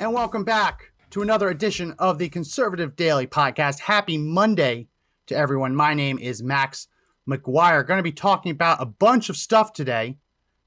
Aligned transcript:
And 0.00 0.14
welcome 0.14 0.44
back 0.44 0.92
to 1.10 1.22
another 1.22 1.48
edition 1.48 1.92
of 1.98 2.18
the 2.18 2.28
Conservative 2.28 2.94
Daily 2.94 3.26
Podcast. 3.26 3.80
Happy 3.80 4.16
Monday 4.16 4.86
to 5.26 5.34
everyone. 5.34 5.74
My 5.74 5.92
name 5.92 6.20
is 6.20 6.40
Max 6.40 6.86
McGuire. 7.28 7.84
Going 7.84 7.98
to 7.98 8.04
be 8.04 8.12
talking 8.12 8.52
about 8.52 8.80
a 8.80 8.86
bunch 8.86 9.28
of 9.28 9.36
stuff 9.36 9.72
today. 9.72 10.16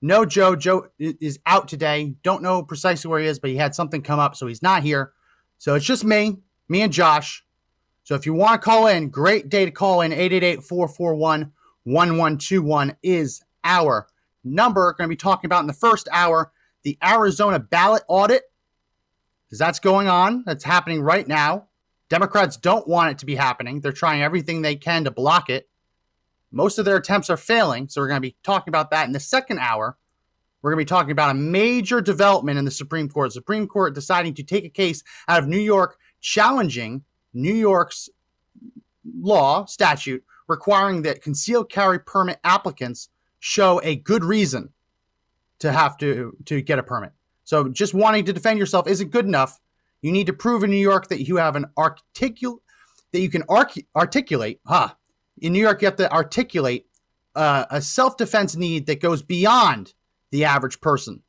No 0.02 0.26
Joe. 0.26 0.58
Joe 0.58 0.88
is 1.00 1.40
out 1.46 1.70
today. 1.70 2.14
Don't 2.24 2.44
know 2.44 2.62
precisely 2.62 3.08
where 3.08 3.22
he 3.22 3.26
is, 3.26 3.40
but 3.40 3.52
he 3.52 3.56
had 3.56 3.74
something 3.74 4.02
come 4.02 4.20
up, 4.20 4.36
so 4.36 4.48
he's 4.48 4.62
not 4.62 4.84
here. 4.84 5.14
So 5.60 5.76
it's 5.76 5.86
just 5.86 6.04
me, 6.04 6.40
me 6.68 6.82
and 6.82 6.92
Josh. 6.92 7.46
So 8.04 8.16
if 8.16 8.26
you 8.26 8.34
want 8.34 8.62
to 8.62 8.66
call 8.66 8.88
in, 8.88 9.08
great 9.08 9.48
day 9.48 9.64
to 9.64 9.72
call 9.72 10.02
in. 10.02 10.12
888-441-1121 10.12 12.98
is 13.02 13.42
our 13.64 14.08
number. 14.44 14.92
Going 14.92 15.08
to 15.08 15.10
be 15.10 15.16
talking 15.16 15.48
about 15.48 15.62
in 15.62 15.68
the 15.68 15.74
first 15.74 16.10
hour 16.12 16.52
the 16.84 16.98
Arizona 17.02 17.60
ballot 17.60 18.04
audit 18.10 18.44
because 19.52 19.60
that's 19.60 19.80
going 19.80 20.08
on. 20.08 20.46
That's 20.46 20.64
happening 20.64 21.02
right 21.02 21.28
now. 21.28 21.68
Democrats 22.08 22.56
don't 22.56 22.88
want 22.88 23.12
it 23.12 23.18
to 23.18 23.26
be 23.26 23.36
happening. 23.36 23.82
They're 23.82 23.92
trying 23.92 24.22
everything 24.22 24.62
they 24.62 24.78
can 24.78 25.04
to 25.04 25.12
block 25.12 25.50
it. 25.50 25.68
Most 26.54 26.78
of 26.78 26.86
their 26.86 26.96
attempts 26.96 27.30
are 27.30 27.36
failing. 27.36 27.90
So 27.90 28.00
we're 28.00 28.08
going 28.08 28.22
to 28.22 28.28
be 28.30 28.38
talking 28.44 28.72
about 28.72 28.92
that 28.92 29.08
in 29.08 29.12
the 29.12 29.20
second 29.20 29.60
hour. 29.60 29.98
We're 30.62 30.72
going 30.72 30.80
to 30.80 30.86
be 30.86 30.96
talking 30.96 31.12
about 31.12 31.32
a 31.32 31.34
major 31.34 32.00
development 32.00 32.60
in 32.60 32.66
the 32.66 32.72
Supreme 32.72 33.10
Court. 33.10 33.34
Supreme 33.34 33.68
Court 33.68 33.94
deciding 33.94 34.36
to 34.36 34.44
take 34.44 34.64
a 34.64 34.70
case 34.70 35.04
out 35.28 35.40
of 35.44 35.50
New 35.50 35.60
York 35.60 35.98
challenging 36.22 37.04
New 37.34 37.54
York's 37.54 38.10
law 39.20 39.66
statute 39.66 40.24
requiring 40.48 41.02
that 41.02 41.22
concealed 41.22 41.70
carry 41.70 42.00
permit 42.00 42.40
applicants 42.46 43.10
show 43.40 43.82
a 43.84 43.98
good 43.98 44.24
reason 44.24 44.70
to 45.60 45.74
have 45.74 45.98
to 45.98 46.38
to 46.46 46.62
get 46.62 46.80
a 46.80 46.84
permit. 46.84 47.12
So 47.52 47.68
just 47.68 47.94
wanting 47.94 48.24
to 48.24 48.32
defend 48.32 48.60
yourself 48.60 48.88
isn't 48.88 49.12
good 49.12 49.26
enough. 49.26 49.60
You 50.02 50.14
need 50.14 50.28
to 50.28 50.32
prove 50.32 50.64
in 50.64 50.70
New 50.70 50.78
York 50.78 51.10
that 51.10 51.28
you 51.28 51.36
have 51.36 51.58
an 51.58 51.66
articul 51.78 52.60
that 53.12 53.20
you 53.20 53.30
can 53.30 53.44
arc- 53.50 53.86
articulate. 53.94 54.62
Huh. 54.66 54.94
In 55.42 55.52
New 55.52 55.60
York, 55.60 55.82
you 55.82 55.88
have 55.88 55.98
to 55.98 56.10
articulate 56.14 56.86
uh, 57.36 57.66
a 57.70 57.82
self-defense 57.82 58.56
need 58.56 58.86
that 58.86 59.02
goes 59.02 59.22
beyond 59.22 59.94
the 60.30 60.46
average 60.46 60.80
person 60.80 61.24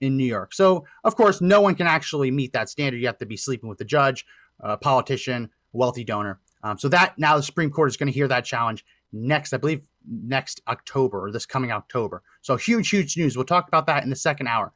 in 0.00 0.16
New 0.16 0.26
York. 0.26 0.52
So, 0.52 0.84
of 1.04 1.14
course, 1.14 1.40
no 1.40 1.60
one 1.60 1.76
can 1.76 1.86
actually 1.86 2.32
meet 2.32 2.52
that 2.54 2.68
standard. 2.68 2.98
You 2.98 3.06
have 3.06 3.18
to 3.18 3.26
be 3.26 3.36
sleeping 3.36 3.68
with 3.68 3.78
the 3.78 3.84
judge, 3.84 4.26
a 4.58 4.76
politician, 4.76 5.48
wealthy 5.72 6.02
donor. 6.02 6.40
Um, 6.64 6.76
so 6.76 6.88
that 6.88 7.16
now 7.18 7.36
the 7.36 7.42
Supreme 7.44 7.70
Court 7.70 7.88
is 7.88 7.96
going 7.96 8.08
to 8.08 8.12
hear 8.12 8.26
that 8.26 8.44
challenge 8.44 8.84
next, 9.12 9.52
I 9.52 9.58
believe, 9.58 9.86
next 10.04 10.60
October 10.66 11.24
or 11.24 11.30
this 11.30 11.46
coming 11.46 11.70
October. 11.70 12.24
So 12.42 12.56
huge, 12.56 12.90
huge 12.90 13.16
news. 13.16 13.36
We'll 13.36 13.46
talk 13.46 13.68
about 13.68 13.86
that 13.86 14.02
in 14.02 14.10
the 14.10 14.16
second 14.16 14.48
hour. 14.48 14.72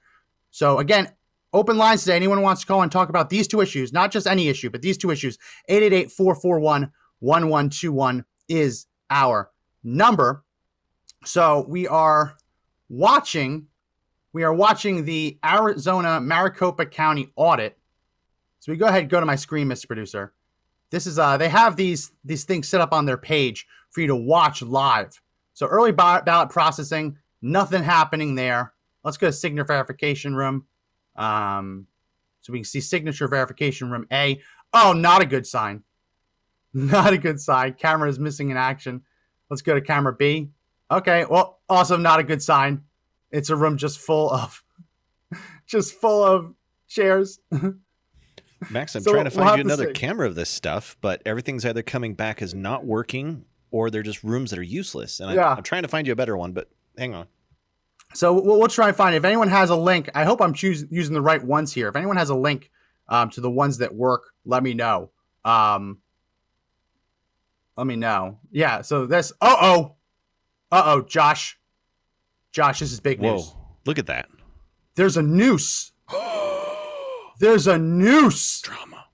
So 0.52 0.78
again, 0.78 1.10
open 1.52 1.76
lines 1.76 2.04
today. 2.04 2.14
Anyone 2.14 2.42
wants 2.42 2.60
to 2.60 2.68
call 2.68 2.82
and 2.82 2.92
talk 2.92 3.08
about 3.08 3.30
these 3.30 3.48
two 3.48 3.60
issues, 3.60 3.92
not 3.92 4.12
just 4.12 4.28
any 4.28 4.48
issue, 4.48 4.70
but 4.70 4.82
these 4.82 4.96
two 4.96 5.10
issues, 5.10 5.38
888-441-1121 5.68 8.24
is 8.48 8.86
our 9.10 9.50
number. 9.82 10.44
So 11.24 11.66
we 11.68 11.88
are 11.88 12.36
watching, 12.88 13.66
we 14.32 14.44
are 14.44 14.54
watching 14.54 15.04
the 15.04 15.38
Arizona 15.44 16.20
Maricopa 16.20 16.86
County 16.86 17.32
audit. 17.34 17.76
So 18.60 18.70
we 18.70 18.78
go 18.78 18.86
ahead 18.86 19.08
go 19.08 19.18
to 19.18 19.26
my 19.26 19.34
screen, 19.36 19.68
Mr. 19.68 19.88
Producer. 19.88 20.32
This 20.90 21.06
is 21.06 21.18
uh 21.18 21.38
they 21.38 21.48
have 21.48 21.74
these 21.74 22.12
these 22.24 22.44
things 22.44 22.68
set 22.68 22.80
up 22.80 22.92
on 22.92 23.06
their 23.06 23.16
page 23.16 23.66
for 23.90 24.02
you 24.02 24.06
to 24.08 24.16
watch 24.16 24.62
live. 24.62 25.20
So 25.54 25.66
early 25.66 25.92
ballot 25.92 26.50
processing, 26.50 27.16
nothing 27.40 27.82
happening 27.82 28.34
there. 28.34 28.71
Let's 29.04 29.16
go 29.16 29.28
to 29.28 29.32
signature 29.32 29.64
verification 29.66 30.34
room. 30.34 30.66
Um, 31.16 31.86
so 32.40 32.52
we 32.52 32.60
can 32.60 32.64
see 32.64 32.80
signature 32.80 33.28
verification 33.28 33.90
room 33.90 34.06
A. 34.12 34.40
Oh, 34.72 34.92
not 34.92 35.22
a 35.22 35.26
good 35.26 35.46
sign. 35.46 35.82
Not 36.74 37.12
a 37.12 37.18
good 37.18 37.38
sign. 37.38 37.74
Camera 37.74 38.08
is 38.08 38.18
missing 38.18 38.48
in 38.48 38.56
action. 38.56 39.02
Let's 39.50 39.60
go 39.60 39.74
to 39.74 39.82
camera 39.82 40.14
B. 40.14 40.52
Okay, 40.90 41.26
well, 41.28 41.60
also 41.68 41.98
not 41.98 42.18
a 42.18 42.22
good 42.22 42.42
sign. 42.42 42.84
It's 43.30 43.50
a 43.50 43.56
room 43.56 43.76
just 43.76 43.98
full 43.98 44.30
of 44.30 44.64
just 45.66 45.92
full 45.92 46.24
of 46.24 46.54
chairs. 46.88 47.40
Max, 48.70 48.94
I'm 48.94 49.02
So 49.02 49.12
trying 49.12 49.28
to 49.28 49.36
we'll 49.36 49.46
find 49.46 49.58
you 49.58 49.64
another 49.64 49.92
camera 49.92 50.26
of 50.26 50.34
this 50.34 50.48
stuff, 50.48 50.96
but 51.02 51.20
everything's 51.26 51.66
either 51.66 51.82
coming 51.82 52.14
back 52.14 52.40
as 52.40 52.54
not 52.54 52.86
working 52.86 53.44
or 53.70 53.90
they're 53.90 54.02
just 54.02 54.24
rooms 54.24 54.50
that 54.50 54.58
are 54.58 54.62
useless. 54.62 55.20
And 55.20 55.34
Yeah. 55.34 55.48
I, 55.48 55.56
I'm 55.56 55.62
trying 55.62 55.82
to 55.82 55.88
find 55.88 56.06
you 56.06 56.14
a 56.14 56.16
better 56.16 56.36
one, 56.38 56.52
but 56.52 56.70
hang 56.96 57.14
on. 57.14 57.26
So 58.14 58.32
we'll, 58.32 58.58
we'll 58.58 58.68
try 58.68 58.88
and 58.88 58.96
find 58.96 59.14
it. 59.14 59.18
If 59.18 59.24
anyone 59.24 59.48
has 59.48 59.70
a 59.70 59.76
link, 59.76 60.10
I 60.14 60.24
hope 60.24 60.40
I'm 60.40 60.54
choosing 60.54 60.88
using 60.90 61.14
the 61.14 61.20
right 61.22 61.42
ones 61.42 61.72
here. 61.72 61.88
If 61.88 61.96
anyone 61.96 62.16
has 62.16 62.30
a 62.30 62.34
link 62.34 62.70
um, 63.08 63.30
to 63.30 63.40
the 63.40 63.50
ones 63.50 63.78
that 63.78 63.94
work, 63.94 64.32
let 64.44 64.62
me 64.62 64.74
know. 64.74 65.10
Um, 65.44 65.98
let 67.76 67.86
me 67.86 67.96
know. 67.96 68.38
Yeah. 68.50 68.82
So 68.82 69.06
this. 69.06 69.32
Uh 69.40 69.56
oh. 69.60 69.96
Uh 70.70 70.82
oh, 70.86 71.02
Josh. 71.02 71.58
Josh, 72.52 72.80
this 72.80 72.92
is 72.92 73.00
big 73.00 73.18
Whoa, 73.18 73.36
news. 73.36 73.54
look 73.86 73.98
at 73.98 74.06
that. 74.06 74.28
There's 74.94 75.16
a 75.16 75.22
noose. 75.22 75.92
There's 77.40 77.66
a 77.66 77.78
noose. 77.78 78.60
Drama. 78.60 79.06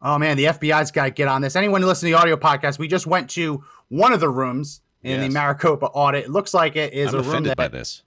Oh 0.00 0.18
man, 0.18 0.36
the 0.36 0.44
FBI's 0.44 0.90
got 0.90 1.04
to 1.04 1.10
get 1.10 1.28
on 1.28 1.42
this. 1.42 1.56
Anyone 1.56 1.82
who 1.82 1.86
listens 1.86 2.10
to 2.10 2.16
the 2.16 2.20
audio 2.20 2.36
podcast, 2.36 2.78
we 2.78 2.88
just 2.88 3.06
went 3.06 3.28
to 3.30 3.62
one 3.88 4.12
of 4.12 4.20
the 4.20 4.28
rooms 4.28 4.80
in 5.02 5.20
the 5.20 5.28
Maricopa 5.28 5.86
audit. 5.86 6.24
It 6.24 6.30
looks 6.30 6.54
like 6.54 6.76
it 6.76 6.92
is 6.92 7.08
I'm 7.12 7.20
a 7.20 7.22
room 7.22 7.28
offended 7.28 7.50
that 7.50 7.56
by 7.56 7.68
this. 7.68 8.02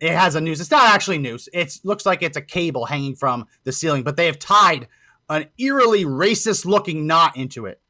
It 0.00 0.12
has 0.12 0.34
a 0.34 0.40
noose. 0.40 0.60
It's 0.60 0.70
not 0.70 0.94
actually 0.94 1.18
noose. 1.18 1.48
It 1.52 1.78
looks 1.84 2.06
like 2.06 2.22
it's 2.22 2.36
a 2.36 2.42
cable 2.42 2.86
hanging 2.86 3.14
from 3.14 3.46
the 3.64 3.72
ceiling, 3.72 4.02
but 4.02 4.16
they 4.16 4.26
have 4.26 4.38
tied 4.38 4.88
an 5.28 5.46
eerily 5.58 6.04
racist 6.04 6.64
looking 6.64 7.06
knot 7.06 7.36
into 7.36 7.66
it. 7.66 7.80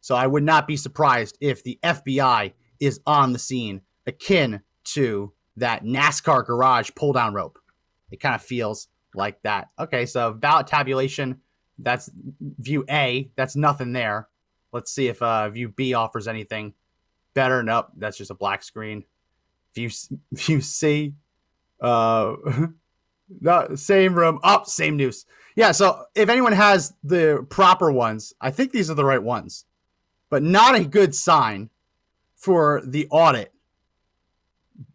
So 0.00 0.14
I 0.14 0.26
would 0.26 0.44
not 0.44 0.68
be 0.68 0.76
surprised 0.76 1.36
if 1.40 1.64
the 1.64 1.78
FBI 1.82 2.52
is 2.78 3.00
on 3.06 3.32
the 3.32 3.38
scene, 3.38 3.80
akin 4.06 4.60
to 4.84 5.32
that 5.56 5.82
NASCAR 5.82 6.44
garage 6.46 6.90
pull 6.94 7.12
down 7.12 7.34
rope. 7.34 7.58
It 8.10 8.20
kind 8.20 8.34
of 8.34 8.42
feels 8.42 8.88
like 9.14 9.42
that. 9.42 9.70
Okay, 9.78 10.06
so 10.06 10.32
ballot 10.32 10.66
tabulation, 10.66 11.40
that's 11.78 12.10
view 12.40 12.84
A. 12.88 13.30
That's 13.36 13.56
nothing 13.56 13.92
there. 13.92 14.28
Let's 14.72 14.92
see 14.92 15.08
if 15.08 15.20
uh, 15.22 15.48
view 15.48 15.70
B 15.70 15.94
offers 15.94 16.28
anything 16.28 16.74
better. 17.34 17.62
Nope, 17.62 17.88
that's 17.96 18.18
just 18.18 18.30
a 18.30 18.34
black 18.34 18.62
screen. 18.62 19.04
View 19.74 19.90
view 20.32 20.60
C, 20.60 21.14
uh, 21.80 22.36
no, 23.40 23.74
same 23.74 24.14
room. 24.14 24.38
Up, 24.42 24.62
oh, 24.66 24.68
same 24.68 24.96
news. 24.96 25.26
Yeah. 25.54 25.72
So 25.72 26.04
if 26.14 26.28
anyone 26.28 26.52
has 26.52 26.94
the 27.02 27.46
proper 27.48 27.90
ones, 27.90 28.34
I 28.40 28.50
think 28.50 28.72
these 28.72 28.90
are 28.90 28.94
the 28.94 29.04
right 29.04 29.22
ones, 29.22 29.64
but 30.30 30.42
not 30.42 30.74
a 30.74 30.84
good 30.84 31.14
sign 31.14 31.70
for 32.36 32.82
the 32.84 33.08
audit. 33.10 33.52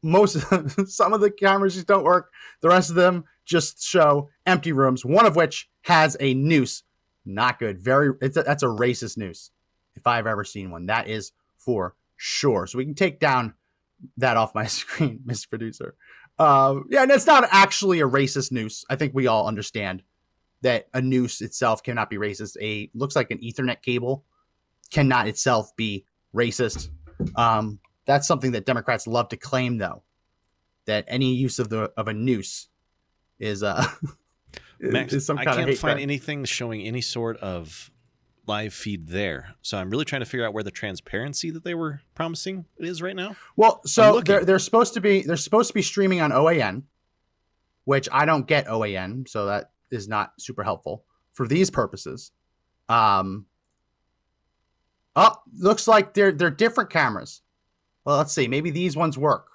Most 0.03 0.37
some 0.87 1.13
of 1.13 1.21
the 1.21 1.31
cameras 1.31 1.73
just 1.75 1.87
don't 1.87 2.03
work. 2.03 2.31
The 2.61 2.69
rest 2.69 2.89
of 2.89 2.95
them 2.95 3.25
just 3.45 3.83
show 3.83 4.29
empty 4.45 4.71
rooms. 4.71 5.03
One 5.03 5.25
of 5.25 5.35
which 5.35 5.69
has 5.81 6.15
a 6.19 6.33
noose. 6.33 6.83
Not 7.25 7.59
good. 7.59 7.79
Very. 7.79 8.13
It's 8.21 8.37
a, 8.37 8.43
that's 8.43 8.63
a 8.63 8.67
racist 8.67 9.17
noose. 9.17 9.51
If 9.95 10.07
I've 10.07 10.27
ever 10.27 10.43
seen 10.43 10.71
one, 10.71 10.85
that 10.85 11.07
is 11.07 11.31
for 11.57 11.95
sure. 12.15 12.67
So 12.67 12.77
we 12.77 12.85
can 12.85 12.95
take 12.95 13.19
down 13.19 13.55
that 14.17 14.37
off 14.37 14.55
my 14.55 14.65
screen, 14.67 15.21
Mr. 15.25 15.49
Producer. 15.49 15.95
Uh, 16.41 16.79
yeah, 16.89 17.03
and 17.03 17.11
it's 17.11 17.27
not 17.27 17.47
actually 17.51 17.99
a 17.99 18.07
racist 18.07 18.51
noose. 18.51 18.83
I 18.89 18.95
think 18.95 19.13
we 19.13 19.27
all 19.27 19.47
understand 19.47 20.01
that 20.61 20.87
a 20.91 20.99
noose 20.99 21.39
itself 21.41 21.83
cannot 21.83 22.09
be 22.09 22.17
racist. 22.17 22.57
A 22.59 22.89
looks 22.95 23.15
like 23.15 23.29
an 23.29 23.37
Ethernet 23.37 23.83
cable 23.83 24.25
cannot 24.89 25.27
itself 25.27 25.75
be 25.75 26.03
racist. 26.35 26.89
Um, 27.35 27.79
that's 28.05 28.27
something 28.27 28.53
that 28.53 28.65
Democrats 28.65 29.05
love 29.05 29.29
to 29.29 29.37
claim, 29.37 29.77
though, 29.77 30.01
that 30.85 31.05
any 31.07 31.35
use 31.35 31.59
of 31.59 31.69
the 31.69 31.91
of 31.95 32.07
a 32.07 32.13
noose 32.13 32.69
is 33.37 33.61
uh 33.61 33.85
Max, 34.79 35.13
is 35.13 35.23
some 35.23 35.37
I 35.37 35.45
can't 35.45 35.69
of 35.69 35.77
find 35.77 35.93
crime. 35.93 35.99
anything 35.99 36.45
showing 36.45 36.81
any 36.81 37.01
sort 37.01 37.37
of 37.37 37.91
live 38.47 38.73
feed 38.73 39.07
there. 39.07 39.55
So 39.61 39.77
I'm 39.77 39.89
really 39.89 40.05
trying 40.05 40.21
to 40.21 40.25
figure 40.25 40.45
out 40.45 40.53
where 40.53 40.63
the 40.63 40.71
transparency 40.71 41.51
that 41.51 41.63
they 41.63 41.75
were 41.75 42.01
promising 42.15 42.65
is 42.77 43.01
right 43.01 43.15
now. 43.15 43.35
Well, 43.55 43.81
so 43.85 44.19
they're 44.21 44.43
they're 44.43 44.59
supposed 44.59 44.93
to 44.95 45.01
be 45.01 45.21
they're 45.21 45.37
supposed 45.37 45.67
to 45.69 45.73
be 45.73 45.81
streaming 45.81 46.21
on 46.21 46.31
OAN. 46.31 46.83
which 47.85 48.07
I 48.11 48.25
don't 48.25 48.47
get 48.47 48.67
OAN, 48.67 49.27
so 49.27 49.45
that 49.47 49.71
is 49.89 50.07
not 50.07 50.33
super 50.39 50.63
helpful 50.63 51.03
for 51.33 51.47
these 51.47 51.69
purposes. 51.69 52.31
Um, 52.89 53.45
oh, 55.15 55.35
looks 55.57 55.87
like 55.87 56.13
they're 56.13 56.31
they're 56.31 56.49
different 56.51 56.89
cameras. 56.89 57.41
Well, 58.05 58.17
let's 58.17 58.33
see. 58.33 58.47
Maybe 58.47 58.71
these 58.71 58.95
ones 58.95 59.17
work. 59.17 59.47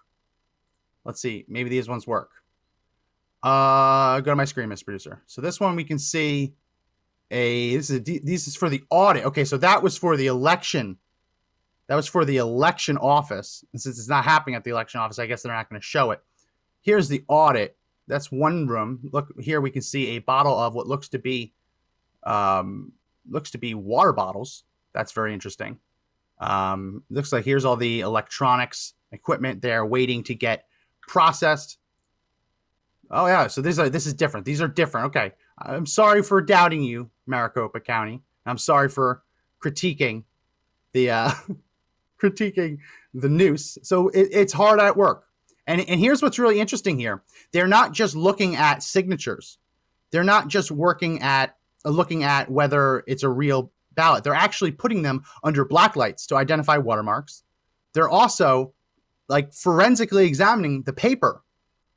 Let's 1.05 1.21
see. 1.21 1.45
Maybe 1.49 1.71
these 1.71 1.89
ones 1.89 2.07
work. 2.07 2.31
Uh, 3.43 4.21
go 4.21 4.33
to 4.33 4.37
my 4.37 4.45
screen, 4.45 4.69
Mr. 4.69 4.85
Producer. 4.85 5.23
So 5.27 5.41
this 5.41 5.61
one 5.61 5.77
we 5.77 5.85
can 5.85 5.99
see 5.99 6.55
a 7.31 7.77
this 7.77 7.91
is 7.91 7.99
a, 7.99 8.19
this 8.21 8.47
is 8.47 8.57
for 8.57 8.69
the 8.69 8.83
audit. 8.91 9.25
Okay, 9.27 9.45
so 9.45 9.57
that 9.59 9.83
was 9.83 9.97
for 9.99 10.17
the 10.17 10.27
election. 10.27 10.99
That 11.89 11.97
was 11.97 12.07
for 12.07 12.25
the 12.25 12.39
election 12.39 12.97
office. 12.99 13.65
And 13.73 13.81
since 13.81 13.99
it's 13.99 14.09
not 14.09 14.25
happening 14.25 14.57
at 14.57 14.65
the 14.65 14.71
election 14.71 15.01
office, 15.01 15.19
I 15.19 15.27
guess 15.27 15.43
they're 15.43 15.53
not 15.53 15.69
going 15.69 15.81
to 15.81 15.87
show 15.87 16.11
it. 16.11 16.21
Here's 16.83 17.09
the 17.09 17.25
audit. 17.29 17.77
That's 18.09 18.31
one 18.31 18.67
room. 18.67 19.01
Look 19.13 19.33
here, 19.41 19.61
we 19.61 19.71
can 19.71 19.83
see 19.83 20.11
a 20.11 20.19
bottle 20.19 20.57
of 20.57 20.75
what 20.75 20.87
looks 20.87 21.09
to 21.11 21.19
be 21.19 21.53
um, 22.25 22.93
looks 23.29 23.53
to 23.53 23.59
be 23.59 23.75
water 23.75 24.13
bottles. 24.13 24.65
That's 24.93 25.13
very 25.13 25.33
interesting. 25.33 25.79
Um, 26.39 27.03
looks 27.11 27.33
like 27.33 27.45
here's 27.45 27.65
all 27.65 27.77
the 27.77 28.01
electronics 28.01 28.95
equipment 29.13 29.63
there 29.63 29.87
waiting 29.87 30.23
to 30.25 30.35
get 30.35 30.67
processed. 31.01 31.79
Oh 33.11 33.27
yeah, 33.27 33.47
so 33.47 33.63
these 33.63 33.79
are 33.79 33.89
this 33.89 34.07
is 34.07 34.15
different. 34.15 34.45
These 34.45 34.61
are 34.61 34.69
different. 34.69 35.07
Okay, 35.07 35.33
I'm 35.59 35.87
sorry 35.87 36.23
for 36.23 36.43
doubting 36.43 36.83
you, 36.83 37.11
Maricopa 37.27 37.81
County. 37.81 38.23
I'm 38.45 38.59
sorry 38.59 38.89
for 38.89 39.23
critiquing 39.63 40.25
the 40.93 41.11
uh, 41.11 41.31
critiquing 42.23 42.79
the 43.15 43.29
noose. 43.29 43.79
So 43.83 44.09
it, 44.09 44.29
it's 44.33 44.53
hard 44.53 44.81
at 44.81 44.97
work. 44.97 45.25
And, 45.67 45.81
and 45.81 45.99
here's 45.99 46.23
what's 46.23 46.39
really 46.39 46.61
interesting 46.61 46.99
here. 46.99 47.23
They're 47.53 47.67
not 47.67 47.93
just 47.93 48.15
looking 48.15 48.57
at 48.57 48.83
signatures. 48.83 49.59
They're 50.13 50.25
not 50.25 50.49
just 50.49 50.71
working 50.71 51.23
at 51.23 51.57
uh, 51.85 51.91
looking 51.91 52.23
at 52.23 52.51
whether 52.51 53.03
it's 53.07 53.23
a 53.23 53.29
real 53.29 53.73
ballot. 53.93 54.23
They're 54.25 54.35
actually 54.35 54.73
putting 54.73 55.03
them 55.03 55.25
under 55.43 55.65
black 55.65 55.97
lights 55.97 56.27
to 56.29 56.37
identify 56.37 56.79
watermarks. 56.79 57.43
They're 57.95 58.09
also 58.09 58.75
like 59.29 59.53
forensically 59.53 60.27
examining 60.27 60.83
the 60.83 60.93
paper 60.93 61.43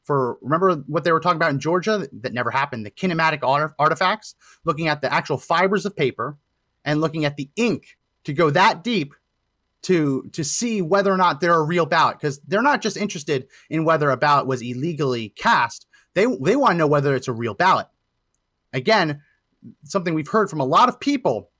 for 0.10 0.40
remember 0.42 0.78
what 0.88 1.04
they 1.04 1.12
were 1.12 1.20
talking 1.20 1.36
about 1.36 1.52
in 1.52 1.60
Georgia 1.60 2.10
that 2.12 2.34
never 2.34 2.50
happened? 2.50 2.84
The 2.84 2.90
kinematic 2.90 3.72
artifacts, 3.78 4.34
looking 4.66 4.88
at 4.88 5.02
the 5.02 5.14
actual 5.14 5.38
fibers 5.38 5.86
of 5.86 5.96
paper 5.96 6.36
and 6.84 7.00
looking 7.00 7.26
at 7.26 7.38
the 7.38 7.48
ink 7.56 7.96
to 8.24 8.34
go 8.34 8.50
that 8.50 8.84
deep 8.84 9.14
to 9.84 10.28
to 10.34 10.44
see 10.44 10.82
whether 10.82 11.14
or 11.14 11.18
not 11.18 11.42
they're 11.42 11.54
a 11.54 11.62
real 11.62 11.86
ballot 11.86 12.18
because 12.18 12.40
they're 12.48 12.64
not 12.64 12.82
just 12.82 12.98
interested 12.98 13.46
in 13.70 13.86
whether 13.86 14.10
a 14.10 14.18
ballot 14.18 14.48
was 14.48 14.64
illegally 14.64 15.30
cast. 15.30 15.86
They 16.16 16.26
they 16.26 16.56
want 16.56 16.72
to 16.72 16.78
know 16.80 16.88
whether 16.88 17.16
it's 17.16 17.28
a 17.28 17.32
real 17.32 17.54
ballot. 17.54 17.86
Again 18.74 19.22
something 19.84 20.16
we've 20.16 20.28
heard 20.28 20.50
from 20.50 20.60
a 20.60 20.66
lot 20.66 20.90
of 20.90 21.00
people 21.00 21.52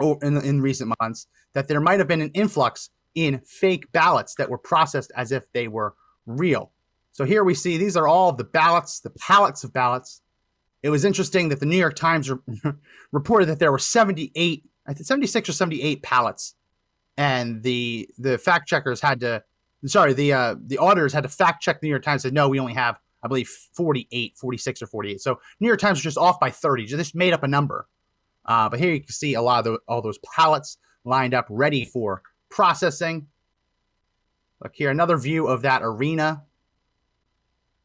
in, 0.00 0.36
in 0.36 0.60
recent 0.60 0.94
months 1.00 1.26
that 1.54 1.66
there 1.66 1.80
might 1.80 1.98
have 1.98 2.06
been 2.06 2.20
an 2.20 2.30
influx 2.30 2.90
in 3.16 3.40
fake 3.44 3.90
ballots 3.90 4.36
that 4.36 4.50
were 4.50 4.58
processed 4.58 5.10
as 5.16 5.32
if 5.32 5.50
they 5.52 5.66
were 5.66 5.94
real 6.26 6.70
so 7.12 7.24
here 7.24 7.44
we 7.44 7.54
see 7.54 7.76
these 7.76 7.96
are 7.96 8.08
all 8.08 8.32
the 8.32 8.44
ballots, 8.44 9.00
the 9.00 9.10
pallets 9.10 9.64
of 9.64 9.72
ballots. 9.72 10.22
It 10.82 10.90
was 10.90 11.04
interesting 11.04 11.50
that 11.50 11.60
the 11.60 11.66
New 11.66 11.76
York 11.76 11.94
Times 11.94 12.30
re- 12.30 12.38
reported 13.12 13.46
that 13.46 13.58
there 13.58 13.70
were 13.70 13.78
78, 13.78 14.64
I 14.86 14.94
think 14.94 15.06
76 15.06 15.48
or 15.48 15.52
78 15.52 16.02
pallets, 16.02 16.54
and 17.18 17.62
the 17.62 18.08
the 18.18 18.38
fact 18.38 18.66
checkers 18.66 19.00
had 19.00 19.20
to, 19.20 19.44
sorry, 19.84 20.14
the 20.14 20.32
uh, 20.32 20.56
the 20.66 20.78
auditors 20.78 21.12
had 21.12 21.22
to 21.22 21.28
fact 21.28 21.62
check 21.62 21.80
the 21.80 21.86
New 21.86 21.90
York 21.90 22.02
Times. 22.02 22.22
Said 22.22 22.32
no, 22.32 22.48
we 22.48 22.58
only 22.58 22.72
have, 22.72 22.98
I 23.22 23.28
believe, 23.28 23.48
48, 23.74 24.38
46 24.38 24.82
or 24.82 24.86
48. 24.86 25.20
So 25.20 25.38
New 25.60 25.68
York 25.68 25.78
Times 25.78 25.98
was 25.98 26.02
just 26.02 26.18
off 26.18 26.40
by 26.40 26.50
30. 26.50 26.86
Just 26.86 27.14
made 27.14 27.34
up 27.34 27.42
a 27.42 27.48
number. 27.48 27.86
Uh, 28.44 28.68
but 28.68 28.80
here 28.80 28.92
you 28.92 29.00
can 29.00 29.12
see 29.12 29.34
a 29.34 29.42
lot 29.42 29.58
of 29.58 29.64
the, 29.64 29.78
all 29.86 30.02
those 30.02 30.18
pallets 30.18 30.78
lined 31.04 31.34
up, 31.34 31.46
ready 31.48 31.84
for 31.84 32.22
processing. 32.48 33.28
Look 34.62 34.74
here, 34.74 34.90
another 34.90 35.16
view 35.16 35.46
of 35.46 35.62
that 35.62 35.82
arena 35.84 36.42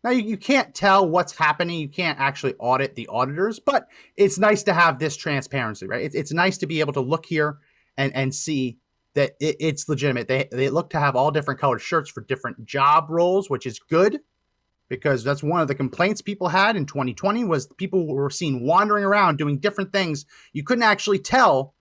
now, 0.04 0.12
you, 0.12 0.24
you 0.24 0.38
can't 0.38 0.74
tell 0.76 1.08
what's 1.08 1.36
happening. 1.36 1.80
You 1.80 1.90
can't 1.90 2.20
actually 2.20 2.54
audit 2.60 2.96
the 2.96 3.08
auditors, 3.08 3.60
but 3.60 3.88
it's 4.16 4.38
nice 4.38 4.64
to 4.64 4.74
have 4.74 5.00
this 5.00 5.18
transparency, 5.18 5.88
right? 5.88 6.04
It, 6.06 6.16
it's 6.16 6.32
nice 6.32 6.58
to 6.60 6.68
be 6.68 6.80
able 6.80 6.94
to 6.94 7.02
look 7.02 7.26
here 7.26 7.58
and, 7.98 8.16
and 8.16 8.34
see 8.34 8.78
that 9.16 9.32
it, 9.40 9.58
it's 9.60 9.90
legitimate. 9.90 10.28
They, 10.28 10.48
they 10.52 10.70
look 10.70 10.92
to 10.92 11.00
have 11.00 11.16
all 11.16 11.32
different 11.32 11.60
colored 11.60 11.82
shirts 11.82 12.10
for 12.10 12.22
different 12.22 12.66
job 12.66 13.08
roles, 13.10 13.50
which 13.50 13.66
is 13.66 13.80
good 13.80 14.20
because 14.90 15.24
that's 15.24 15.44
one 15.44 15.62
of 15.62 15.68
the 15.68 15.76
complaints 15.76 16.22
people 16.22 16.48
had 16.48 16.76
in 16.76 16.86
2020 16.86 17.44
was 17.44 17.68
people 17.78 18.08
were 18.08 18.30
seen 18.30 18.64
wandering 18.64 19.04
around 19.04 19.38
doing 19.38 19.58
different 19.58 19.92
things. 19.92 20.26
You 20.54 20.64
couldn't 20.64 20.84
actually 20.84 21.20
tell 21.20 21.74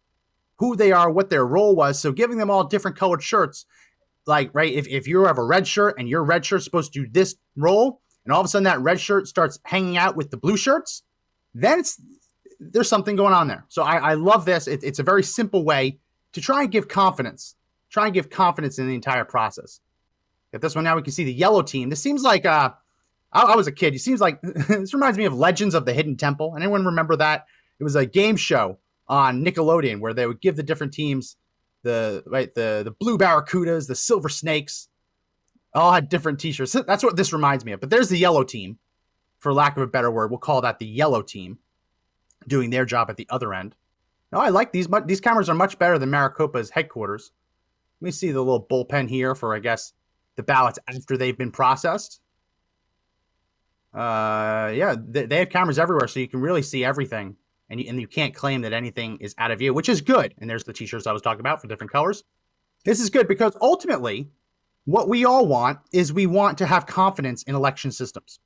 who 0.59 0.75
they 0.75 0.91
are, 0.91 1.11
what 1.11 1.31
their 1.31 1.47
role 1.47 1.77
was. 1.77 2.01
So 2.01 2.13
giving 2.13 2.39
them 2.39 2.51
all 2.51 2.65
different 2.65 2.97
colored 2.97 3.23
shirts, 3.23 3.67
like 4.27 4.51
right, 4.55 4.73
if, 4.73 4.89
if 4.89 5.07
you 5.07 5.25
have 5.25 5.39
a 5.39 5.45
red 5.45 5.69
shirt 5.69 5.97
and 5.99 6.09
your 6.09 6.25
red 6.25 6.45
shirt's 6.45 6.65
supposed 6.65 6.93
to 6.95 7.05
do 7.05 7.11
this 7.13 7.37
role, 7.55 8.01
and 8.27 8.33
all 8.35 8.41
of 8.41 8.45
a 8.45 8.49
sudden 8.49 8.65
that 8.65 8.81
red 8.81 9.01
shirt 9.01 9.29
starts 9.29 9.59
hanging 9.65 9.97
out 9.97 10.17
with 10.17 10.31
the 10.31 10.37
blue 10.37 10.57
shirts, 10.57 11.03
then 11.55 11.79
it's 11.79 12.01
there's 12.59 12.89
something 12.89 13.17
going 13.17 13.33
on 13.33 13.49
there. 13.49 13.65
So 13.69 13.83
I, 13.83 13.97
I 13.99 14.15
love 14.15 14.45
this. 14.45 14.67
It, 14.67 14.83
it's 14.83 14.99
a 14.99 15.03
very 15.03 15.23
simple 15.23 15.65
way 15.65 15.99
to 16.33 16.41
try 16.41 16.63
and 16.63 16.73
give 16.73 16.89
confidence, 16.89 17.55
try 17.89 18.07
and 18.07 18.15
give 18.15 18.29
confidence 18.29 18.79
in 18.79 18.89
the 18.89 18.95
entire 18.95 19.25
process. 19.25 19.81
Get 20.53 20.61
this 20.61 20.75
one 20.75 20.85
now. 20.85 20.97
We 20.97 21.03
can 21.03 21.13
see 21.13 21.25
the 21.25 21.33
yellow 21.33 21.63
team. 21.63 21.89
This 21.89 22.03
seems 22.03 22.23
like 22.23 22.45
uh, 22.45 22.73
I, 23.33 23.43
I 23.43 23.57
was 23.57 23.69
a 23.69 23.73
kid. 23.73 23.95
It 23.95 24.01
seems 24.01 24.21
like 24.21 24.41
this 24.43 24.93
reminds 24.93 25.19
me 25.19 25.25
of 25.25 25.35
Legends 25.35 25.75
of 25.75 25.85
the 25.85 25.93
Hidden 25.93 26.17
Temple. 26.17 26.55
Anyone 26.57 26.85
remember 26.85 27.17
that? 27.17 27.47
It 27.79 27.85
was 27.85 27.95
a 27.95 28.07
game 28.07 28.37
show 28.37 28.79
on 29.07 29.45
Nickelodeon 29.45 30.01
where 30.01 30.15
they 30.15 30.27
would 30.27 30.41
give 30.41 30.57
the 30.57 30.63
different 30.63 30.93
teams 30.93 31.37
the 31.83 32.25
right 32.27 32.53
the 32.55 32.83
the 32.85 32.91
blue 32.91 33.17
barracudas, 33.19 33.87
the 33.87 33.95
silver 33.95 34.29
snakes, 34.29 34.89
all 35.77 35.93
had 35.93 36.09
different 36.09 36.41
t-shirts. 36.41 36.73
That's 36.87 37.05
what 37.05 37.17
this 37.17 37.33
reminds 37.33 37.65
me 37.65 37.73
of. 37.73 37.81
But 37.81 37.91
there's 37.91 38.09
the 38.09 38.19
yellow 38.19 38.45
team, 38.45 38.79
for 39.39 39.53
lack 39.53 39.77
of 39.77 39.83
a 39.83 39.87
better 39.87 40.11
word. 40.11 40.31
We'll 40.31 40.39
call 40.39 40.63
that 40.63 40.79
the 40.79 40.87
yellow 40.87 41.23
team, 41.23 41.59
doing 42.47 42.71
their 42.71 42.85
job 42.85 43.11
at 43.11 43.17
the 43.17 43.27
other 43.31 43.55
end. 43.55 43.75
No, 44.33 44.39
I 44.39 44.49
like 44.49 44.73
these. 44.73 44.89
These 45.07 45.21
cameras 45.21 45.49
are 45.49 45.55
much 45.55 45.79
better 45.79 45.99
than 45.99 46.11
Maricopa's 46.11 46.71
headquarters. 46.71 47.33
Let 48.01 48.07
me 48.07 48.11
see 48.11 48.33
the 48.33 48.41
little 48.41 48.63
bullpen 48.63 49.09
here 49.09 49.35
for, 49.35 49.55
I 49.55 49.59
guess, 49.59 49.93
the 50.35 50.43
ballots 50.43 50.79
after 50.89 51.17
they've 51.17 51.39
been 51.39 51.53
processed. 51.53 52.21
Uh, 53.95 54.71
yeah, 54.75 54.95
they, 54.99 55.25
they 55.25 55.39
have 55.39 55.49
cameras 55.49 55.79
everywhere, 55.79 56.07
so 56.07 56.21
you 56.21 56.29
can 56.29 56.41
really 56.41 56.61
see 56.61 56.85
everything, 56.85 57.37
and 57.71 57.81
you, 57.81 57.89
and 57.89 57.99
you 57.99 58.07
can't 58.07 58.35
claim 58.35 58.61
that 58.61 58.75
anything 58.75 59.17
is 59.19 59.35
out 59.39 59.51
of 59.51 59.59
view, 59.59 59.73
which 59.73 59.89
is 59.89 60.03
good. 60.03 60.35
And 60.39 60.51
there's 60.51 60.65
the 60.65 60.75
t-shirts 60.75 61.07
I 61.07 61.13
was 61.13 61.23
talking 61.23 61.41
about 61.41 61.63
for 61.63 61.69
different 61.69 61.91
colors. 61.93 62.23
This 62.85 63.01
is 63.01 63.09
good 63.09 63.27
because 63.27 63.57
ultimately, 63.63 64.29
what 64.87 65.09
we 65.09 65.25
all 65.25 65.47
want 65.47 65.81
is 65.93 66.13
we 66.13 66.27
want 66.27 66.59
to 66.59 66.67
have 66.67 66.87
confidence 66.87 67.43
in 67.43 67.55
election 67.55 67.91
systems. 67.91 68.39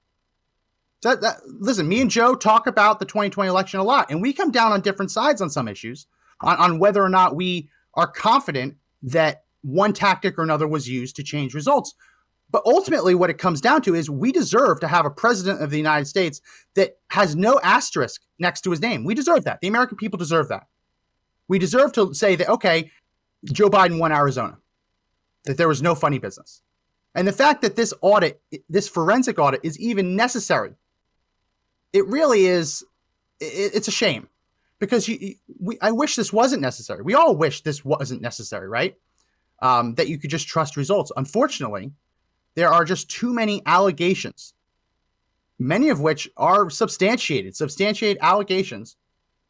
That, 1.02 1.20
that, 1.20 1.36
listen, 1.46 1.86
me 1.88 2.00
and 2.00 2.10
Joe 2.10 2.34
talk 2.34 2.66
about 2.66 2.98
the 2.98 3.04
2020 3.04 3.48
election 3.48 3.78
a 3.78 3.84
lot, 3.84 4.10
and 4.10 4.20
we 4.20 4.32
come 4.32 4.50
down 4.50 4.72
on 4.72 4.80
different 4.80 5.10
sides 5.10 5.40
on 5.40 5.48
some 5.50 5.68
issues, 5.68 6.06
on, 6.40 6.56
on 6.56 6.78
whether 6.78 7.02
or 7.02 7.08
not 7.08 7.36
we 7.36 7.70
are 7.94 8.06
confident 8.06 8.76
that 9.02 9.44
one 9.62 9.92
tactic 9.92 10.38
or 10.38 10.42
another 10.42 10.66
was 10.66 10.88
used 10.88 11.16
to 11.16 11.22
change 11.22 11.54
results. 11.54 11.94
But 12.50 12.62
ultimately, 12.66 13.14
what 13.14 13.30
it 13.30 13.38
comes 13.38 13.60
down 13.60 13.82
to 13.82 13.94
is 13.94 14.10
we 14.10 14.32
deserve 14.32 14.80
to 14.80 14.88
have 14.88 15.06
a 15.06 15.10
president 15.10 15.62
of 15.62 15.70
the 15.70 15.76
United 15.76 16.06
States 16.06 16.40
that 16.74 16.98
has 17.08 17.36
no 17.36 17.60
asterisk 17.62 18.22
next 18.38 18.62
to 18.62 18.70
his 18.70 18.80
name. 18.80 19.04
We 19.04 19.14
deserve 19.14 19.44
that. 19.44 19.60
The 19.60 19.68
American 19.68 19.96
people 19.96 20.18
deserve 20.18 20.48
that. 20.48 20.66
We 21.48 21.58
deserve 21.58 21.92
to 21.92 22.12
say 22.14 22.34
that, 22.36 22.48
okay, 22.48 22.90
Joe 23.44 23.68
Biden 23.68 23.98
won 23.98 24.10
Arizona 24.10 24.58
that 25.44 25.56
there 25.56 25.68
was 25.68 25.82
no 25.82 25.94
funny 25.94 26.18
business. 26.18 26.62
And 27.14 27.26
the 27.26 27.32
fact 27.32 27.62
that 27.62 27.76
this 27.76 27.92
audit, 28.00 28.40
this 28.68 28.88
forensic 28.88 29.38
audit, 29.38 29.60
is 29.62 29.78
even 29.80 30.16
necessary, 30.16 30.74
it 31.92 32.06
really 32.06 32.46
is, 32.46 32.84
it, 33.40 33.74
it's 33.74 33.88
a 33.88 33.92
shame 33.92 34.28
because 34.78 35.08
you, 35.08 35.34
we, 35.58 35.78
I 35.80 35.92
wish 35.92 36.16
this 36.16 36.32
wasn't 36.32 36.62
necessary. 36.62 37.02
We 37.02 37.14
all 37.14 37.34
wish 37.34 37.62
this 37.62 37.84
wasn't 37.84 38.22
necessary, 38.22 38.68
right? 38.68 38.96
Um, 39.60 39.94
that 39.94 40.08
you 40.08 40.18
could 40.18 40.30
just 40.30 40.48
trust 40.48 40.76
results. 40.76 41.12
Unfortunately, 41.16 41.92
there 42.54 42.72
are 42.72 42.84
just 42.84 43.10
too 43.10 43.32
many 43.32 43.62
allegations, 43.66 44.54
many 45.58 45.90
of 45.90 46.00
which 46.00 46.30
are 46.36 46.70
substantiated, 46.70 47.56
substantiated 47.56 48.18
allegations 48.22 48.96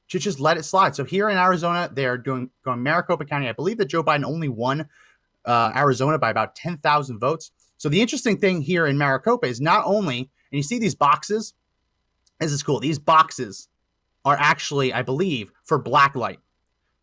to 0.09 0.19
just 0.19 0.41
let 0.41 0.57
it 0.57 0.65
slide. 0.65 0.97
So 0.97 1.05
here 1.05 1.29
in 1.29 1.37
Arizona, 1.39 1.89
they're 1.93 2.19
doing 2.19 2.51
going 2.65 2.83
Maricopa 2.83 3.25
County. 3.25 3.49
I 3.49 3.53
believe 3.53 3.79
that 3.79 3.87
Joe 3.87 4.03
Biden 4.03 4.25
only 4.25 4.49
won 4.49 4.89
uh, 5.45 5.73
Arizona 5.75 6.19
by 6.19 6.31
about 6.31 6.55
10,000 6.55 7.19
votes. 7.19 7.51
So 7.77 7.89
the 7.89 8.01
interesting 8.01 8.39
thing 8.39 8.61
here 8.61 8.87
in 8.87 8.99
Maricopa 8.99 9.47
is 9.47 9.61
not 9.61 9.85
only, 9.87 10.19
and 10.19 10.29
you 10.53 10.63
see 10.63 10.79
these 10.79 10.95
boxes, 10.95 11.55
this 12.39 12.53
is 12.53 12.63
cool. 12.63 12.81
These 12.81 12.99
boxes 12.99 13.69
are 14.25 14.37
actually, 14.39 14.93
I 14.93 15.03
believe, 15.03 15.51
for 15.65 15.79
black 15.79 16.15
light. 16.15 16.41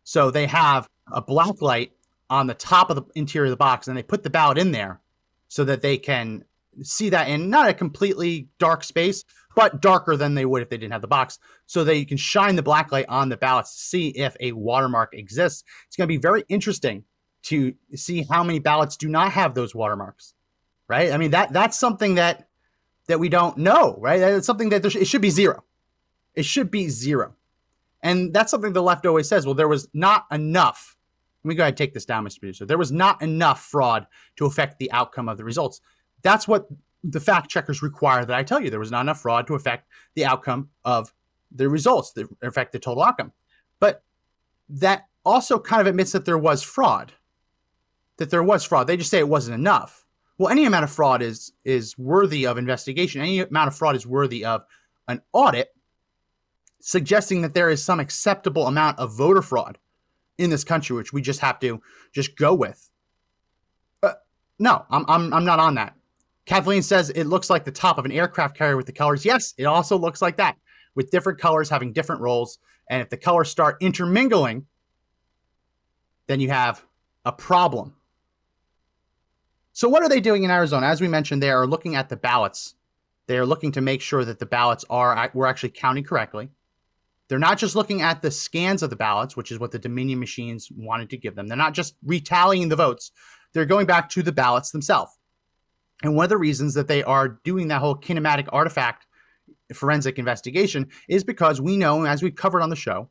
So 0.04 0.30
they 0.30 0.46
have 0.46 0.88
a 1.12 1.20
black 1.20 1.60
light 1.60 1.92
on 2.30 2.46
the 2.46 2.54
top 2.54 2.90
of 2.90 2.96
the 2.96 3.04
interior 3.14 3.46
of 3.46 3.50
the 3.50 3.56
box, 3.56 3.88
and 3.88 3.96
they 3.96 4.02
put 4.02 4.22
the 4.22 4.30
ballot 4.30 4.58
in 4.58 4.72
there 4.72 5.00
so 5.48 5.64
that 5.64 5.82
they 5.82 5.96
can 5.96 6.44
see 6.82 7.08
that 7.10 7.28
in 7.28 7.50
not 7.50 7.68
a 7.68 7.74
completely 7.74 8.48
dark 8.58 8.84
space, 8.84 9.24
but 9.56 9.80
darker 9.80 10.16
than 10.16 10.34
they 10.34 10.44
would 10.44 10.62
if 10.62 10.68
they 10.68 10.76
didn't 10.76 10.92
have 10.92 11.02
the 11.02 11.08
box, 11.08 11.38
so 11.66 11.82
that 11.84 11.96
you 11.96 12.06
can 12.06 12.16
shine 12.16 12.54
the 12.54 12.62
black 12.62 12.92
light 12.92 13.06
on 13.08 13.28
the 13.28 13.36
ballots 13.36 13.74
to 13.74 13.80
see 13.80 14.08
if 14.10 14.36
a 14.40 14.52
watermark 14.52 15.14
exists. 15.14 15.64
It's 15.86 15.96
going 15.96 16.06
to 16.06 16.14
be 16.14 16.18
very 16.18 16.44
interesting 16.48 17.04
to 17.44 17.74
see 17.94 18.26
how 18.28 18.42
many 18.42 18.58
ballots 18.58 18.96
do 18.96 19.08
not 19.08 19.32
have 19.32 19.54
those 19.54 19.74
watermarks, 19.74 20.34
right? 20.88 21.12
I 21.12 21.16
mean 21.16 21.30
that 21.32 21.52
that's 21.52 21.78
something 21.78 22.16
that 22.16 22.48
that 23.06 23.20
we 23.20 23.28
don't 23.28 23.56
know, 23.56 23.96
right? 24.00 24.20
It's 24.20 24.46
something 24.46 24.68
that 24.70 24.90
sh- 24.90 24.96
it 24.96 25.06
should 25.06 25.22
be 25.22 25.30
zero. 25.30 25.64
It 26.34 26.44
should 26.44 26.70
be 26.70 26.88
zero, 26.88 27.34
and 28.02 28.32
that's 28.32 28.50
something 28.50 28.72
the 28.72 28.82
left 28.82 29.06
always 29.06 29.28
says. 29.28 29.46
Well, 29.46 29.54
there 29.54 29.68
was 29.68 29.88
not 29.94 30.26
enough. 30.30 30.96
Let 31.44 31.48
me 31.48 31.54
go 31.54 31.62
ahead 31.62 31.72
and 31.72 31.78
take 31.78 31.94
this 31.94 32.04
down, 32.04 32.24
Mr. 32.24 32.40
Producer. 32.40 32.66
There 32.66 32.78
was 32.78 32.92
not 32.92 33.22
enough 33.22 33.64
fraud 33.64 34.06
to 34.36 34.46
affect 34.46 34.78
the 34.78 34.90
outcome 34.92 35.28
of 35.28 35.38
the 35.38 35.44
results. 35.44 35.80
That's 36.22 36.48
what 36.48 36.68
the 37.04 37.20
fact 37.20 37.48
checkers 37.48 37.82
require 37.82 38.24
that 38.24 38.36
I 38.36 38.42
tell 38.42 38.60
you. 38.60 38.70
There 38.70 38.80
was 38.80 38.90
not 38.90 39.02
enough 39.02 39.20
fraud 39.20 39.46
to 39.46 39.54
affect 39.54 39.88
the 40.14 40.24
outcome 40.24 40.70
of 40.84 41.12
the 41.50 41.68
results, 41.68 42.12
that 42.12 42.28
affect 42.42 42.72
the 42.72 42.78
total 42.78 43.02
outcome. 43.02 43.32
But 43.80 44.02
that 44.68 45.06
also 45.24 45.58
kind 45.58 45.80
of 45.80 45.86
admits 45.86 46.12
that 46.12 46.24
there 46.24 46.38
was 46.38 46.62
fraud. 46.62 47.12
That 48.18 48.30
there 48.30 48.42
was 48.42 48.64
fraud. 48.64 48.86
They 48.86 48.96
just 48.96 49.10
say 49.10 49.18
it 49.18 49.28
wasn't 49.28 49.54
enough. 49.54 50.04
Well, 50.38 50.50
any 50.50 50.64
amount 50.64 50.84
of 50.84 50.90
fraud 50.90 51.22
is 51.22 51.52
is 51.64 51.96
worthy 51.98 52.46
of 52.46 52.58
investigation. 52.58 53.20
Any 53.20 53.40
amount 53.40 53.68
of 53.68 53.76
fraud 53.76 53.96
is 53.96 54.06
worthy 54.06 54.44
of 54.44 54.64
an 55.08 55.22
audit, 55.32 55.68
suggesting 56.80 57.42
that 57.42 57.54
there 57.54 57.70
is 57.70 57.82
some 57.82 58.00
acceptable 58.00 58.66
amount 58.66 58.98
of 58.98 59.16
voter 59.16 59.42
fraud 59.42 59.78
in 60.36 60.50
this 60.50 60.64
country, 60.64 60.96
which 60.96 61.12
we 61.12 61.22
just 61.22 61.40
have 61.40 61.58
to 61.60 61.80
just 62.12 62.36
go 62.36 62.54
with. 62.54 62.88
Uh, 64.02 64.14
no, 64.58 64.84
I'm, 64.90 65.04
I'm 65.08 65.32
I'm 65.34 65.44
not 65.44 65.60
on 65.60 65.74
that. 65.74 65.94
Kathleen 66.46 66.82
says 66.82 67.10
it 67.10 67.24
looks 67.24 67.50
like 67.50 67.64
the 67.64 67.72
top 67.72 67.98
of 67.98 68.04
an 68.04 68.12
aircraft 68.12 68.56
carrier 68.56 68.76
with 68.76 68.86
the 68.86 68.92
colors. 68.92 69.24
Yes, 69.24 69.54
it 69.58 69.64
also 69.64 69.98
looks 69.98 70.22
like 70.22 70.36
that, 70.38 70.56
with 70.94 71.10
different 71.10 71.38
colors 71.38 71.68
having 71.68 71.92
different 71.92 72.22
roles. 72.22 72.58
And 72.88 73.02
if 73.02 73.10
the 73.10 73.18
colors 73.18 73.50
start 73.50 73.76
intermingling, 73.80 74.66
then 76.26 76.40
you 76.40 76.48
have 76.50 76.82
a 77.24 77.32
problem. 77.32 77.94
So, 79.78 79.88
what 79.88 80.02
are 80.02 80.08
they 80.08 80.18
doing 80.18 80.42
in 80.42 80.50
Arizona? 80.50 80.88
As 80.88 81.00
we 81.00 81.06
mentioned, 81.06 81.40
they 81.40 81.52
are 81.52 81.64
looking 81.64 81.94
at 81.94 82.08
the 82.08 82.16
ballots. 82.16 82.74
They 83.28 83.38
are 83.38 83.46
looking 83.46 83.70
to 83.70 83.80
make 83.80 84.00
sure 84.00 84.24
that 84.24 84.40
the 84.40 84.44
ballots 84.44 84.84
are 84.90 85.30
we're 85.34 85.46
actually 85.46 85.68
counting 85.68 86.02
correctly. 86.02 86.48
They're 87.28 87.38
not 87.38 87.58
just 87.58 87.76
looking 87.76 88.02
at 88.02 88.20
the 88.20 88.32
scans 88.32 88.82
of 88.82 88.90
the 88.90 88.96
ballots, 88.96 89.36
which 89.36 89.52
is 89.52 89.60
what 89.60 89.70
the 89.70 89.78
Dominion 89.78 90.18
machines 90.18 90.68
wanted 90.76 91.10
to 91.10 91.16
give 91.16 91.36
them. 91.36 91.46
They're 91.46 91.56
not 91.56 91.74
just 91.74 91.94
retallying 92.04 92.70
the 92.70 92.74
votes. 92.74 93.12
They're 93.52 93.66
going 93.66 93.86
back 93.86 94.08
to 94.08 94.22
the 94.24 94.32
ballots 94.32 94.72
themselves. 94.72 95.16
And 96.02 96.16
one 96.16 96.24
of 96.24 96.30
the 96.30 96.38
reasons 96.38 96.74
that 96.74 96.88
they 96.88 97.04
are 97.04 97.38
doing 97.44 97.68
that 97.68 97.78
whole 97.78 97.94
kinematic 97.94 98.48
artifact 98.50 99.06
forensic 99.72 100.18
investigation 100.18 100.88
is 101.08 101.22
because 101.22 101.60
we 101.60 101.76
know, 101.76 102.04
as 102.04 102.20
we've 102.20 102.34
covered 102.34 102.62
on 102.62 102.70
the 102.70 102.74
show, 102.74 103.10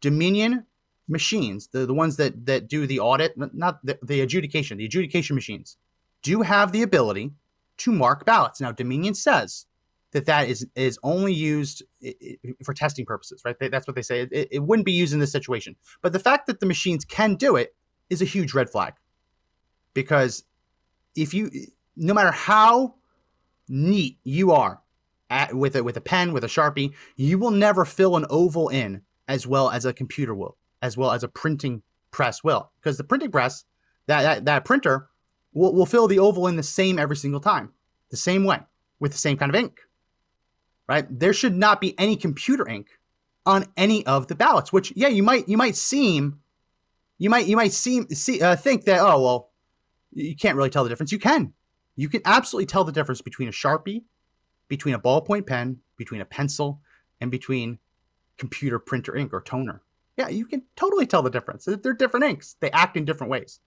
Dominion 0.00 0.64
machines, 1.08 1.68
the, 1.74 1.84
the 1.84 1.92
ones 1.92 2.16
that 2.16 2.46
that 2.46 2.68
do 2.68 2.86
the 2.86 3.00
audit, 3.00 3.34
not 3.36 3.84
the, 3.84 3.98
the 4.02 4.22
adjudication, 4.22 4.78
the 4.78 4.86
adjudication 4.86 5.34
machines, 5.34 5.76
do 6.30 6.42
have 6.42 6.72
the 6.72 6.82
ability 6.82 7.26
to 7.78 7.92
mark 7.92 8.24
ballots. 8.24 8.60
Now, 8.60 8.72
Dominion 8.72 9.14
says 9.14 9.66
that 10.12 10.26
that 10.26 10.48
is 10.48 10.66
is 10.74 10.98
only 11.02 11.32
used 11.32 11.82
for 12.64 12.74
testing 12.74 13.06
purposes, 13.06 13.42
right? 13.44 13.56
That's 13.58 13.86
what 13.86 13.96
they 13.96 14.02
say. 14.02 14.20
It, 14.22 14.48
it 14.50 14.62
wouldn't 14.62 14.86
be 14.86 14.98
used 15.02 15.12
in 15.14 15.20
this 15.20 15.32
situation. 15.32 15.76
But 16.02 16.12
the 16.12 16.24
fact 16.28 16.46
that 16.46 16.60
the 16.60 16.66
machines 16.66 17.04
can 17.04 17.36
do 17.36 17.56
it 17.56 17.74
is 18.08 18.22
a 18.22 18.24
huge 18.24 18.54
red 18.54 18.70
flag, 18.70 18.94
because 19.94 20.44
if 21.14 21.34
you, 21.34 21.50
no 21.96 22.14
matter 22.14 22.32
how 22.32 22.94
neat 23.68 24.18
you 24.22 24.52
are 24.52 24.80
at, 25.28 25.54
with 25.54 25.76
it 25.76 25.84
with 25.84 25.96
a 25.96 26.00
pen 26.00 26.32
with 26.32 26.44
a 26.44 26.48
sharpie, 26.48 26.92
you 27.16 27.38
will 27.38 27.50
never 27.50 27.84
fill 27.84 28.16
an 28.16 28.26
oval 28.30 28.68
in 28.68 29.02
as 29.28 29.46
well 29.46 29.70
as 29.70 29.84
a 29.84 29.92
computer 29.92 30.34
will, 30.34 30.56
as 30.80 30.96
well 30.96 31.10
as 31.10 31.24
a 31.24 31.28
printing 31.28 31.82
press 32.10 32.44
will, 32.44 32.70
because 32.78 32.96
the 32.96 33.04
printing 33.04 33.30
press 33.30 33.64
that 34.06 34.22
that, 34.22 34.44
that 34.44 34.64
printer 34.64 35.08
will, 35.56 35.74
will 35.74 35.86
fill 35.86 36.06
the 36.06 36.18
oval 36.20 36.46
in 36.46 36.56
the 36.56 36.62
same 36.62 36.98
every 36.98 37.16
single 37.16 37.40
time, 37.40 37.72
the 38.10 38.16
same 38.16 38.44
way 38.44 38.60
with 39.00 39.12
the 39.12 39.18
same 39.18 39.36
kind 39.36 39.54
of 39.54 39.60
ink 39.60 39.80
right? 40.88 41.06
There 41.10 41.32
should 41.32 41.56
not 41.56 41.80
be 41.80 41.98
any 41.98 42.16
computer 42.16 42.68
ink 42.68 42.88
on 43.44 43.66
any 43.76 44.04
of 44.06 44.28
the 44.28 44.34
ballots. 44.34 44.72
Which, 44.72 44.92
yeah, 44.96 45.08
you 45.08 45.22
might 45.22 45.48
you 45.48 45.56
might 45.56 45.76
seem, 45.76 46.40
you 47.18 47.30
might 47.30 47.46
you 47.46 47.56
might 47.56 47.72
seem 47.72 48.08
see 48.10 48.40
uh, 48.40 48.56
think 48.56 48.84
that 48.84 49.00
oh 49.00 49.22
well, 49.22 49.50
you 50.12 50.36
can't 50.36 50.56
really 50.56 50.70
tell 50.70 50.84
the 50.84 50.90
difference. 50.90 51.12
You 51.12 51.18
can, 51.18 51.52
you 51.96 52.08
can 52.08 52.22
absolutely 52.24 52.66
tell 52.66 52.84
the 52.84 52.92
difference 52.92 53.20
between 53.20 53.48
a 53.48 53.52
sharpie, 53.52 54.04
between 54.68 54.94
a 54.94 55.00
ballpoint 55.00 55.46
pen, 55.46 55.78
between 55.96 56.20
a 56.20 56.26
pencil, 56.26 56.80
and 57.20 57.30
between 57.30 57.78
computer 58.38 58.78
printer 58.78 59.16
ink 59.16 59.32
or 59.32 59.40
toner. 59.40 59.82
Yeah, 60.16 60.28
you 60.28 60.46
can 60.46 60.62
totally 60.76 61.06
tell 61.06 61.22
the 61.22 61.30
difference. 61.30 61.66
They're 61.66 61.92
different 61.92 62.24
inks. 62.24 62.56
They 62.60 62.70
act 62.70 62.96
in 62.96 63.04
different 63.04 63.30
ways. 63.30 63.60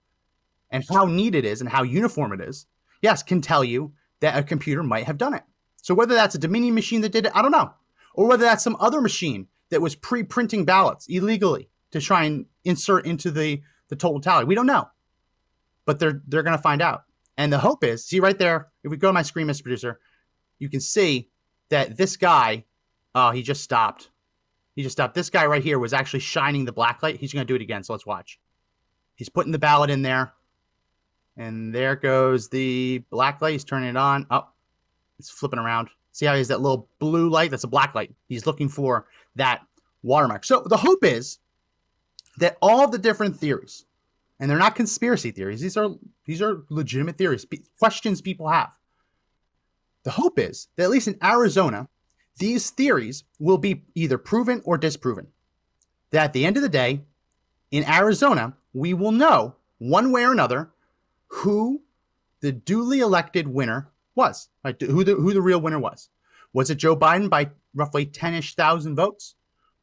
And 0.70 0.84
how 0.88 1.04
neat 1.06 1.34
it 1.34 1.44
is 1.44 1.60
and 1.60 1.68
how 1.68 1.82
uniform 1.82 2.32
it 2.32 2.40
is, 2.40 2.66
yes, 3.02 3.22
can 3.22 3.40
tell 3.40 3.64
you 3.64 3.92
that 4.20 4.38
a 4.38 4.42
computer 4.42 4.82
might 4.82 5.04
have 5.04 5.18
done 5.18 5.34
it. 5.34 5.42
So 5.82 5.94
whether 5.94 6.14
that's 6.14 6.34
a 6.34 6.38
Dominion 6.38 6.74
machine 6.74 7.00
that 7.00 7.12
did 7.12 7.26
it, 7.26 7.32
I 7.34 7.42
don't 7.42 7.50
know. 7.50 7.72
Or 8.14 8.28
whether 8.28 8.44
that's 8.44 8.64
some 8.64 8.76
other 8.78 9.00
machine 9.00 9.48
that 9.70 9.80
was 9.80 9.94
pre-printing 9.94 10.64
ballots 10.64 11.06
illegally 11.08 11.68
to 11.92 12.00
try 12.00 12.24
and 12.24 12.46
insert 12.64 13.06
into 13.06 13.30
the, 13.30 13.62
the 13.88 13.96
total 13.96 14.20
tally. 14.20 14.44
We 14.44 14.54
don't 14.54 14.66
know. 14.66 14.88
But 15.86 15.98
they're 15.98 16.22
they're 16.26 16.42
gonna 16.42 16.58
find 16.58 16.82
out. 16.82 17.04
And 17.36 17.52
the 17.52 17.58
hope 17.58 17.82
is, 17.82 18.04
see 18.04 18.20
right 18.20 18.38
there, 18.38 18.68
if 18.84 18.90
we 18.90 18.96
go 18.96 19.08
to 19.08 19.12
my 19.12 19.22
screen, 19.22 19.46
Mr. 19.46 19.62
Producer, 19.62 19.98
you 20.58 20.68
can 20.68 20.80
see 20.80 21.30
that 21.70 21.96
this 21.96 22.16
guy, 22.16 22.66
oh, 23.14 23.30
he 23.30 23.42
just 23.42 23.62
stopped. 23.62 24.10
He 24.76 24.82
just 24.82 24.92
stopped. 24.92 25.14
This 25.14 25.30
guy 25.30 25.46
right 25.46 25.62
here 25.62 25.78
was 25.78 25.92
actually 25.92 26.20
shining 26.20 26.64
the 26.64 26.72
black 26.72 27.02
light. 27.02 27.16
He's 27.16 27.32
gonna 27.32 27.46
do 27.46 27.54
it 27.54 27.62
again, 27.62 27.82
so 27.82 27.94
let's 27.94 28.06
watch. 28.06 28.38
He's 29.14 29.28
putting 29.28 29.52
the 29.52 29.58
ballot 29.58 29.90
in 29.90 30.02
there. 30.02 30.34
And 31.40 31.74
there 31.74 31.96
goes 31.96 32.50
the 32.50 33.02
black 33.08 33.40
light. 33.40 33.52
He's 33.52 33.64
turning 33.64 33.88
it 33.88 33.96
on. 33.96 34.26
Oh, 34.30 34.46
it's 35.18 35.30
flipping 35.30 35.58
around. 35.58 35.88
See 36.12 36.26
how 36.26 36.34
he 36.34 36.38
has 36.38 36.48
that 36.48 36.60
little 36.60 36.86
blue 36.98 37.30
light? 37.30 37.50
That's 37.50 37.64
a 37.64 37.68
black 37.68 37.94
light. 37.94 38.12
He's 38.28 38.44
looking 38.44 38.68
for 38.68 39.06
that 39.36 39.62
watermark. 40.02 40.44
So 40.44 40.62
the 40.66 40.76
hope 40.76 41.02
is 41.02 41.38
that 42.40 42.58
all 42.60 42.88
the 42.88 42.98
different 42.98 43.38
theories, 43.38 43.86
and 44.38 44.50
they're 44.50 44.58
not 44.58 44.74
conspiracy 44.74 45.30
theories. 45.30 45.62
These 45.62 45.78
are 45.78 45.88
these 46.26 46.42
are 46.42 46.62
legitimate 46.68 47.16
theories, 47.16 47.46
questions 47.78 48.20
people 48.20 48.48
have. 48.48 48.76
The 50.02 50.10
hope 50.10 50.38
is 50.38 50.68
that 50.76 50.84
at 50.84 50.90
least 50.90 51.08
in 51.08 51.16
Arizona, 51.24 51.88
these 52.36 52.68
theories 52.68 53.24
will 53.38 53.58
be 53.58 53.84
either 53.94 54.18
proven 54.18 54.60
or 54.66 54.76
disproven. 54.76 55.28
That 56.10 56.24
at 56.24 56.32
the 56.34 56.44
end 56.44 56.58
of 56.58 56.62
the 56.62 56.68
day, 56.68 57.00
in 57.70 57.88
Arizona, 57.88 58.58
we 58.74 58.92
will 58.92 59.12
know 59.12 59.54
one 59.78 60.12
way 60.12 60.24
or 60.24 60.32
another 60.32 60.68
who 61.30 61.82
the 62.40 62.52
duly 62.52 63.00
elected 63.00 63.48
winner 63.48 63.90
was, 64.14 64.48
right? 64.64 64.80
Who 64.80 65.04
the 65.04 65.14
who 65.14 65.32
the 65.32 65.42
real 65.42 65.60
winner 65.60 65.78
was. 65.78 66.08
Was 66.52 66.70
it 66.70 66.76
Joe 66.76 66.96
Biden 66.96 67.30
by 67.30 67.50
roughly 67.74 68.04
10-ish 68.04 68.56
thousand 68.56 68.96
votes? 68.96 69.36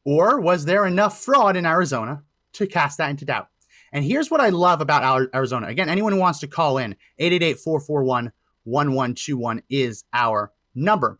Or 0.04 0.40
was 0.40 0.64
there 0.64 0.86
enough 0.86 1.22
fraud 1.22 1.56
in 1.56 1.66
Arizona 1.66 2.22
to 2.54 2.66
cast 2.66 2.98
that 2.98 3.10
into 3.10 3.24
doubt? 3.24 3.48
And 3.92 4.04
here's 4.04 4.30
what 4.30 4.40
I 4.40 4.50
love 4.50 4.80
about 4.80 5.28
Arizona. 5.34 5.68
Again, 5.68 5.88
anyone 5.88 6.12
who 6.12 6.18
wants 6.18 6.40
to 6.40 6.46
call 6.46 6.78
in, 6.78 6.94
888-441-1121 7.20 9.62
is 9.70 10.04
our 10.12 10.52
number. 10.74 11.18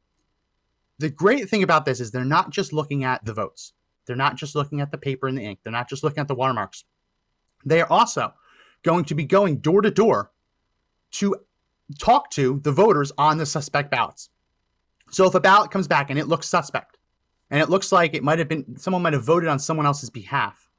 The 0.98 1.08
great 1.08 1.48
thing 1.48 1.62
about 1.62 1.86
this 1.86 2.00
is 2.00 2.10
they're 2.10 2.24
not 2.24 2.50
just 2.50 2.74
looking 2.74 3.04
at 3.04 3.24
the 3.24 3.32
votes. 3.32 3.72
They're 4.06 4.16
not 4.16 4.36
just 4.36 4.54
looking 4.54 4.80
at 4.80 4.90
the 4.90 4.98
paper 4.98 5.28
and 5.28 5.38
the 5.38 5.42
ink. 5.42 5.60
They're 5.62 5.72
not 5.72 5.88
just 5.88 6.02
looking 6.02 6.20
at 6.20 6.28
the 6.28 6.34
watermarks. 6.34 6.84
They 7.64 7.80
are 7.80 7.90
also 7.90 8.34
going 8.82 9.04
to 9.06 9.14
be 9.14 9.24
going 9.24 9.58
door 9.58 9.82
to 9.82 9.90
door 9.90 10.30
to 11.12 11.36
talk 11.98 12.30
to 12.30 12.60
the 12.62 12.72
voters 12.72 13.12
on 13.18 13.38
the 13.38 13.46
suspect 13.46 13.90
ballots. 13.90 14.30
So 15.10 15.26
if 15.26 15.34
a 15.34 15.40
ballot 15.40 15.70
comes 15.70 15.88
back 15.88 16.10
and 16.10 16.18
it 16.18 16.28
looks 16.28 16.48
suspect, 16.48 16.98
and 17.50 17.60
it 17.60 17.70
looks 17.70 17.92
like 17.92 18.14
it 18.14 18.22
might 18.22 18.38
have 18.38 18.48
been 18.48 18.76
someone 18.76 19.02
might 19.02 19.14
have 19.14 19.24
voted 19.24 19.48
on 19.48 19.58
someone 19.58 19.86
else's 19.86 20.10
behalf, 20.10 20.70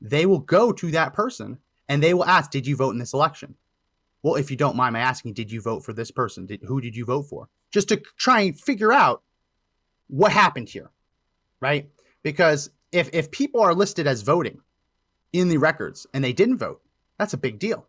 they 0.00 0.24
will 0.24 0.38
go 0.38 0.72
to 0.72 0.90
that 0.92 1.12
person 1.12 1.58
and 1.88 2.02
they 2.02 2.14
will 2.14 2.24
ask, 2.24 2.50
"Did 2.50 2.66
you 2.66 2.76
vote 2.76 2.92
in 2.92 2.98
this 2.98 3.12
election?" 3.12 3.54
Well, 4.22 4.34
if 4.34 4.50
you 4.50 4.56
don't 4.56 4.76
mind 4.76 4.94
my 4.94 5.00
asking, 5.00 5.34
did 5.34 5.52
you 5.52 5.60
vote 5.60 5.84
for 5.84 5.92
this 5.92 6.10
person? 6.10 6.46
Did, 6.46 6.62
who 6.66 6.80
did 6.80 6.96
you 6.96 7.04
vote 7.04 7.24
for? 7.24 7.48
Just 7.70 7.88
to 7.88 7.96
try 8.16 8.40
and 8.40 8.58
figure 8.58 8.92
out 8.92 9.22
what 10.08 10.32
happened 10.32 10.68
here, 10.68 10.90
right? 11.60 11.88
Because 12.22 12.70
if 12.90 13.10
if 13.12 13.30
people 13.30 13.60
are 13.60 13.74
listed 13.74 14.06
as 14.06 14.22
voting 14.22 14.60
in 15.32 15.48
the 15.48 15.58
records 15.58 16.06
and 16.12 16.24
they 16.24 16.32
didn't 16.32 16.58
vote, 16.58 16.80
that's 17.18 17.34
a 17.34 17.38
big 17.38 17.58
deal. 17.58 17.86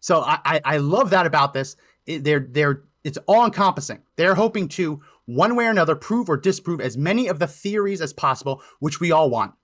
So 0.00 0.20
I, 0.20 0.38
I, 0.44 0.60
I 0.64 0.76
love 0.78 1.10
that 1.10 1.26
about 1.26 1.52
this. 1.52 1.76
It, 2.06 2.24
they're 2.24 2.46
they're 2.48 2.84
it's 3.04 3.18
all 3.26 3.44
encompassing. 3.44 4.02
They're 4.16 4.34
hoping 4.34 4.68
to 4.68 5.02
one 5.26 5.56
way 5.56 5.66
or 5.66 5.70
another 5.70 5.94
prove 5.94 6.28
or 6.28 6.36
disprove 6.36 6.80
as 6.80 6.96
many 6.96 7.28
of 7.28 7.38
the 7.38 7.46
theories 7.46 8.00
as 8.00 8.12
possible, 8.12 8.62
which 8.80 9.00
we 9.00 9.12
all 9.12 9.30
want. 9.30 9.54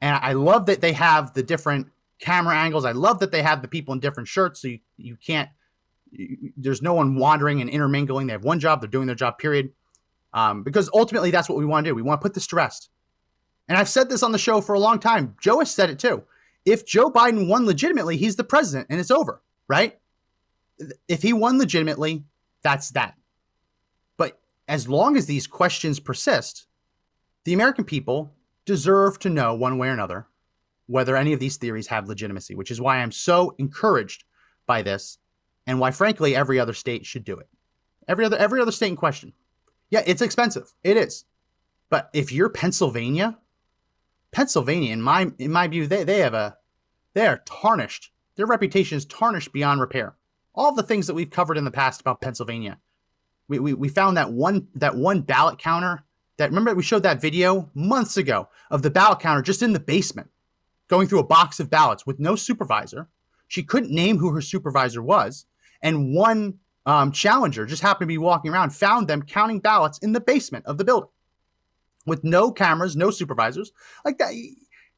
And 0.00 0.18
I 0.22 0.34
love 0.34 0.66
that 0.66 0.80
they 0.80 0.92
have 0.92 1.34
the 1.34 1.42
different 1.42 1.88
camera 2.20 2.56
angles. 2.56 2.84
I 2.84 2.92
love 2.92 3.18
that 3.20 3.32
they 3.32 3.42
have 3.42 3.62
the 3.62 3.68
people 3.68 3.94
in 3.94 4.00
different 4.00 4.28
shirts, 4.28 4.60
so 4.60 4.68
you, 4.68 4.78
you 4.96 5.16
can't 5.16 5.48
There's 6.56 6.82
no 6.82 6.94
one 6.94 7.16
wandering 7.16 7.60
and 7.60 7.70
intermingling. 7.70 8.26
They 8.26 8.32
have 8.32 8.44
one 8.44 8.60
job. 8.60 8.80
They're 8.80 8.88
doing 8.88 9.06
their 9.06 9.16
job. 9.16 9.38
Period. 9.38 9.72
Um, 10.32 10.62
because 10.62 10.90
ultimately, 10.92 11.30
that's 11.30 11.48
what 11.48 11.58
we 11.58 11.64
want 11.64 11.84
to 11.84 11.90
do. 11.90 11.94
We 11.94 12.02
want 12.02 12.20
to 12.20 12.22
put 12.22 12.34
this 12.34 12.46
to 12.48 12.56
rest. 12.56 12.90
And 13.68 13.76
I've 13.76 13.88
said 13.88 14.08
this 14.08 14.22
on 14.22 14.32
the 14.32 14.38
show 14.38 14.60
for 14.60 14.74
a 14.74 14.78
long 14.78 14.98
time. 14.98 15.34
Joe 15.40 15.58
has 15.58 15.70
said 15.70 15.90
it 15.90 15.98
too. 15.98 16.24
If 16.66 16.84
Joe 16.84 17.10
Biden 17.10 17.48
won 17.48 17.64
legitimately, 17.64 18.16
he's 18.16 18.36
the 18.36 18.44
president 18.44 18.88
and 18.90 19.00
it's 19.00 19.10
over, 19.10 19.40
right? 19.68 19.98
If 21.08 21.22
he 21.22 21.32
won 21.32 21.58
legitimately, 21.58 22.24
that's 22.62 22.90
that. 22.90 23.14
But 24.16 24.40
as 24.68 24.88
long 24.88 25.16
as 25.16 25.26
these 25.26 25.46
questions 25.46 26.00
persist, 26.00 26.66
the 27.44 27.54
American 27.54 27.84
people 27.84 28.34
deserve 28.64 29.18
to 29.20 29.30
know 29.30 29.54
one 29.54 29.78
way 29.78 29.88
or 29.88 29.92
another 29.92 30.26
whether 30.88 31.16
any 31.16 31.32
of 31.32 31.40
these 31.40 31.56
theories 31.56 31.88
have 31.88 32.08
legitimacy, 32.08 32.54
which 32.54 32.70
is 32.70 32.80
why 32.80 32.98
I'm 32.98 33.12
so 33.12 33.54
encouraged 33.58 34.24
by 34.66 34.82
this 34.82 35.18
and 35.66 35.80
why 35.80 35.90
frankly 35.90 36.34
every 36.36 36.60
other 36.60 36.74
state 36.74 37.04
should 37.06 37.24
do 37.24 37.36
it. 37.38 37.48
Every 38.08 38.24
other 38.24 38.36
every 38.36 38.60
other 38.60 38.72
state 38.72 38.88
in 38.88 38.96
question. 38.96 39.32
Yeah, 39.90 40.02
it's 40.06 40.22
expensive. 40.22 40.72
It 40.82 40.96
is. 40.96 41.24
But 41.90 42.10
if 42.12 42.32
you're 42.32 42.48
Pennsylvania, 42.48 43.38
Pennsylvania 44.32 44.92
in 44.92 45.02
my 45.02 45.30
in 45.38 45.52
my 45.52 45.66
view 45.68 45.86
they 45.86 46.04
they 46.04 46.18
have 46.18 46.34
a 46.34 46.56
they 47.14 47.26
are 47.26 47.42
tarnished. 47.46 48.12
Their 48.36 48.46
reputation 48.46 48.98
is 48.98 49.06
tarnished 49.06 49.52
beyond 49.52 49.80
repair. 49.80 50.14
All 50.54 50.74
the 50.74 50.82
things 50.82 51.06
that 51.06 51.14
we've 51.14 51.30
covered 51.30 51.56
in 51.56 51.64
the 51.64 51.70
past 51.70 52.00
about 52.00 52.20
Pennsylvania. 52.20 52.78
We, 53.48 53.58
we, 53.58 53.74
we 53.74 53.88
found 53.88 54.16
that 54.16 54.32
one 54.32 54.68
that 54.74 54.96
one 54.96 55.22
ballot 55.22 55.58
counter 55.58 56.04
that 56.36 56.50
remember 56.50 56.74
we 56.74 56.82
showed 56.82 57.04
that 57.04 57.20
video 57.20 57.70
months 57.74 58.16
ago 58.16 58.48
of 58.70 58.82
the 58.82 58.90
ballot 58.90 59.20
counter 59.20 59.42
just 59.42 59.62
in 59.62 59.72
the 59.72 59.80
basement 59.80 60.28
going 60.88 61.08
through 61.08 61.20
a 61.20 61.26
box 61.26 61.60
of 61.60 61.70
ballots 61.70 62.06
with 62.06 62.20
no 62.20 62.36
supervisor. 62.36 63.08
She 63.48 63.62
couldn't 63.62 63.90
name 63.90 64.18
who 64.18 64.32
her 64.32 64.40
supervisor 64.40 65.02
was. 65.02 65.46
And 65.82 66.14
one 66.14 66.58
um, 66.84 67.12
challenger 67.12 67.66
just 67.66 67.82
happened 67.82 68.08
to 68.08 68.12
be 68.12 68.18
walking 68.18 68.52
around, 68.52 68.70
found 68.70 69.08
them 69.08 69.22
counting 69.22 69.60
ballots 69.60 69.98
in 69.98 70.12
the 70.12 70.20
basement 70.20 70.66
of 70.66 70.78
the 70.78 70.84
building 70.84 71.10
with 72.06 72.24
no 72.24 72.50
cameras, 72.50 72.96
no 72.96 73.10
supervisors. 73.10 73.72
Like 74.04 74.18
that, 74.18 74.32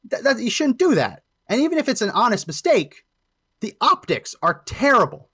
that, 0.05 0.23
that 0.23 0.39
you 0.39 0.49
shouldn't 0.49 0.77
do 0.77 0.95
that. 0.95 1.23
And 1.47 1.61
even 1.61 1.77
if 1.77 1.89
it's 1.89 2.01
an 2.01 2.11
honest 2.11 2.47
mistake, 2.47 3.05
the 3.59 3.75
optics 3.81 4.35
are 4.41 4.61
terrible. 4.65 5.29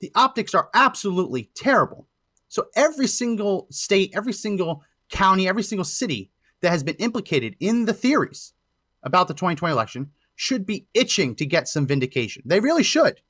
The 0.00 0.12
optics 0.14 0.54
are 0.54 0.70
absolutely 0.74 1.50
terrible. 1.54 2.06
So 2.48 2.68
every 2.76 3.06
single 3.06 3.66
state, 3.70 4.12
every 4.14 4.32
single 4.32 4.84
county, 5.10 5.48
every 5.48 5.62
single 5.62 5.84
city 5.84 6.30
that 6.60 6.70
has 6.70 6.82
been 6.82 6.96
implicated 6.96 7.56
in 7.60 7.84
the 7.84 7.92
theories 7.92 8.54
about 9.02 9.28
the 9.28 9.34
2020 9.34 9.72
election 9.72 10.10
should 10.34 10.64
be 10.64 10.86
itching 10.94 11.34
to 11.36 11.46
get 11.46 11.68
some 11.68 11.86
vindication. 11.86 12.42
They 12.46 12.60
really 12.60 12.82
should. 12.82 13.20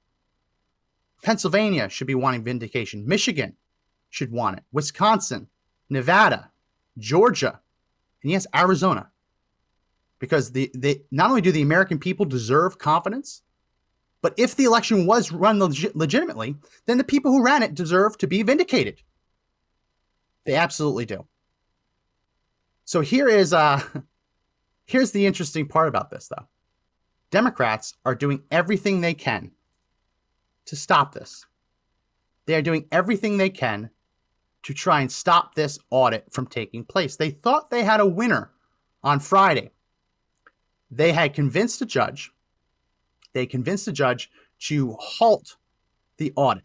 Pennsylvania 1.23 1.89
should 1.89 2.07
be 2.07 2.15
wanting 2.15 2.45
vindication. 2.45 3.07
Michigan 3.07 3.57
should 4.11 4.31
want 4.31 4.59
it. 4.59 4.65
Wisconsin, 4.73 5.49
Nevada, 5.89 6.51
Georgia, 6.99 7.61
and 8.23 8.33
yes, 8.33 8.47
Arizona. 8.55 9.11
Because 10.19 10.53
the, 10.53 10.71
the 10.75 11.03
not 11.11 11.29
only 11.29 11.43
do 11.43 11.53
the 11.53 11.63
American 11.63 11.99
people 11.99 12.25
deserve 12.25 12.79
confidence, 12.79 13.43
but 14.23 14.35
if 14.39 14.57
the 14.57 14.65
election 14.65 15.07
was 15.07 15.33
run 15.33 15.59
leg- 15.59 15.93
legitimately, 15.95 16.57
then 16.87 16.99
the 16.99 17.05
people 17.05 17.31
who 17.31 17.45
ran 17.45 17.63
it 17.63 17.75
deserve 17.75 18.17
to 18.19 18.27
be 18.27 18.43
vindicated. 18.43 19.03
They 20.45 20.55
absolutely 20.55 21.05
do. 21.05 21.27
So 22.85 23.01
here 23.01 23.29
is 23.29 23.53
uh 23.53 23.81
Here's 24.87 25.13
the 25.13 25.27
interesting 25.27 25.67
part 25.67 25.89
about 25.89 26.11
this, 26.11 26.29
though 26.29 26.47
Democrats 27.31 27.95
are 28.05 28.15
doing 28.15 28.43
everything 28.51 29.01
they 29.01 29.15
can 29.15 29.51
to 30.67 30.77
stop 30.77 31.13
this. 31.13 31.47
They 32.47 32.55
are 32.55 32.63
doing 32.63 32.87
everything 32.93 33.37
they 33.37 33.51
can 33.51 33.91
to 34.65 34.75
try 34.75 35.01
and 35.01 35.13
stop 35.13 35.55
this 35.55 35.79
audit 35.91 36.27
from 36.33 36.47
taking 36.47 36.85
place. 36.85 37.17
They 37.17 37.31
thought 37.31 37.71
they 37.71 37.85
had 37.85 38.01
a 38.01 38.07
winner 38.07 38.51
on 39.03 39.21
Friday. 39.21 39.71
They 40.91 41.13
had 41.13 41.35
convinced 41.35 41.81
a 41.83 41.87
judge, 41.87 42.31
they 43.33 43.47
convinced 43.47 43.87
the 43.87 43.93
judge 43.93 44.31
to 44.61 44.97
halt 45.01 45.57
the 46.19 46.33
audit. 46.37 46.65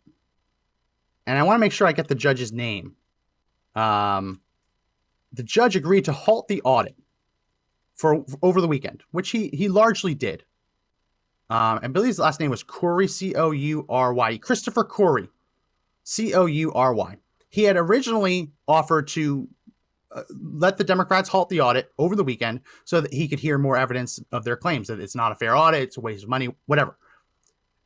And 1.25 1.37
I 1.37 1.43
want 1.43 1.55
to 1.55 1.59
make 1.59 1.71
sure 1.71 1.87
I 1.87 1.91
get 1.91 2.07
the 2.07 2.15
judge's 2.15 2.51
name. 2.51 2.95
Um, 3.75 4.41
the 5.33 5.43
judge 5.43 5.75
agreed 5.75 6.05
to 6.05 6.11
halt 6.11 6.47
the 6.47 6.61
audit 6.63 6.95
for, 7.95 8.23
for 8.25 8.39
over 8.41 8.61
the 8.61 8.67
weekend, 8.67 9.03
which 9.11 9.29
he 9.29 9.49
he 9.49 9.67
largely 9.67 10.15
did. 10.15 10.43
Um, 11.49 11.79
I 11.81 11.87
believe 11.87 12.07
his 12.07 12.19
last 12.19 12.39
name 12.39 12.51
was 12.51 12.63
Coury, 12.63 13.07
C 13.07 13.35
O 13.35 13.51
U 13.51 13.85
R 13.89 14.13
Y, 14.13 14.37
Christopher 14.37 14.83
Coury, 14.83 15.27
C 16.03 16.33
O 16.33 16.45
U 16.45 16.71
R 16.73 16.93
Y. 16.93 17.17
He 17.49 17.63
had 17.63 17.77
originally 17.77 18.51
offered 18.67 19.07
to 19.09 19.47
uh, 20.11 20.23
let 20.41 20.77
the 20.77 20.83
Democrats 20.83 21.29
halt 21.29 21.49
the 21.49 21.61
audit 21.61 21.91
over 21.97 22.15
the 22.15 22.23
weekend 22.23 22.61
so 22.83 23.01
that 23.01 23.13
he 23.13 23.27
could 23.27 23.39
hear 23.39 23.57
more 23.57 23.77
evidence 23.77 24.19
of 24.31 24.43
their 24.43 24.57
claims 24.57 24.87
that 24.87 24.99
it's 24.99 25.15
not 25.15 25.31
a 25.31 25.35
fair 25.35 25.55
audit, 25.55 25.83
it's 25.83 25.97
a 25.97 26.01
waste 26.01 26.23
of 26.23 26.29
money, 26.29 26.49
whatever. 26.65 26.97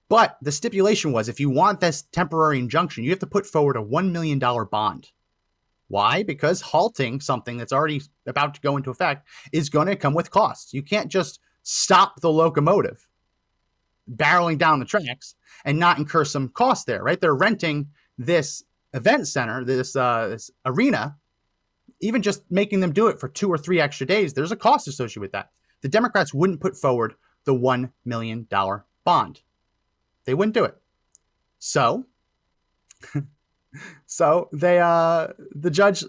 But 0.10 0.38
the 0.41 0.52
stipulation 0.52 1.12
was 1.12 1.28
if 1.28 1.39
you 1.39 1.49
want 1.49 1.80
this 1.80 2.04
temporary 2.12 2.60
injunction, 2.60 3.04
you 3.04 3.10
have 3.10 3.19
to 3.19 3.28
put 3.28 3.45
forward 3.45 3.76
a 3.76 3.82
$1 3.84 4.12
million 4.12 4.39
bond. 4.39 5.12
Why? 5.88 6.23
Because 6.23 6.62
halting 6.62 7.21
something 7.21 7.58
that's 7.58 7.73
already 7.73 8.02
about 8.26 8.54
to 8.56 8.62
go 8.62 8.78
into 8.78 8.89
effect 8.89 9.28
is 9.52 9.69
going 9.69 9.88
to 9.88 9.95
come 9.95 10.13
with 10.13 10.32
costs. 10.32 10.73
You 10.73 10.82
can't 10.82 11.10
just 11.10 11.39
stop 11.63 12.21
the 12.21 12.32
locomotive 12.32 13.08
barreling 14.10 14.58
down 14.58 14.80
the 14.80 14.86
tracks 14.86 15.36
and 15.65 15.80
not 15.80 15.97
incur 15.97 16.26
some 16.26 16.49
cost 16.49 16.86
there, 16.88 17.04
right? 17.04 17.19
They're 17.19 17.36
renting 17.36 17.89
this 18.17 18.63
event 18.94 19.28
center, 19.28 19.64
this, 19.64 19.96
uh, 19.96 20.28
this 20.30 20.52
arena, 20.66 21.18
even 22.00 22.22
just 22.22 22.44
making 22.50 22.80
them 22.80 22.94
do 22.94 23.08
it 23.08 23.20
for 23.20 23.28
two 23.28 23.50
or 23.50 23.58
three 23.58 23.80
extra 23.80 24.06
days, 24.06 24.34
there's 24.34 24.52
a 24.52 24.58
cost 24.58 24.88
associated 24.88 25.22
with 25.22 25.32
that. 25.32 25.52
The 25.82 25.90
Democrats 25.90 26.34
wouldn't 26.34 26.62
put 26.62 26.78
forward 26.78 27.16
the 27.46 27.54
$1 27.54 27.92
million 28.06 28.48
bond. 29.04 29.42
They 30.26 30.34
wouldn't 30.34 30.54
do 30.54 30.64
it. 30.64 30.78
So 31.60 32.06
so 34.06 34.50
they 34.52 34.80
uh 34.80 35.28
the 35.52 35.72
judge 35.72 36.04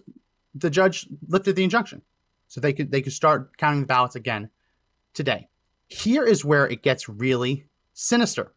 the 0.55 0.70
judge 0.70 1.09
lifted 1.29 1.57
the 1.57 1.64
injunction 1.64 2.03
so 2.49 2.61
they 2.61 2.73
could 2.73 2.90
they 2.90 3.03
could 3.03 3.12
start 3.12 3.57
counting 3.57 3.81
the 3.81 3.87
ballots 3.87 4.16
again 4.16 4.51
today 5.12 5.49
here 5.88 6.25
is 6.25 6.44
where 6.44 6.66
it 6.66 6.83
gets 6.83 7.09
really 7.09 7.66
sinister 7.92 8.53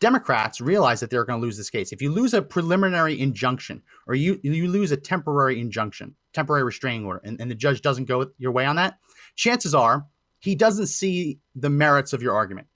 democrats 0.00 0.60
realize 0.60 1.00
that 1.00 1.10
they're 1.10 1.24
going 1.24 1.38
to 1.38 1.44
lose 1.44 1.56
this 1.56 1.70
case 1.70 1.92
if 1.92 2.02
you 2.02 2.10
lose 2.10 2.34
a 2.34 2.42
preliminary 2.42 3.18
injunction 3.20 3.82
or 4.06 4.14
you 4.14 4.40
you 4.42 4.68
lose 4.68 4.90
a 4.90 4.96
temporary 4.96 5.60
injunction 5.60 6.14
temporary 6.32 6.64
restraining 6.64 7.06
order 7.06 7.20
and, 7.24 7.40
and 7.40 7.50
the 7.50 7.54
judge 7.54 7.82
doesn't 7.82 8.06
go 8.06 8.26
your 8.38 8.52
way 8.52 8.66
on 8.66 8.76
that 8.76 8.98
chances 9.36 9.74
are 9.74 10.06
he 10.38 10.54
doesn't 10.54 10.86
see 10.86 11.38
the 11.54 11.70
merits 11.70 12.12
of 12.12 12.22
your 12.22 12.34
argument 12.34 12.66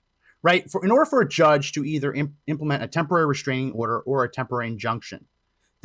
right 0.43 0.69
for 0.69 0.83
in 0.85 0.91
order 0.91 1.05
for 1.05 1.21
a 1.21 1.27
judge 1.27 1.71
to 1.71 1.83
either 1.83 2.13
imp- 2.13 2.33
implement 2.47 2.83
a 2.83 2.87
temporary 2.87 3.25
restraining 3.25 3.71
order 3.73 3.99
or 4.01 4.23
a 4.23 4.31
temporary 4.31 4.67
injunction 4.67 5.25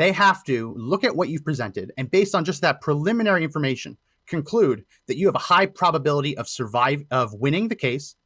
they 0.01 0.13
have 0.13 0.43
to 0.45 0.75
look 0.79 1.05
at 1.05 1.15
what 1.15 1.29
you've 1.29 1.45
presented 1.45 1.93
and 1.99 2.11
based 2.11 2.35
on 2.35 2.47
just 2.47 2.63
that 2.63 2.81
preliminary 2.81 3.45
information, 3.45 3.99
conclude 4.27 4.87
that 5.07 5.19
you 5.19 5.27
have 5.27 5.35
a 5.35 5.39
high 5.39 5.67
probability 5.67 6.39
of 6.39 6.49
survive 6.49 7.05
of 7.11 7.35
winning 7.35 7.69
the 7.69 7.77
case. 7.77 8.17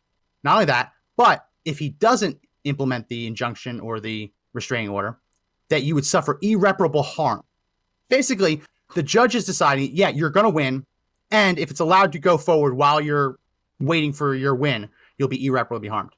Not 0.45 0.55
only 0.55 0.67
that, 0.67 0.93
but 1.17 1.45
if 1.65 1.81
he 1.81 1.89
doesn't 1.89 2.39
implement 2.65 3.09
the 3.09 3.27
injunction 3.27 3.81
or 3.81 4.01
the 4.01 4.33
restraining 4.53 4.91
order, 4.91 5.19
that 5.69 5.83
you 5.83 5.95
would 5.95 6.07
suffer 6.07 6.39
irreparable 6.43 7.03
harm. 7.03 7.43
Basically, 8.09 8.63
the 8.95 9.03
judge 9.03 9.35
is 9.35 9.45
deciding, 9.45 9.91
yeah, 9.93 10.09
you're 10.09 10.31
going 10.31 10.45
to 10.45 10.51
win. 10.51 10.85
And 11.31 11.59
if 11.59 11.71
it's 11.71 11.81
allowed 11.81 12.13
to 12.13 12.19
go 12.19 12.37
forward 12.39 12.75
while 12.75 13.01
you're 13.01 13.39
waiting 13.81 14.13
for 14.13 14.35
your 14.35 14.55
win, 14.55 14.89
you'll 15.19 15.29
be 15.29 15.45
irreparably 15.45 15.89
harmed. 15.89 16.13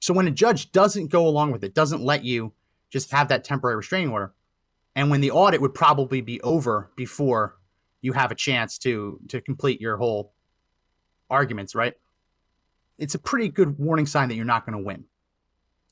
So 0.00 0.14
when 0.14 0.28
a 0.28 0.30
judge 0.30 0.72
doesn't 0.72 1.08
go 1.08 1.26
along 1.26 1.52
with 1.52 1.64
it, 1.64 1.74
doesn't 1.74 2.02
let 2.02 2.24
you 2.24 2.52
just 2.90 3.10
have 3.10 3.28
that 3.28 3.44
temporary 3.44 3.76
restraining 3.76 4.10
order, 4.10 4.32
and 4.96 5.10
when 5.10 5.20
the 5.20 5.30
audit 5.30 5.60
would 5.60 5.74
probably 5.74 6.20
be 6.20 6.40
over 6.40 6.90
before 6.96 7.56
you 8.00 8.12
have 8.12 8.32
a 8.32 8.34
chance 8.34 8.78
to 8.78 9.20
to 9.28 9.40
complete 9.40 9.80
your 9.80 9.96
whole 9.96 10.32
arguments, 11.28 11.74
right? 11.74 11.94
It's 12.98 13.14
a 13.14 13.18
pretty 13.18 13.48
good 13.48 13.78
warning 13.78 14.06
sign 14.06 14.28
that 14.28 14.34
you're 14.34 14.44
not 14.44 14.66
going 14.66 14.76
to 14.76 14.84
win. 14.84 15.04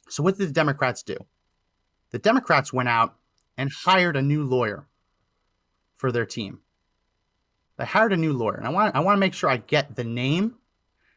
So 0.08 0.22
what 0.22 0.38
did 0.38 0.48
the 0.48 0.52
Democrats 0.52 1.02
do? 1.02 1.16
The 2.10 2.18
Democrats 2.18 2.72
went 2.72 2.88
out 2.88 3.16
and 3.56 3.70
hired 3.70 4.16
a 4.16 4.22
new 4.22 4.44
lawyer 4.44 4.86
for 5.96 6.12
their 6.12 6.26
team. 6.26 6.60
They 7.76 7.84
hired 7.84 8.12
a 8.12 8.16
new 8.16 8.32
lawyer, 8.32 8.56
and 8.56 8.66
I 8.66 8.70
want 8.70 8.96
I 8.96 9.00
want 9.00 9.16
to 9.16 9.20
make 9.20 9.34
sure 9.34 9.50
I 9.50 9.58
get 9.58 9.94
the 9.94 10.04
name. 10.04 10.56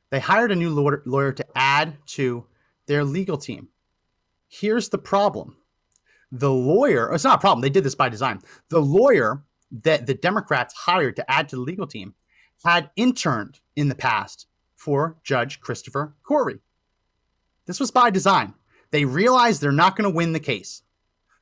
They 0.09 0.19
hired 0.19 0.51
a 0.51 0.55
new 0.55 0.69
lawyer, 0.69 1.01
lawyer 1.05 1.31
to 1.31 1.45
add 1.55 1.97
to 2.07 2.45
their 2.85 3.03
legal 3.03 3.37
team. 3.37 3.69
Here's 4.47 4.89
the 4.89 4.97
problem 4.97 5.55
the 6.31 6.51
lawyer, 6.51 7.11
it's 7.13 7.23
not 7.23 7.39
a 7.39 7.41
problem. 7.41 7.61
They 7.61 7.69
did 7.69 7.83
this 7.83 7.95
by 7.95 8.09
design. 8.09 8.41
The 8.69 8.81
lawyer 8.81 9.43
that 9.83 10.05
the 10.05 10.13
Democrats 10.13 10.73
hired 10.73 11.15
to 11.17 11.31
add 11.31 11.49
to 11.49 11.55
the 11.55 11.61
legal 11.61 11.87
team 11.87 12.13
had 12.63 12.89
interned 12.95 13.59
in 13.75 13.89
the 13.89 13.95
past 13.95 14.47
for 14.75 15.17
Judge 15.23 15.59
Christopher 15.59 16.15
Coury. 16.27 16.59
This 17.65 17.79
was 17.79 17.91
by 17.91 18.09
design. 18.09 18.53
They 18.91 19.05
realize 19.05 19.59
they're 19.59 19.71
not 19.71 19.95
going 19.95 20.09
to 20.09 20.15
win 20.15 20.33
the 20.33 20.39
case. 20.39 20.83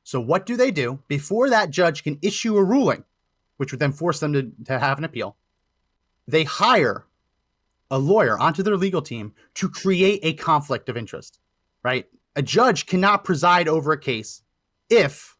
So, 0.02 0.20
what 0.20 0.46
do 0.46 0.56
they 0.56 0.70
do 0.70 1.00
before 1.08 1.50
that 1.50 1.70
judge 1.70 2.02
can 2.02 2.18
issue 2.22 2.56
a 2.56 2.64
ruling, 2.64 3.04
which 3.58 3.72
would 3.72 3.80
then 3.80 3.92
force 3.92 4.20
them 4.20 4.32
to, 4.32 4.50
to 4.66 4.78
have 4.78 4.98
an 4.98 5.04
appeal? 5.04 5.36
They 6.26 6.44
hire 6.44 7.06
a 7.90 7.98
lawyer 7.98 8.38
onto 8.38 8.62
their 8.62 8.76
legal 8.76 9.02
team 9.02 9.34
to 9.54 9.68
create 9.68 10.20
a 10.22 10.32
conflict 10.34 10.88
of 10.88 10.96
interest, 10.96 11.40
right? 11.82 12.06
A 12.36 12.42
judge 12.42 12.86
cannot 12.86 13.24
preside 13.24 13.68
over 13.68 13.92
a 13.92 14.00
case 14.00 14.42
if 14.88 15.36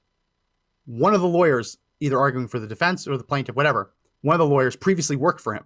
one 0.85 1.15
of 1.15 1.21
the 1.21 1.29
lawyers, 1.29 1.79
either 2.01 2.19
arguing 2.19 2.49
for 2.49 2.59
the 2.59 2.67
defense 2.67 3.07
or 3.07 3.17
the 3.17 3.25
plaintiff, 3.25 3.55
whatever, 3.55 3.93
one 4.23 4.35
of 4.35 4.39
the 4.39 4.47
lawyers 4.47 4.77
previously 4.77 5.17
worked 5.17 5.41
for 5.41 5.55
him, 5.55 5.65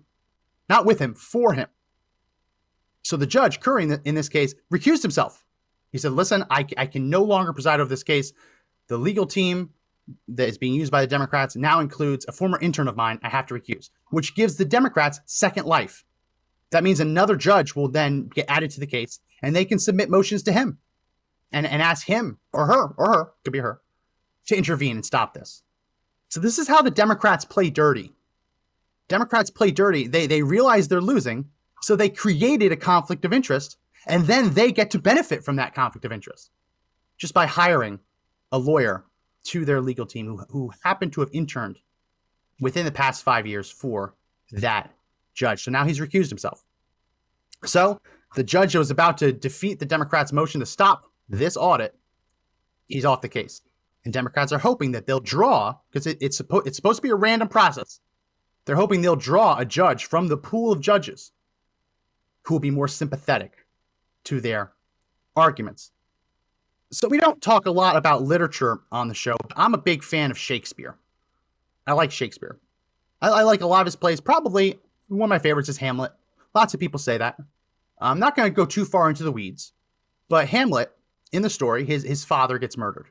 not 0.68 0.84
with 0.84 0.98
him, 0.98 1.14
for 1.14 1.54
him. 1.54 1.68
So 3.02 3.16
the 3.16 3.26
judge, 3.26 3.60
Coury, 3.60 3.90
in 4.04 4.14
this 4.14 4.28
case, 4.28 4.54
recused 4.72 5.02
himself. 5.02 5.43
He 5.94 5.98
said, 5.98 6.10
Listen, 6.10 6.44
I, 6.50 6.66
I 6.76 6.86
can 6.86 7.08
no 7.08 7.22
longer 7.22 7.52
preside 7.52 7.78
over 7.78 7.88
this 7.88 8.02
case. 8.02 8.32
The 8.88 8.98
legal 8.98 9.26
team 9.26 9.70
that 10.26 10.48
is 10.48 10.58
being 10.58 10.74
used 10.74 10.90
by 10.90 11.00
the 11.00 11.06
Democrats 11.06 11.54
now 11.54 11.78
includes 11.78 12.26
a 12.26 12.32
former 12.32 12.58
intern 12.60 12.88
of 12.88 12.96
mine 12.96 13.20
I 13.22 13.28
have 13.28 13.46
to 13.46 13.54
recuse, 13.54 13.90
which 14.10 14.34
gives 14.34 14.56
the 14.56 14.64
Democrats 14.64 15.20
second 15.24 15.66
life. 15.66 16.04
That 16.72 16.82
means 16.82 16.98
another 16.98 17.36
judge 17.36 17.76
will 17.76 17.88
then 17.88 18.26
get 18.26 18.46
added 18.48 18.72
to 18.72 18.80
the 18.80 18.88
case 18.88 19.20
and 19.40 19.54
they 19.54 19.64
can 19.64 19.78
submit 19.78 20.10
motions 20.10 20.42
to 20.42 20.52
him 20.52 20.78
and, 21.52 21.64
and 21.64 21.80
ask 21.80 22.08
him 22.08 22.38
or 22.52 22.66
her 22.66 22.88
or 22.96 23.12
her, 23.12 23.30
could 23.44 23.52
be 23.52 23.60
her, 23.60 23.80
to 24.48 24.56
intervene 24.56 24.96
and 24.96 25.06
stop 25.06 25.32
this. 25.32 25.62
So 26.28 26.40
this 26.40 26.58
is 26.58 26.66
how 26.66 26.82
the 26.82 26.90
Democrats 26.90 27.44
play 27.44 27.70
dirty. 27.70 28.10
Democrats 29.06 29.48
play 29.48 29.70
dirty. 29.70 30.08
They 30.08 30.26
they 30.26 30.42
realize 30.42 30.88
they're 30.88 31.00
losing, 31.00 31.50
so 31.82 31.94
they 31.94 32.08
created 32.08 32.72
a 32.72 32.76
conflict 32.76 33.24
of 33.24 33.32
interest, 33.32 33.76
and 34.06 34.26
then 34.26 34.54
they 34.54 34.72
get 34.72 34.90
to 34.90 34.98
benefit 34.98 35.44
from 35.44 35.56
that 35.56 35.74
conflict 35.74 36.04
of 36.04 36.12
interest 36.12 36.50
just 37.16 37.34
by 37.34 37.46
hiring 37.46 38.00
a 38.52 38.58
lawyer 38.58 39.04
to 39.44 39.64
their 39.64 39.80
legal 39.80 40.06
team 40.06 40.26
who, 40.26 40.36
who 40.48 40.70
happened 40.82 41.12
to 41.12 41.20
have 41.20 41.30
interned 41.32 41.78
within 42.60 42.84
the 42.84 42.92
past 42.92 43.22
five 43.22 43.46
years 43.46 43.70
for 43.70 44.14
that 44.52 44.92
judge. 45.34 45.64
So 45.64 45.70
now 45.70 45.84
he's 45.84 46.00
recused 46.00 46.28
himself. 46.28 46.64
So 47.64 48.00
the 48.34 48.44
judge 48.44 48.72
that 48.72 48.78
was 48.78 48.90
about 48.90 49.18
to 49.18 49.32
defeat 49.32 49.78
the 49.78 49.86
Democrats' 49.86 50.32
motion 50.32 50.60
to 50.60 50.66
stop 50.66 51.04
this 51.28 51.56
audit, 51.56 51.94
he's 52.88 53.04
off 53.04 53.20
the 53.20 53.28
case. 53.28 53.62
And 54.04 54.12
Democrats 54.12 54.52
are 54.52 54.58
hoping 54.58 54.92
that 54.92 55.06
they'll 55.06 55.20
draw, 55.20 55.74
because 55.90 56.06
it, 56.06 56.18
it's, 56.20 56.40
suppo- 56.40 56.66
it's 56.66 56.76
supposed 56.76 56.98
to 56.98 57.02
be 57.02 57.10
a 57.10 57.14
random 57.14 57.48
process. 57.48 58.00
They're 58.64 58.76
hoping 58.76 59.00
they'll 59.00 59.16
draw 59.16 59.56
a 59.58 59.64
judge 59.64 60.06
from 60.06 60.28
the 60.28 60.36
pool 60.36 60.72
of 60.72 60.80
judges 60.80 61.32
who 62.42 62.54
will 62.54 62.60
be 62.60 62.70
more 62.70 62.88
sympathetic 62.88 63.63
to 64.24 64.40
their 64.40 64.72
arguments. 65.36 65.90
So 66.90 67.08
we 67.08 67.18
don't 67.18 67.42
talk 67.42 67.66
a 67.66 67.70
lot 67.70 67.96
about 67.96 68.22
literature 68.22 68.80
on 68.92 69.08
the 69.08 69.14
show. 69.14 69.36
I'm 69.56 69.74
a 69.74 69.78
big 69.78 70.04
fan 70.04 70.30
of 70.30 70.38
Shakespeare. 70.38 70.96
I 71.86 71.92
like 71.92 72.10
Shakespeare. 72.10 72.58
I, 73.20 73.28
I 73.28 73.42
like 73.42 73.62
a 73.62 73.66
lot 73.66 73.80
of 73.80 73.86
his 73.86 73.96
plays. 73.96 74.20
Probably 74.20 74.78
one 75.08 75.22
of 75.22 75.28
my 75.28 75.38
favorites 75.38 75.68
is 75.68 75.76
Hamlet. 75.78 76.12
Lots 76.54 76.74
of 76.74 76.80
people 76.80 77.00
say 77.00 77.18
that. 77.18 77.36
I'm 77.98 78.18
not 78.18 78.36
going 78.36 78.48
to 78.48 78.54
go 78.54 78.66
too 78.66 78.84
far 78.84 79.08
into 79.08 79.22
the 79.22 79.32
weeds, 79.32 79.72
but 80.28 80.48
Hamlet, 80.48 80.92
in 81.32 81.42
the 81.42 81.50
story, 81.50 81.84
his, 81.84 82.02
his 82.04 82.24
father 82.24 82.58
gets 82.58 82.76
murdered. 82.76 83.08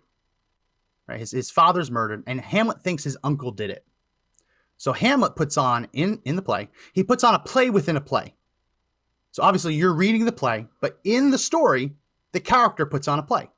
Right? 1.08 1.20
His, 1.20 1.32
his 1.32 1.52
father's 1.52 1.92
murdered, 1.92 2.24
and 2.28 2.40
Hamlet 2.40 2.82
thinks 2.82 3.04
his 3.04 3.18
uncle 3.24 3.52
did 3.52 3.70
it. 3.70 3.86
So 4.78 4.94
Hamlet 4.94 5.36
puts 5.36 5.58
on 5.58 5.88
in 5.94 6.20
in 6.26 6.36
the 6.36 6.42
play, 6.42 6.70
he 6.94 7.04
puts 7.04 7.24
on 7.24 7.36
a 7.36 7.40
play 7.40 7.70
within 7.70 7.96
a 7.96 8.02
play. 8.02 8.36
So 9.34 9.42
obviously 9.42 9.74
you're 9.74 9.96
reading 9.96 10.26
the 10.26 10.32
play, 10.32 10.68
but 10.80 11.00
in 11.04 11.32
the 11.32 11.40
story, 11.40 11.96
the 12.34 12.40
character 12.40 12.86
puts 12.86 13.08
on 13.08 13.18
a 13.18 13.24
play. 13.24 13.50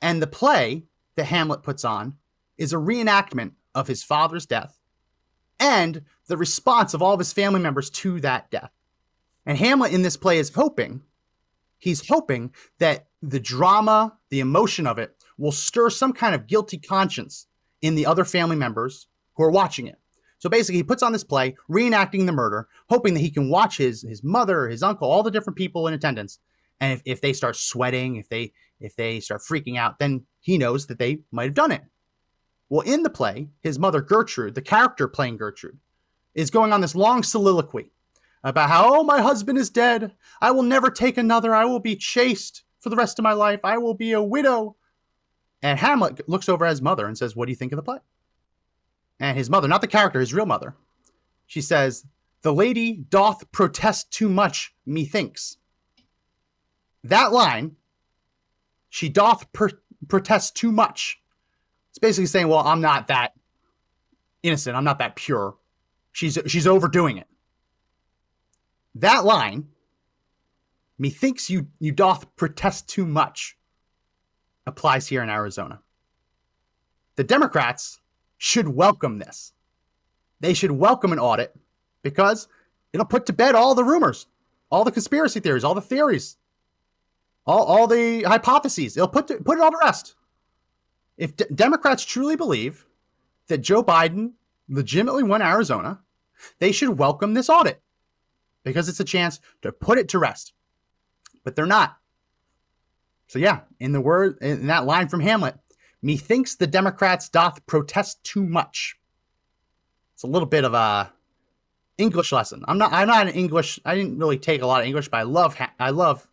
And 0.00 0.22
the 0.22 0.26
play 0.26 0.84
that 1.16 1.24
Hamlet 1.24 1.62
puts 1.62 1.84
on 1.84 2.14
is 2.56 2.72
a 2.72 2.76
reenactment 2.76 3.52
of 3.74 3.88
his 3.88 4.02
father's 4.02 4.46
death 4.46 4.78
and 5.60 6.02
the 6.28 6.38
response 6.38 6.94
of 6.94 7.02
all 7.02 7.12
of 7.12 7.18
his 7.18 7.32
family 7.32 7.60
members 7.60 7.90
to 7.90 8.20
that 8.20 8.50
death. 8.50 8.70
And 9.44 9.58
Hamlet 9.58 9.92
in 9.92 10.00
this 10.00 10.16
play 10.16 10.38
is 10.38 10.54
hoping, 10.54 11.02
he's 11.76 12.08
hoping 12.08 12.54
that 12.78 13.08
the 13.20 13.40
drama, 13.40 14.16
the 14.30 14.40
emotion 14.40 14.86
of 14.86 14.98
it 14.98 15.14
will 15.36 15.52
stir 15.52 15.90
some 15.90 16.14
kind 16.14 16.34
of 16.34 16.46
guilty 16.46 16.78
conscience 16.78 17.48
in 17.82 17.96
the 17.96 18.06
other 18.06 18.24
family 18.24 18.56
members 18.56 19.08
who 19.34 19.42
are 19.42 19.50
watching 19.50 19.86
it. 19.88 19.98
So 20.42 20.48
basically, 20.48 20.78
he 20.78 20.82
puts 20.82 21.04
on 21.04 21.12
this 21.12 21.22
play, 21.22 21.54
reenacting 21.70 22.26
the 22.26 22.32
murder, 22.32 22.66
hoping 22.88 23.14
that 23.14 23.20
he 23.20 23.30
can 23.30 23.48
watch 23.48 23.76
his 23.76 24.02
his 24.02 24.24
mother, 24.24 24.68
his 24.68 24.82
uncle, 24.82 25.08
all 25.08 25.22
the 25.22 25.30
different 25.30 25.56
people 25.56 25.86
in 25.86 25.94
attendance, 25.94 26.40
and 26.80 26.94
if, 26.94 27.02
if 27.04 27.20
they 27.20 27.32
start 27.32 27.54
sweating, 27.54 28.16
if 28.16 28.28
they 28.28 28.52
if 28.80 28.96
they 28.96 29.20
start 29.20 29.42
freaking 29.42 29.78
out, 29.78 30.00
then 30.00 30.26
he 30.40 30.58
knows 30.58 30.88
that 30.88 30.98
they 30.98 31.20
might 31.30 31.44
have 31.44 31.54
done 31.54 31.70
it. 31.70 31.84
Well, 32.68 32.80
in 32.80 33.04
the 33.04 33.08
play, 33.08 33.50
his 33.60 33.78
mother 33.78 34.00
Gertrude, 34.00 34.56
the 34.56 34.62
character 34.62 35.06
playing 35.06 35.36
Gertrude, 35.36 35.78
is 36.34 36.50
going 36.50 36.72
on 36.72 36.80
this 36.80 36.96
long 36.96 37.22
soliloquy 37.22 37.92
about 38.42 38.68
how, 38.68 38.96
oh, 38.96 39.04
my 39.04 39.20
husband 39.20 39.58
is 39.58 39.70
dead. 39.70 40.12
I 40.40 40.50
will 40.50 40.64
never 40.64 40.90
take 40.90 41.18
another. 41.18 41.54
I 41.54 41.66
will 41.66 41.78
be 41.78 41.94
chaste 41.94 42.64
for 42.80 42.88
the 42.88 42.96
rest 42.96 43.20
of 43.20 43.22
my 43.22 43.32
life. 43.32 43.60
I 43.62 43.78
will 43.78 43.94
be 43.94 44.10
a 44.10 44.20
widow. 44.20 44.74
And 45.62 45.78
Hamlet 45.78 46.28
looks 46.28 46.48
over 46.48 46.64
at 46.64 46.70
his 46.70 46.82
mother 46.82 47.06
and 47.06 47.16
says, 47.16 47.36
What 47.36 47.46
do 47.46 47.52
you 47.52 47.56
think 47.56 47.70
of 47.70 47.76
the 47.76 47.84
play? 47.84 47.98
And 49.22 49.38
his 49.38 49.48
mother, 49.48 49.68
not 49.68 49.80
the 49.80 49.86
character, 49.86 50.18
his 50.18 50.34
real 50.34 50.46
mother, 50.46 50.74
she 51.46 51.60
says, 51.60 52.04
The 52.42 52.52
lady 52.52 52.92
doth 53.08 53.50
protest 53.52 54.10
too 54.10 54.28
much, 54.28 54.74
methinks. 54.84 55.58
That 57.04 57.32
line, 57.32 57.76
she 58.90 59.08
doth 59.08 59.46
protest 60.08 60.56
too 60.56 60.72
much. 60.72 61.20
It's 61.90 62.00
basically 62.00 62.26
saying, 62.26 62.48
Well, 62.48 62.66
I'm 62.66 62.80
not 62.80 63.06
that 63.08 63.34
innocent. 64.42 64.76
I'm 64.76 64.84
not 64.84 64.98
that 64.98 65.14
pure. 65.14 65.54
She's, 66.10 66.36
she's 66.48 66.66
overdoing 66.66 67.16
it. 67.16 67.28
That 68.96 69.24
line, 69.24 69.68
methinks 70.98 71.48
you, 71.48 71.68
you 71.78 71.92
doth 71.92 72.34
protest 72.34 72.88
too 72.88 73.06
much, 73.06 73.56
applies 74.66 75.06
here 75.06 75.22
in 75.22 75.30
Arizona. 75.30 75.80
The 77.14 77.24
Democrats 77.24 78.01
should 78.42 78.66
welcome 78.66 79.20
this. 79.20 79.52
They 80.40 80.52
should 80.52 80.72
welcome 80.72 81.12
an 81.12 81.20
audit 81.20 81.54
because 82.02 82.48
it'll 82.92 83.06
put 83.06 83.26
to 83.26 83.32
bed 83.32 83.54
all 83.54 83.76
the 83.76 83.84
rumors, 83.84 84.26
all 84.68 84.82
the 84.82 84.90
conspiracy 84.90 85.38
theories, 85.38 85.62
all 85.62 85.76
the 85.76 85.80
theories, 85.80 86.38
all, 87.46 87.62
all 87.62 87.86
the 87.86 88.24
hypotheses. 88.24 88.96
It'll 88.96 89.06
put, 89.06 89.28
to, 89.28 89.36
put 89.36 89.58
it 89.58 89.62
all 89.62 89.70
to 89.70 89.78
rest. 89.80 90.16
If 91.16 91.36
D- 91.36 91.44
Democrats 91.54 92.04
truly 92.04 92.34
believe 92.34 92.84
that 93.46 93.58
Joe 93.58 93.84
Biden 93.84 94.32
legitimately 94.68 95.22
won 95.22 95.40
Arizona, 95.40 96.00
they 96.58 96.72
should 96.72 96.98
welcome 96.98 97.34
this 97.34 97.48
audit 97.48 97.80
because 98.64 98.88
it's 98.88 98.98
a 98.98 99.04
chance 99.04 99.38
to 99.62 99.70
put 99.70 99.98
it 99.98 100.08
to 100.08 100.18
rest. 100.18 100.52
But 101.44 101.54
they're 101.54 101.64
not. 101.64 101.96
So 103.28 103.38
yeah, 103.38 103.60
in 103.78 103.92
the 103.92 104.00
word 104.00 104.38
in 104.42 104.66
that 104.66 104.84
line 104.84 105.06
from 105.06 105.20
Hamlet, 105.20 105.54
Methinks 106.02 106.56
the 106.56 106.66
Democrats 106.66 107.28
doth 107.28 107.64
protest 107.66 108.22
too 108.24 108.44
much. 108.44 108.96
It's 110.14 110.24
a 110.24 110.26
little 110.26 110.46
bit 110.46 110.64
of 110.64 110.74
a 110.74 111.12
English 111.98 112.32
lesson. 112.32 112.64
I'm 112.66 112.78
not. 112.78 112.92
I'm 112.92 113.06
not 113.06 113.28
an 113.28 113.34
English. 113.34 113.78
I 113.84 113.94
didn't 113.94 114.18
really 114.18 114.38
take 114.38 114.62
a 114.62 114.66
lot 114.66 114.80
of 114.80 114.86
English, 114.86 115.08
but 115.08 115.18
I 115.18 115.22
love. 115.22 115.56
I 115.78 115.90
love 115.90 116.26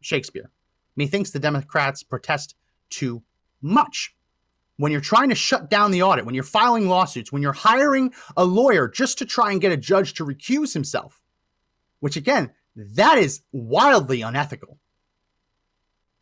Shakespeare. 0.00 0.50
Methinks 0.94 1.30
the 1.30 1.38
Democrats 1.38 2.02
protest 2.02 2.54
too 2.88 3.22
much. 3.60 4.14
When 4.78 4.92
you're 4.92 5.00
trying 5.00 5.30
to 5.30 5.34
shut 5.34 5.70
down 5.70 5.90
the 5.90 6.02
audit, 6.02 6.26
when 6.26 6.34
you're 6.34 6.44
filing 6.44 6.88
lawsuits, 6.88 7.32
when 7.32 7.42
you're 7.42 7.52
hiring 7.52 8.12
a 8.36 8.44
lawyer 8.44 8.88
just 8.88 9.18
to 9.18 9.24
try 9.24 9.50
and 9.50 9.60
get 9.60 9.72
a 9.72 9.76
judge 9.76 10.14
to 10.14 10.24
recuse 10.24 10.74
himself, 10.74 11.20
which 12.00 12.16
again, 12.16 12.52
that 12.76 13.16
is 13.16 13.40
wildly 13.52 14.20
unethical. 14.20 14.78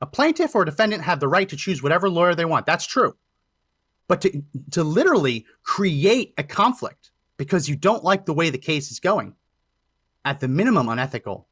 A 0.01 0.07
plaintiff 0.07 0.55
or 0.55 0.63
a 0.63 0.67
defendant 0.67 1.03
have 1.05 1.21
the 1.21 1.29
right 1.29 1.49
to 1.49 1.57
choose 1.57 1.83
whatever 1.83 2.11
lawyer 2.11 2.35
they 2.35 2.45
want. 2.45 2.67
That's 2.67 2.87
true. 2.87 3.17
But 4.07 4.21
to, 4.23 4.43
to 4.73 4.85
literally 4.85 5.47
create 5.63 6.35
a 6.37 6.43
conflict 6.43 7.11
because 7.37 7.69
you 7.69 7.77
don't 7.77 8.05
like 8.05 8.27
the 8.27 8.35
way 8.35 8.51
the 8.51 8.59
case 8.59 8.91
is 8.91 9.01
going, 9.01 9.35
at 10.25 10.41
the 10.41 10.49
minimum 10.49 10.89
unethical, 10.89 11.49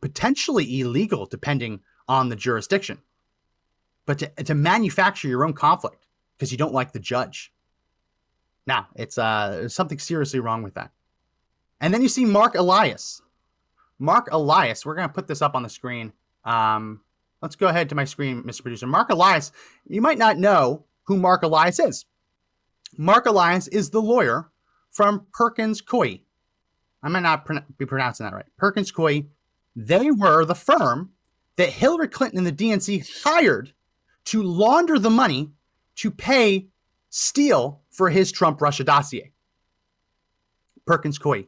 potentially 0.00 0.80
illegal 0.80 1.26
depending 1.26 1.80
on 2.08 2.28
the 2.28 2.36
jurisdiction. 2.36 2.98
But 4.06 4.18
to, 4.20 4.28
to 4.44 4.54
manufacture 4.54 5.28
your 5.28 5.44
own 5.44 5.52
conflict 5.52 6.06
because 6.36 6.52
you 6.52 6.58
don't 6.58 6.74
like 6.74 6.92
the 6.92 7.00
judge. 7.00 7.52
Now, 8.66 8.88
it's 8.94 9.18
uh, 9.18 9.68
something 9.68 9.98
seriously 9.98 10.40
wrong 10.40 10.62
with 10.62 10.74
that. 10.74 10.90
And 11.80 11.92
then 11.92 12.02
you 12.02 12.08
see 12.08 12.24
Mark 12.24 12.54
Elias. 12.54 13.22
Mark 13.98 14.28
Elias, 14.30 14.84
we're 14.84 14.94
going 14.94 15.08
to 15.08 15.14
put 15.14 15.26
this 15.26 15.42
up 15.42 15.54
on 15.54 15.62
the 15.62 15.68
screen. 15.68 16.12
Um, 16.44 17.00
Let's 17.42 17.56
go 17.56 17.68
ahead 17.68 17.88
to 17.90 17.94
my 17.94 18.04
screen, 18.04 18.42
Mr. 18.42 18.62
Producer. 18.62 18.86
Mark 18.86 19.10
Elias, 19.10 19.52
you 19.86 20.00
might 20.00 20.18
not 20.18 20.38
know 20.38 20.84
who 21.04 21.16
Mark 21.16 21.42
Elias 21.42 21.78
is. 21.78 22.04
Mark 22.96 23.26
Elias 23.26 23.68
is 23.68 23.90
the 23.90 24.00
lawyer 24.00 24.50
from 24.90 25.26
Perkins 25.32 25.82
Coie. 25.82 26.22
I 27.02 27.08
might 27.08 27.20
not 27.20 27.46
be 27.76 27.86
pronouncing 27.86 28.24
that 28.24 28.34
right. 28.34 28.46
Perkins 28.56 28.90
Coie. 28.90 29.26
They 29.74 30.10
were 30.10 30.44
the 30.44 30.54
firm 30.54 31.10
that 31.56 31.68
Hillary 31.68 32.08
Clinton 32.08 32.38
and 32.38 32.46
the 32.46 32.52
DNC 32.52 33.22
hired 33.22 33.72
to 34.26 34.42
launder 34.42 34.98
the 34.98 35.10
money 35.10 35.50
to 35.96 36.10
pay 36.10 36.68
Steele 37.10 37.80
for 37.90 38.10
his 38.10 38.32
Trump 38.32 38.60
Russia 38.60 38.84
dossier. 38.84 39.32
Perkins 40.86 41.18
Coie. 41.18 41.46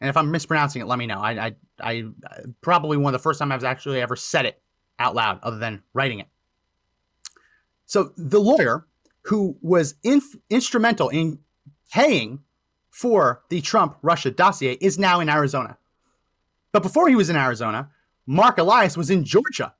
And 0.00 0.08
if 0.08 0.16
I'm 0.16 0.30
mispronouncing 0.30 0.80
it, 0.80 0.86
let 0.86 0.98
me 0.98 1.06
know. 1.06 1.18
I, 1.18 1.46
I, 1.46 1.54
I 1.80 2.04
probably 2.60 2.96
one 2.96 3.14
of 3.14 3.20
the 3.20 3.22
first 3.22 3.38
time 3.38 3.52
I've 3.52 3.64
actually 3.64 4.00
ever 4.00 4.16
said 4.16 4.46
it 4.46 4.62
out 5.00 5.16
loud, 5.16 5.40
other 5.42 5.58
than 5.58 5.82
writing 5.92 6.20
it. 6.20 6.28
So 7.86 8.12
the 8.16 8.38
lawyer 8.38 8.86
who 9.22 9.56
was 9.60 9.96
inf- 10.04 10.36
instrumental 10.48 11.08
in 11.08 11.40
paying 11.92 12.40
for 12.90 13.42
the 13.48 13.60
Trump 13.60 13.96
Russia 14.02 14.30
dossier 14.30 14.74
is 14.80 14.98
now 14.98 15.18
in 15.18 15.28
Arizona. 15.28 15.76
But 16.72 16.84
before 16.84 17.08
he 17.08 17.16
was 17.16 17.30
in 17.30 17.36
Arizona, 17.36 17.90
Mark 18.26 18.58
Elias 18.58 18.96
was 18.96 19.10
in 19.10 19.24
Georgia 19.24 19.74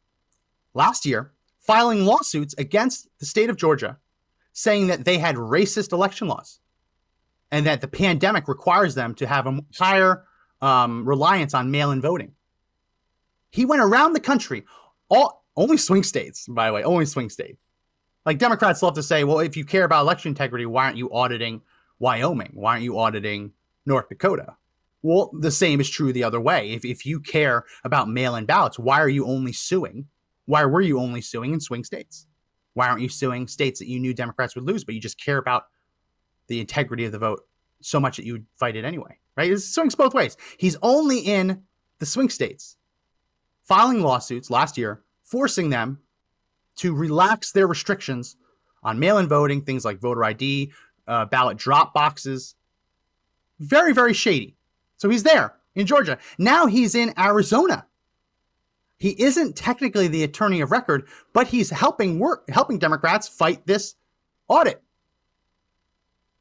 last 0.75 1.07
year 1.07 1.33
filing 1.61 2.05
lawsuits 2.05 2.55
against 2.59 3.07
the 3.19 3.27
state 3.27 3.51
of 3.51 3.57
Georgia 3.57 3.99
saying 4.53 4.89
that 4.89 5.05
they 5.05 5.19
had 5.19 5.37
racist 5.37 5.93
election 5.93 6.27
laws 6.27 6.59
and 7.51 7.67
that 7.67 7.81
the 7.81 7.89
pandemic 7.89 8.49
requires 8.49 8.95
them 8.95 9.15
to 9.15 9.27
have 9.27 9.47
a 9.47 9.61
higher 9.79 10.25
um, 10.61 11.05
reliance 11.07 11.55
on 11.55 11.71
mail 11.71 11.91
in 11.91 12.01
voting. 12.01 12.33
He 13.51 13.65
went 13.65 13.83
around 13.83 14.13
the 14.13 14.21
country, 14.21 14.65
all 15.11 15.45
only 15.57 15.77
swing 15.77 16.03
states, 16.03 16.47
by 16.49 16.69
the 16.69 16.73
way, 16.73 16.83
only 16.83 17.07
swing 17.07 17.29
states. 17.29 17.59
Like 18.25 18.39
Democrats 18.39 18.83
love 18.83 18.95
to 18.95 19.03
say, 19.03 19.25
well, 19.25 19.41
if 19.41 19.57
you 19.57 19.65
care 19.65 19.85
about 19.85 20.03
election 20.03 20.31
integrity, 20.31 20.67
why 20.67 20.85
aren't 20.85 20.97
you 20.97 21.13
auditing 21.13 21.63
Wyoming? 21.99 22.53
Why 22.55 22.73
aren't 22.73 22.85
you 22.85 22.99
auditing 22.99 23.53
North 23.87 24.09
Dakota? 24.09 24.57
Well, 25.03 25.31
the 25.39 25.51
same 25.51 25.81
is 25.81 25.89
true 25.89 26.13
the 26.13 26.25
other 26.25 26.41
way. 26.41 26.73
If, 26.73 26.85
if 26.85 27.07
you 27.07 27.21
care 27.21 27.65
about 27.85 28.09
mail 28.09 28.37
in 28.37 28.45
ballots, 28.45 28.79
why 28.79 29.01
are 29.01 29.09
you 29.09 29.27
only 29.27 29.53
suing? 29.53 30.07
Why 30.45 30.65
were 30.65 30.83
you 30.83 30.99
only 30.99 31.23
suing 31.23 31.55
in 31.55 31.61
swing 31.61 31.85
states? 31.85 32.27
Why 32.75 32.89
aren't 32.89 33.03
you 33.03 33.09
suing 33.09 33.49
states 33.49 33.79
that 33.79 33.89
you 33.89 33.99
knew 33.99 34.13
Democrats 34.15 34.55
would 34.55 34.65
lose, 34.65 34.85
but 34.85 34.95
you 34.95 35.01
just 35.01 35.23
care 35.23 35.39
about 35.39 35.65
the 36.49 36.61
integrity 36.61 37.05
of 37.05 37.13
the 37.13 37.19
vote 37.19 37.41
so 37.81 37.99
much 37.99 38.17
that 38.17 38.27
you 38.27 38.35
would 38.35 38.47
fight 38.57 38.77
it 38.77 38.85
anyway? 38.85 39.19
Right? 39.37 39.51
It 39.51 39.61
swings 39.61 39.95
both 39.95 40.13
ways. 40.13 40.37
He's 40.59 40.77
only 40.83 41.21
in 41.21 41.63
the 41.99 42.07
swing 42.07 42.29
states, 42.29 42.77
filing 43.71 44.03
lawsuits 44.03 44.51
last 44.51 44.77
year, 44.77 45.01
forcing 45.23 45.71
them 45.71 45.97
to 46.75 46.93
relax 46.93 47.53
their 47.53 47.69
restrictions 47.69 48.35
on 48.83 48.99
mail 48.99 49.19
in 49.19 49.29
voting, 49.29 49.63
things 49.63 49.85
like 49.85 50.01
voter 50.01 50.25
ID, 50.25 50.73
uh, 51.07 51.25
ballot 51.27 51.57
drop 51.57 51.95
boxes. 51.95 52.57
Very, 53.61 53.93
very 53.93 54.13
shady. 54.13 54.57
So 54.97 55.09
he's 55.09 55.23
there 55.23 55.55
in 55.77 55.87
Georgia. 55.87 56.19
Now 56.37 56.67
he's 56.67 56.97
in 56.97 57.15
Arizona. 57.17 57.87
He 58.99 59.11
isn't 59.23 59.55
technically 59.55 60.09
the 60.09 60.25
attorney 60.25 60.63
of 60.63 60.73
record, 60.73 61.07
but 61.33 61.47
he's 61.47 61.71
helping 61.71 62.19
work, 62.19 62.51
helping 62.51 62.81
Democrats 62.81 63.29
fight 63.29 63.65
this 63.69 63.95
audit. 64.49 64.83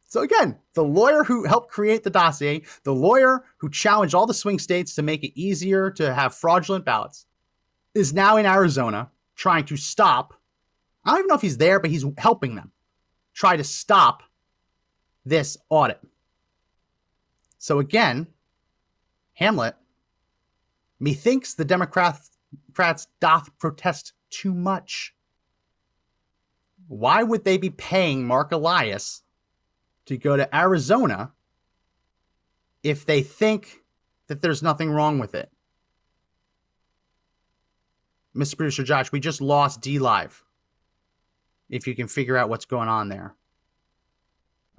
So 0.09 0.21
again, 0.21 0.57
the 0.73 0.83
lawyer 0.83 1.23
who 1.23 1.45
helped 1.45 1.71
create 1.71 2.03
the 2.03 2.09
dossier, 2.09 2.63
the 2.83 2.93
lawyer 2.93 3.43
who 3.57 3.69
challenged 3.69 4.15
all 4.15 4.25
the 4.25 4.33
swing 4.33 4.57
states 4.57 4.95
to 4.95 5.03
make 5.03 5.23
it 5.23 5.39
easier 5.39 5.91
to 5.91 6.13
have 6.13 6.33
fraudulent 6.33 6.83
ballots, 6.83 7.27
is 7.93 8.11
now 8.11 8.37
in 8.37 8.47
Arizona 8.47 9.11
trying 9.35 9.65
to 9.65 9.77
stop. 9.77 10.33
I 11.05 11.11
don't 11.11 11.19
even 11.19 11.27
know 11.27 11.35
if 11.35 11.41
he's 11.41 11.57
there, 11.57 11.79
but 11.79 11.91
he's 11.91 12.05
helping 12.17 12.55
them 12.55 12.71
try 13.35 13.55
to 13.55 13.63
stop 13.63 14.23
this 15.25 15.57
audit. 15.69 15.99
So 17.59 17.77
again, 17.77 18.27
Hamlet, 19.33 19.75
methinks 20.99 21.53
the 21.53 21.65
Democrats 21.65 22.31
doth 23.21 23.57
protest 23.59 24.13
too 24.31 24.55
much. 24.55 25.13
Why 26.87 27.21
would 27.21 27.45
they 27.45 27.57
be 27.57 27.69
paying 27.69 28.25
Mark 28.25 28.51
Elias 28.51 29.21
to 30.09 30.17
go 30.17 30.35
to 30.35 30.55
Arizona 30.55 31.31
if 32.81 33.05
they 33.05 33.21
think 33.21 33.83
that 34.25 34.41
there's 34.41 34.63
nothing 34.63 34.89
wrong 34.89 35.19
with 35.19 35.35
it? 35.35 35.51
Mr. 38.35 38.57
Producer 38.57 38.83
Josh, 38.83 39.11
we 39.11 39.19
just 39.19 39.39
lost 39.39 39.81
D 39.81 39.99
Live. 39.99 40.43
If 41.69 41.85
you 41.85 41.93
can 41.93 42.07
figure 42.07 42.35
out 42.35 42.49
what's 42.49 42.65
going 42.65 42.89
on 42.89 43.09
there. 43.09 43.35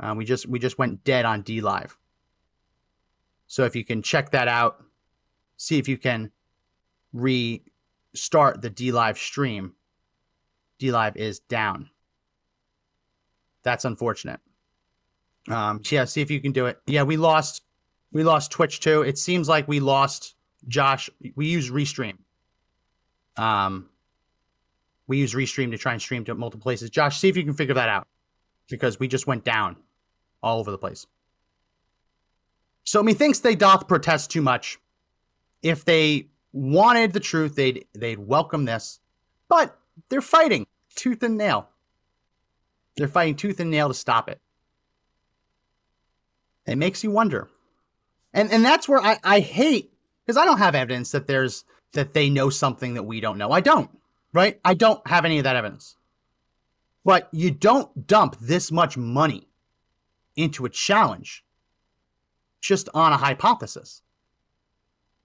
Uh, 0.00 0.14
we 0.16 0.24
just 0.24 0.46
we 0.46 0.58
just 0.58 0.78
went 0.78 1.04
dead 1.04 1.24
on 1.24 1.42
D 1.42 1.60
Live. 1.60 1.96
So 3.46 3.64
if 3.64 3.76
you 3.76 3.84
can 3.84 4.02
check 4.02 4.30
that 4.32 4.48
out, 4.48 4.82
see 5.58 5.78
if 5.78 5.86
you 5.86 5.96
can 5.96 6.32
restart 7.12 8.62
the 8.62 8.70
D 8.70 8.90
Live 8.90 9.16
stream. 9.16 9.74
D 10.80 10.90
Live 10.90 11.16
is 11.16 11.38
down. 11.38 11.88
That's 13.62 13.84
unfortunate. 13.84 14.40
Um, 15.48 15.80
yeah, 15.90 16.04
see 16.04 16.20
if 16.20 16.30
you 16.30 16.40
can 16.40 16.52
do 16.52 16.66
it. 16.66 16.78
Yeah, 16.86 17.02
we 17.02 17.16
lost 17.16 17.62
we 18.12 18.24
lost 18.24 18.50
Twitch 18.50 18.80
too. 18.80 19.02
It 19.02 19.18
seems 19.18 19.48
like 19.48 19.68
we 19.68 19.80
lost 19.80 20.34
Josh. 20.68 21.08
We 21.34 21.46
use 21.46 21.70
Restream. 21.70 22.18
Um, 23.36 23.88
we 25.06 25.18
use 25.18 25.34
Restream 25.34 25.70
to 25.70 25.78
try 25.78 25.92
and 25.92 26.02
stream 26.02 26.24
to 26.24 26.34
multiple 26.34 26.62
places. 26.62 26.90
Josh, 26.90 27.18
see 27.18 27.28
if 27.28 27.36
you 27.36 27.44
can 27.44 27.54
figure 27.54 27.74
that 27.74 27.88
out 27.88 28.06
because 28.68 28.98
we 28.98 29.08
just 29.08 29.26
went 29.26 29.44
down 29.44 29.76
all 30.42 30.60
over 30.60 30.70
the 30.70 30.78
place. 30.78 31.06
So 32.84 33.02
methinks 33.02 33.40
they 33.40 33.54
doth 33.54 33.88
protest 33.88 34.30
too 34.30 34.42
much. 34.42 34.78
If 35.62 35.84
they 35.84 36.28
wanted 36.52 37.12
the 37.12 37.20
truth, 37.20 37.54
they'd 37.54 37.86
they'd 37.94 38.18
welcome 38.18 38.64
this. 38.64 39.00
But 39.48 39.76
they're 40.08 40.20
fighting 40.20 40.66
tooth 40.94 41.22
and 41.22 41.36
nail. 41.36 41.68
They're 42.96 43.08
fighting 43.08 43.36
tooth 43.36 43.60
and 43.60 43.70
nail 43.70 43.88
to 43.88 43.94
stop 43.94 44.28
it. 44.28 44.40
It 46.70 46.78
makes 46.78 47.02
you 47.02 47.10
wonder. 47.10 47.48
And 48.32 48.52
and 48.52 48.64
that's 48.64 48.88
where 48.88 49.00
I, 49.00 49.18
I 49.24 49.40
hate 49.40 49.92
because 50.24 50.36
I 50.36 50.44
don't 50.44 50.58
have 50.58 50.76
evidence 50.76 51.10
that 51.10 51.26
there's 51.26 51.64
that 51.94 52.14
they 52.14 52.30
know 52.30 52.48
something 52.48 52.94
that 52.94 53.02
we 53.02 53.18
don't 53.18 53.38
know. 53.38 53.50
I 53.50 53.60
don't, 53.60 53.90
right? 54.32 54.60
I 54.64 54.74
don't 54.74 55.04
have 55.08 55.24
any 55.24 55.38
of 55.38 55.44
that 55.44 55.56
evidence. 55.56 55.96
But 57.04 57.28
you 57.32 57.50
don't 57.50 58.06
dump 58.06 58.36
this 58.40 58.70
much 58.70 58.96
money 58.96 59.48
into 60.36 60.64
a 60.64 60.70
challenge 60.70 61.44
just 62.60 62.88
on 62.94 63.12
a 63.12 63.16
hypothesis. 63.16 64.02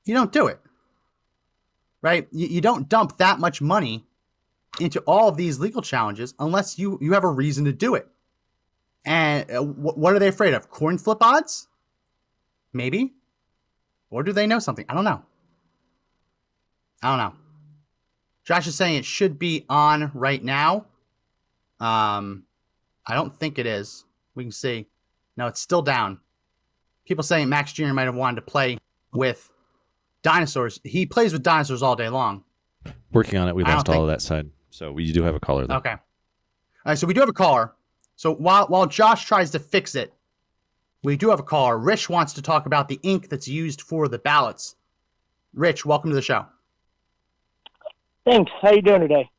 You 0.03 0.15
don't 0.15 0.31
do 0.31 0.47
it. 0.47 0.60
Right? 2.01 2.27
You, 2.31 2.47
you 2.47 2.62
don't 2.62 2.89
dump 2.89 3.17
that 3.17 3.39
much 3.39 3.62
money 3.62 4.05
into 4.79 4.99
all 5.01 5.29
of 5.29 5.38
these 5.38 5.60
legal 5.60 5.84
challenges 5.84 6.34
unless 6.39 6.79
you, 6.79 6.97
you 7.01 7.13
have 7.13 7.23
a 7.23 7.29
reason 7.29 7.65
to 7.65 7.73
do 7.73 7.93
it. 7.93 8.08
And 9.05 9.49
uh, 9.51 9.61
what 9.61 10.15
are 10.15 10.19
they 10.19 10.27
afraid 10.27 10.53
of? 10.53 10.69
Coin 10.69 10.97
flip 10.97 11.19
odds? 11.21 11.67
Maybe. 12.73 13.13
Or 14.09 14.23
do 14.23 14.33
they 14.33 14.47
know 14.47 14.59
something? 14.59 14.85
I 14.89 14.95
don't 14.95 15.03
know. 15.03 15.21
I 17.03 17.09
don't 17.09 17.17
know. 17.19 17.39
Josh 18.43 18.67
is 18.67 18.75
saying 18.75 18.95
it 18.97 19.05
should 19.05 19.37
be 19.37 19.65
on 19.69 20.11
right 20.13 20.43
now. 20.43 20.85
Um, 21.79 22.43
I 23.05 23.13
don't 23.13 23.35
think 23.35 23.59
it 23.59 23.65
is. 23.65 24.05
We 24.33 24.43
can 24.43 24.51
see. 24.51 24.87
No, 25.37 25.47
it's 25.47 25.59
still 25.59 25.81
down. 25.81 26.19
People 27.05 27.23
saying 27.23 27.49
Max 27.49 27.73
Jr. 27.73 27.93
might 27.93 28.03
have 28.05 28.15
wanted 28.15 28.37
to 28.37 28.41
play 28.43 28.77
with 29.13 29.49
dinosaurs. 30.23 30.79
He 30.83 31.05
plays 31.05 31.33
with 31.33 31.43
dinosaurs 31.43 31.83
all 31.83 31.95
day 31.95 32.09
long. 32.09 32.43
Working 33.11 33.37
on 33.37 33.47
it. 33.47 33.55
We 33.55 33.63
lost 33.63 33.87
all 33.89 33.93
think- 33.93 34.01
of 34.01 34.07
that 34.07 34.21
side. 34.21 34.49
So 34.71 34.91
we 34.91 35.11
do 35.11 35.23
have 35.23 35.35
a 35.35 35.39
caller 35.39 35.67
though. 35.67 35.75
Okay. 35.75 35.91
All 35.91 35.99
right, 36.87 36.97
so 36.97 37.07
we 37.07 37.13
do 37.13 37.21
have 37.21 37.29
a 37.29 37.33
caller. 37.33 37.73
So 38.15 38.34
while 38.34 38.67
while 38.67 38.86
Josh 38.88 39.25
tries 39.25 39.51
to 39.51 39.60
fix 39.60 39.95
it, 39.95 40.13
we 41.04 41.17
do 41.17 41.30
have 41.30 41.39
a 41.39 41.43
caller. 41.43 41.78
Rich 41.78 42.10
wants 42.10 42.34
to 42.34 42.41
talk 42.41 42.65
about 42.65 42.88
the 42.88 42.99
ink 43.04 43.30
that's 43.30 43.47
used 43.47 43.82
for 43.82 44.08
the 44.08 44.17
ballots. 44.19 44.75
Rich, 45.54 45.86
welcome 45.86 46.10
to 46.12 46.15
the 46.15 46.21
show. 46.21 46.45
Thanks. 48.25 48.51
How 48.62 48.71
you 48.71 48.82
doing 48.82 49.01
today? 49.01 49.30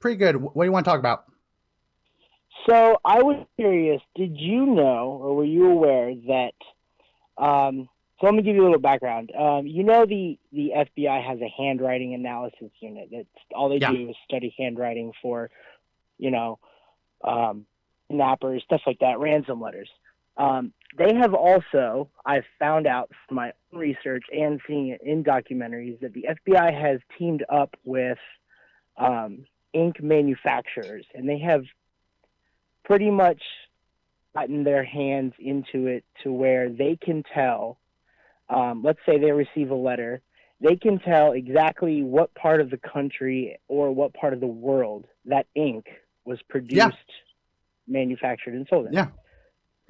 Pretty 0.00 0.16
good. 0.16 0.36
What 0.36 0.54
do 0.54 0.64
you 0.64 0.72
want 0.72 0.84
to 0.84 0.90
talk 0.90 1.00
about? 1.00 1.24
So 2.68 2.98
I 3.04 3.22
was 3.22 3.44
curious. 3.56 4.00
Did 4.14 4.36
you 4.36 4.66
know, 4.66 5.18
or 5.22 5.34
were 5.34 5.44
you 5.44 5.70
aware 5.70 6.14
that? 6.28 6.52
Um, 7.42 7.88
so 8.20 8.26
let 8.26 8.34
me 8.34 8.42
give 8.42 8.54
you 8.56 8.62
a 8.62 8.64
little 8.66 8.80
background. 8.80 9.32
Um, 9.36 9.66
you 9.66 9.82
know, 9.84 10.04
the 10.04 10.38
the 10.52 10.72
FBI 10.76 11.24
has 11.26 11.40
a 11.40 11.48
handwriting 11.56 12.14
analysis 12.14 12.70
unit. 12.80 13.08
That's 13.10 13.28
all 13.54 13.68
they 13.68 13.78
Yeah. 13.78 13.92
do 13.92 14.10
is 14.10 14.16
study 14.24 14.54
handwriting 14.58 15.12
for, 15.22 15.50
you 16.18 16.30
know, 16.30 16.58
um, 17.24 17.64
nappers, 18.10 18.62
stuff 18.62 18.82
like 18.86 18.98
that, 19.00 19.18
ransom 19.18 19.60
letters. 19.60 19.88
Um, 20.36 20.72
they 20.96 21.14
have 21.14 21.34
also, 21.34 22.08
I've 22.24 22.44
found 22.58 22.86
out 22.86 23.10
from 23.26 23.36
my 23.36 23.52
own 23.72 23.80
research 23.80 24.24
and 24.32 24.60
seeing 24.66 24.88
it 24.88 25.00
in 25.02 25.24
documentaries, 25.24 26.00
that 26.00 26.14
the 26.14 26.26
FBI 26.46 26.80
has 26.80 27.00
teamed 27.18 27.44
up 27.48 27.76
with 27.84 28.18
um, 28.96 29.44
ink 29.72 30.02
manufacturers, 30.02 31.04
and 31.14 31.28
they 31.28 31.38
have 31.38 31.64
pretty 32.84 33.10
much 33.10 33.42
gotten 34.34 34.64
their 34.64 34.84
hands 34.84 35.34
into 35.38 35.88
it 35.88 36.04
to 36.22 36.32
where 36.32 36.70
they 36.70 36.96
can 37.00 37.24
tell. 37.34 37.78
Um, 38.48 38.82
let's 38.82 39.00
say 39.04 39.18
they 39.18 39.32
receive 39.32 39.70
a 39.70 39.74
letter, 39.74 40.22
they 40.60 40.76
can 40.76 40.98
tell 41.00 41.32
exactly 41.32 42.02
what 42.02 42.34
part 42.34 42.60
of 42.60 42.70
the 42.70 42.78
country 42.78 43.58
or 43.68 43.92
what 43.92 44.14
part 44.14 44.32
of 44.32 44.40
the 44.40 44.46
world 44.46 45.06
that 45.26 45.46
ink 45.54 45.86
was 46.24 46.38
produced 46.48 46.96
manufactured 47.88 48.54
and 48.54 48.66
sold 48.68 48.86
in. 48.86 48.92
Yeah. 48.92 49.08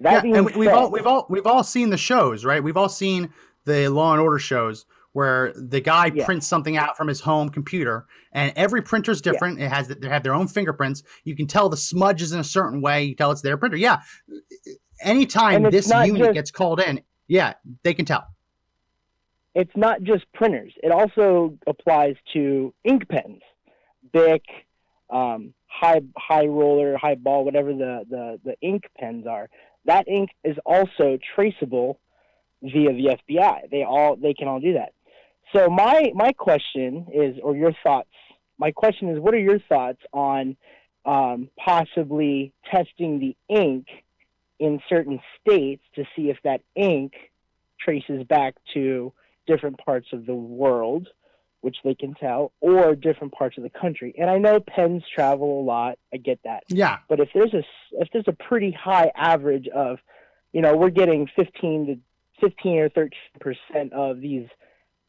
That 0.01 0.25
yeah, 0.27 0.37
and 0.37 0.47
we- 0.47 0.53
we've 0.55 0.69
all 0.73 0.91
we've 0.91 1.07
all 1.07 1.27
we've 1.29 1.47
all 1.47 1.65
seen 1.65 1.91
the 1.91 1.97
shows, 1.97 2.45
right? 2.45 2.63
We've 2.63 2.77
all 2.77 2.89
seen 2.89 3.31
the 3.65 3.89
Law 3.89 4.13
and 4.13 4.21
Order 4.21 4.39
shows 4.39 4.87
where 5.13 5.53
the 5.57 5.81
guy 5.81 6.13
Yeah. 6.15 6.25
prints 6.25 6.47
something 6.47 6.77
out 6.77 6.97
from 6.97 7.09
his 7.09 7.21
home 7.21 7.49
computer, 7.49 8.07
and 8.33 8.53
every 8.55 8.81
printer's 8.83 9.21
Yeah. 9.25 9.33
different. 9.33 9.61
It 9.61 9.69
has 9.69 9.89
they 9.89 10.09
have 10.09 10.23
their 10.23 10.35
own 10.35 10.47
fingerprints. 10.47 11.03
You 11.25 11.35
can 11.35 11.47
tell 11.49 11.69
the 11.69 11.77
smudge 11.77 12.23
is 12.23 12.33
in 12.33 12.39
a 12.39 12.45
certain 12.45 12.81
way. 12.81 13.03
You 13.05 13.15
tell 13.17 13.33
it's 13.33 13.43
their 13.43 13.57
printer. 13.57 13.77
Yeah. 13.77 13.99
Anytime 15.01 15.63
this 15.65 15.89
unit 15.91 16.19
just- 16.19 16.35
gets 16.35 16.51
called 16.51 16.81
in, 16.81 17.01
yeah, 17.27 17.55
they 17.83 17.95
can 17.95 18.05
tell. 18.05 18.27
it's 19.55 19.77
not 19.77 20.03
just 20.03 20.25
printers. 20.35 20.73
It 20.85 20.93
also 20.93 21.59
applies 21.67 22.15
to 22.33 22.73
ink 22.85 23.09
pens, 23.09 23.41
Bic, 24.13 24.43
um, 25.11 25.55
high 25.67 26.01
high 26.17 26.47
roller, 26.47 26.97
high 26.97 27.15
ball, 27.15 27.45
whatever 27.45 27.73
the, 27.73 28.05
the, 28.09 28.41
the 28.45 28.55
ink 28.61 28.85
pens 28.99 29.27
are. 29.27 29.49
That 29.85 30.09
ink 30.09 30.31
is 30.45 30.57
also 30.67 31.19
traceable 31.35 32.01
via 32.63 32.93
the 32.93 33.17
FBI. 33.31 33.71
They 33.71 33.85
all 33.85 34.17
they 34.17 34.35
can 34.35 34.49
all 34.49 34.61
do 34.61 34.75
that. 34.75 34.93
So 35.55 35.69
my 35.69 36.11
my 36.15 36.33
question 36.33 37.07
is, 37.13 37.37
or 37.43 37.57
your 37.57 37.73
thoughts? 37.83 38.11
My 38.59 38.73
question 38.73 39.09
is, 39.11 39.21
what 39.21 39.35
are 39.35 39.39
your 39.39 39.61
thoughts 39.69 40.01
on 40.13 40.57
um, 41.05 41.49
possibly 41.57 42.53
testing 42.71 43.19
the 43.21 43.37
ink 43.49 43.87
in 44.59 44.81
certain 44.89 45.21
states 45.41 45.83
to 45.95 46.05
see 46.15 46.31
if 46.31 46.37
that 46.45 46.61
ink 46.75 47.13
traces 47.81 48.25
back 48.27 48.57
to 48.75 49.13
different 49.47 49.79
parts 49.79 50.09
of 50.13 50.27
the 50.27 50.35
world, 50.35 51.09
which 51.61 51.77
they 51.85 51.95
can 51.95 52.15
tell, 52.15 52.53
or 52.61 52.95
different 52.95 53.33
parts 53.33 53.57
of 53.57 53.65
the 53.65 53.71
country. 53.71 54.15
And 54.19 54.31
I 54.31 54.39
know 54.39 54.61
pens 54.61 55.03
travel 55.13 55.61
a 55.61 55.65
lot. 55.65 55.99
I 56.13 56.19
get 56.19 56.39
that. 56.45 56.65
Yeah. 56.69 56.99
But 57.09 57.21
if 57.21 57.31
there's 57.35 57.55
a 57.55 57.63
if 57.93 58.09
there's 58.13 58.29
a 58.29 58.33
pretty 58.33 58.71
high 58.71 59.11
average 59.17 59.69
of, 59.69 59.99
you 60.53 60.63
know, 60.63 60.77
we're 60.77 60.91
getting 60.91 61.29
15 61.37 61.87
to 61.87 62.49
15 62.49 62.79
or 62.79 62.89
13 62.91 63.11
percent 63.41 63.93
of 63.93 64.21
these 64.21 64.47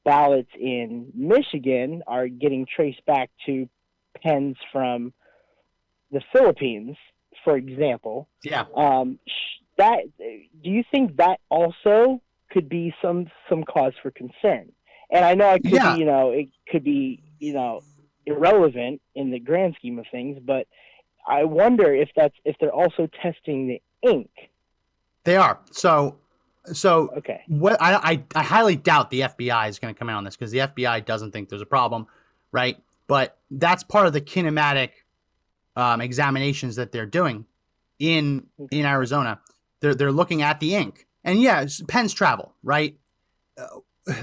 ballots 0.04 0.50
in 0.60 1.12
Michigan 1.14 2.02
are 2.08 2.28
getting 2.28 2.66
traced 2.66 3.06
back 3.06 3.30
to 3.46 3.70
pens 4.24 4.58
from 4.72 5.14
the 6.12 6.22
Philippines, 6.34 6.98
for 7.44 7.56
example. 7.58 8.28
Yeah. 8.44 8.66
Um, 8.76 9.20
that 9.78 10.00
do 10.18 10.70
you 10.70 10.84
think 10.92 11.18
that 11.18 11.40
also 11.50 12.22
could 12.52 12.70
be 12.70 12.94
some 13.02 13.28
some 13.48 13.64
cause 13.64 13.94
for 14.02 14.12
concern? 14.12 14.72
And 15.12 15.26
I 15.26 15.34
know 15.36 15.54
it 15.54 15.64
could 15.64 15.74
Yeah. 15.74 15.94
be, 15.94 16.00
you 16.00 16.06
know, 16.06 16.32
it 16.32 16.50
could 16.70 16.84
be, 16.84 17.24
you 17.40 17.54
know, 17.54 17.82
irrelevant 18.26 19.02
in 19.16 19.32
the 19.32 19.40
grand 19.40 19.76
scheme 19.76 19.98
of 20.00 20.06
things, 20.12 20.40
but 20.44 20.68
I 21.28 21.44
wonder 21.46 21.94
if 21.94 22.10
that's 22.16 22.36
if 22.46 22.56
they're 22.60 22.72
also 22.72 23.08
testing 23.22 23.68
the 23.68 23.82
ink. 24.08 24.30
They 25.24 25.36
are. 25.36 25.60
So 25.72 26.18
so 26.72 27.10
Okay. 27.18 27.42
what 27.48 27.82
I, 27.82 27.96
I 27.96 28.24
I 28.36 28.44
highly 28.44 28.76
doubt 28.76 29.10
the 29.10 29.22
FBI 29.22 29.70
is 29.70 29.80
going 29.80 29.94
to 29.94 29.98
come 29.98 30.10
out 30.10 30.18
on 30.18 30.24
this 30.24 30.36
because 30.36 30.52
the 30.52 30.60
FBI 30.60 31.06
doesn't 31.06 31.32
think 31.32 31.50
there's 31.50 31.62
a 31.62 31.66
problem, 31.68 32.08
right? 32.52 32.78
But 33.08 33.38
that's 33.50 33.84
part 33.84 34.06
of 34.06 34.14
the 34.14 34.22
kinematic 34.22 34.90
um, 35.76 36.02
examinations 36.02 36.76
that 36.76 36.92
they're 36.92 37.06
doing 37.08 37.46
in 37.98 38.48
in 38.72 38.86
Arizona. 38.86 39.40
They're 39.82 39.96
they're 39.96 40.12
looking 40.12 40.42
at 40.44 40.60
the 40.60 40.76
ink, 40.76 41.08
and 41.24 41.42
yeah, 41.42 41.66
pens 41.88 42.14
travel, 42.14 42.54
right? 42.64 42.96
Uh, 43.58 44.14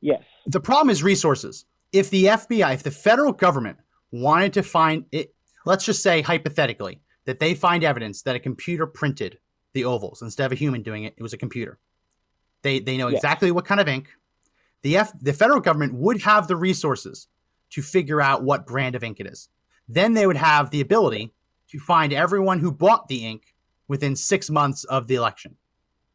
Yes. 0.00 0.22
The 0.46 0.60
problem 0.60 0.90
is 0.90 1.02
resources. 1.02 1.64
If 1.92 2.10
the 2.10 2.24
FBI, 2.24 2.74
if 2.74 2.82
the 2.82 2.90
federal 2.90 3.32
government 3.32 3.78
wanted 4.10 4.52
to 4.54 4.62
find 4.62 5.04
it, 5.12 5.34
let's 5.64 5.84
just 5.84 6.02
say 6.02 6.22
hypothetically 6.22 7.00
that 7.24 7.38
they 7.38 7.54
find 7.54 7.84
evidence 7.84 8.22
that 8.22 8.36
a 8.36 8.40
computer 8.40 8.86
printed 8.86 9.38
the 9.74 9.84
ovals 9.84 10.22
instead 10.22 10.46
of 10.46 10.52
a 10.52 10.56
human 10.56 10.82
doing 10.82 11.04
it, 11.04 11.14
it 11.16 11.22
was 11.22 11.32
a 11.32 11.38
computer. 11.38 11.78
They 12.62 12.78
they 12.80 12.96
know 12.96 13.08
Yeah. 13.08 13.16
exactly 13.16 13.50
what 13.50 13.64
kind 13.64 13.80
of 13.80 13.88
ink. 13.88 14.08
The 14.82 14.96
F, 14.96 15.12
the 15.20 15.32
federal 15.32 15.60
government 15.60 15.94
would 15.94 16.22
have 16.22 16.48
the 16.48 16.56
resources 16.56 17.28
to 17.70 17.82
figure 17.82 18.20
out 18.20 18.42
what 18.42 18.66
brand 18.66 18.94
of 18.94 19.04
ink 19.04 19.20
it 19.20 19.26
is. 19.26 19.48
Then 19.88 20.14
they 20.14 20.26
would 20.26 20.36
have 20.36 20.70
the 20.70 20.80
ability 20.80 21.32
to 21.68 21.78
find 21.78 22.12
everyone 22.12 22.58
who 22.58 22.70
bought 22.72 23.08
the 23.08 23.24
ink 23.26 23.54
within 23.88 24.16
six 24.16 24.50
months 24.50 24.84
of 24.84 25.06
the 25.06 25.14
election, 25.14 25.56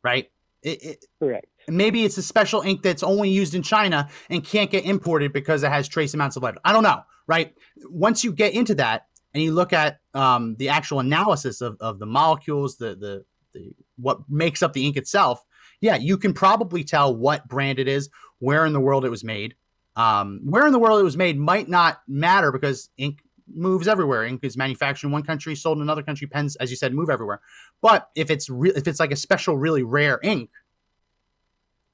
right? 0.04 0.30
It, 0.62 0.84
it, 0.84 1.06
Correct. 1.20 1.48
Maybe 1.68 2.06
it's 2.06 2.18
a 2.18 2.24
special 2.24 2.62
ink 2.62 2.82
that's 2.82 3.04
only 3.04 3.30
used 3.30 3.54
in 3.54 3.62
China 3.62 4.10
and 4.30 4.44
can't 4.44 4.72
get 4.72 4.86
imported 4.86 5.34
because 5.34 5.64
it 5.64 5.72
has 5.72 5.88
trace 5.88 6.14
amounts 6.14 6.36
of 6.36 6.44
lead. 6.44 6.58
I 6.64 6.74
don't 6.74 6.84
know, 6.84 7.02
right? 7.28 7.54
Once 7.86 8.24
you 8.24 8.32
get 8.32 8.54
into 8.54 8.76
that 8.76 9.08
and 9.34 9.44
you 9.44 9.52
look 9.52 9.74
at 9.74 10.00
um, 10.14 10.56
the 10.58 10.70
actual 10.70 11.00
analysis 11.00 11.62
of, 11.62 11.78
of 11.80 12.00
the 12.00 12.06
molecules, 12.06 12.78
the, 12.78 12.96
the 12.96 13.26
the 13.54 13.74
what 13.98 14.20
makes 14.30 14.62
up 14.62 14.74
the 14.74 14.86
ink 14.86 14.98
itself, 14.98 15.44
yeah, 15.82 15.96
you 15.96 16.18
can 16.18 16.34
probably 16.34 16.84
tell 16.84 17.16
what 17.16 17.48
brand 17.48 17.80
it 17.80 17.88
is, 17.88 18.10
where 18.40 18.66
in 18.66 18.74
the 18.74 18.80
world 18.80 19.06
it 19.06 19.10
was 19.10 19.24
made. 19.24 19.56
Um, 19.96 20.42
where 20.44 20.66
in 20.68 20.74
the 20.74 20.80
world 20.80 21.00
it 21.00 21.04
was 21.04 21.18
made 21.18 21.40
might 21.40 21.68
not 21.68 22.02
matter 22.08 22.52
because 22.52 22.90
ink 22.98 23.22
moves 23.52 23.88
everywhere. 23.88 24.26
Ink 24.26 24.42
is 24.44 24.58
manufactured 24.58 25.08
in 25.08 25.12
one 25.12 25.24
country, 25.24 25.56
sold 25.56 25.78
in 25.78 25.82
another 25.82 26.04
country. 26.04 26.28
Pens, 26.28 26.56
as 26.58 26.70
you 26.70 26.76
said, 26.76 26.94
move 26.94 27.10
everywhere. 27.10 27.42
But 27.82 28.10
if 28.16 28.30
it's 28.30 28.50
re- 28.50 28.74
if 28.76 28.88
it's 28.88 29.00
like 29.00 29.12
a 29.12 29.16
special, 29.16 29.58
really 29.58 29.84
rare 29.84 30.20
ink, 30.22 30.50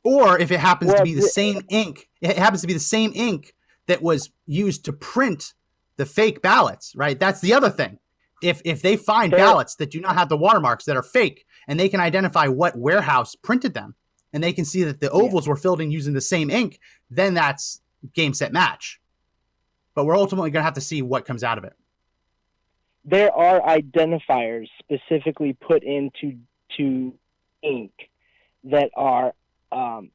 or 0.03 0.37
if 0.39 0.51
it 0.51 0.59
happens 0.59 0.93
to 0.93 1.03
be 1.03 1.13
the 1.13 1.21
same 1.21 1.61
ink, 1.69 2.09
it 2.21 2.37
happens 2.37 2.61
to 2.61 2.67
be 2.67 2.73
the 2.73 2.79
same 2.79 3.11
ink 3.15 3.53
that 3.87 4.01
was 4.01 4.29
used 4.45 4.85
to 4.85 4.93
print 4.93 5.53
the 5.97 6.05
fake 6.05 6.41
ballots, 6.41 6.93
right? 6.95 7.19
That's 7.19 7.41
the 7.41 7.53
other 7.53 7.69
thing. 7.69 7.99
If 8.41 8.61
if 8.65 8.81
they 8.81 8.97
find 8.97 9.31
ballots 9.31 9.75
that 9.75 9.91
do 9.91 10.01
not 10.01 10.15
have 10.15 10.29
the 10.29 10.37
watermarks 10.37 10.85
that 10.85 10.97
are 10.97 11.03
fake, 11.03 11.45
and 11.67 11.79
they 11.79 11.87
can 11.87 12.01
identify 12.01 12.47
what 12.47 12.77
warehouse 12.77 13.35
printed 13.35 13.73
them, 13.73 13.95
and 14.33 14.43
they 14.43 14.51
can 14.51 14.65
see 14.65 14.83
that 14.83 14.99
the 14.99 15.09
ovals 15.11 15.47
were 15.47 15.55
filled 15.55 15.79
in 15.79 15.91
using 15.91 16.13
the 16.13 16.21
same 16.21 16.49
ink, 16.49 16.79
then 17.09 17.33
that's 17.33 17.81
game 18.13 18.33
set 18.33 18.51
match. 18.51 18.99
But 19.95 20.05
we're 20.05 20.17
ultimately 20.17 20.49
going 20.49 20.61
to 20.61 20.65
have 20.65 20.73
to 20.73 20.81
see 20.81 21.01
what 21.01 21.25
comes 21.25 21.43
out 21.43 21.57
of 21.57 21.63
it. 21.63 21.73
There 23.05 23.31
are 23.31 23.61
identifiers 23.61 24.67
specifically 24.79 25.53
put 25.53 25.83
into 25.83 26.37
to 26.77 27.13
ink 27.61 27.91
that 28.65 28.89
are 28.95 29.33
um, 29.73 30.11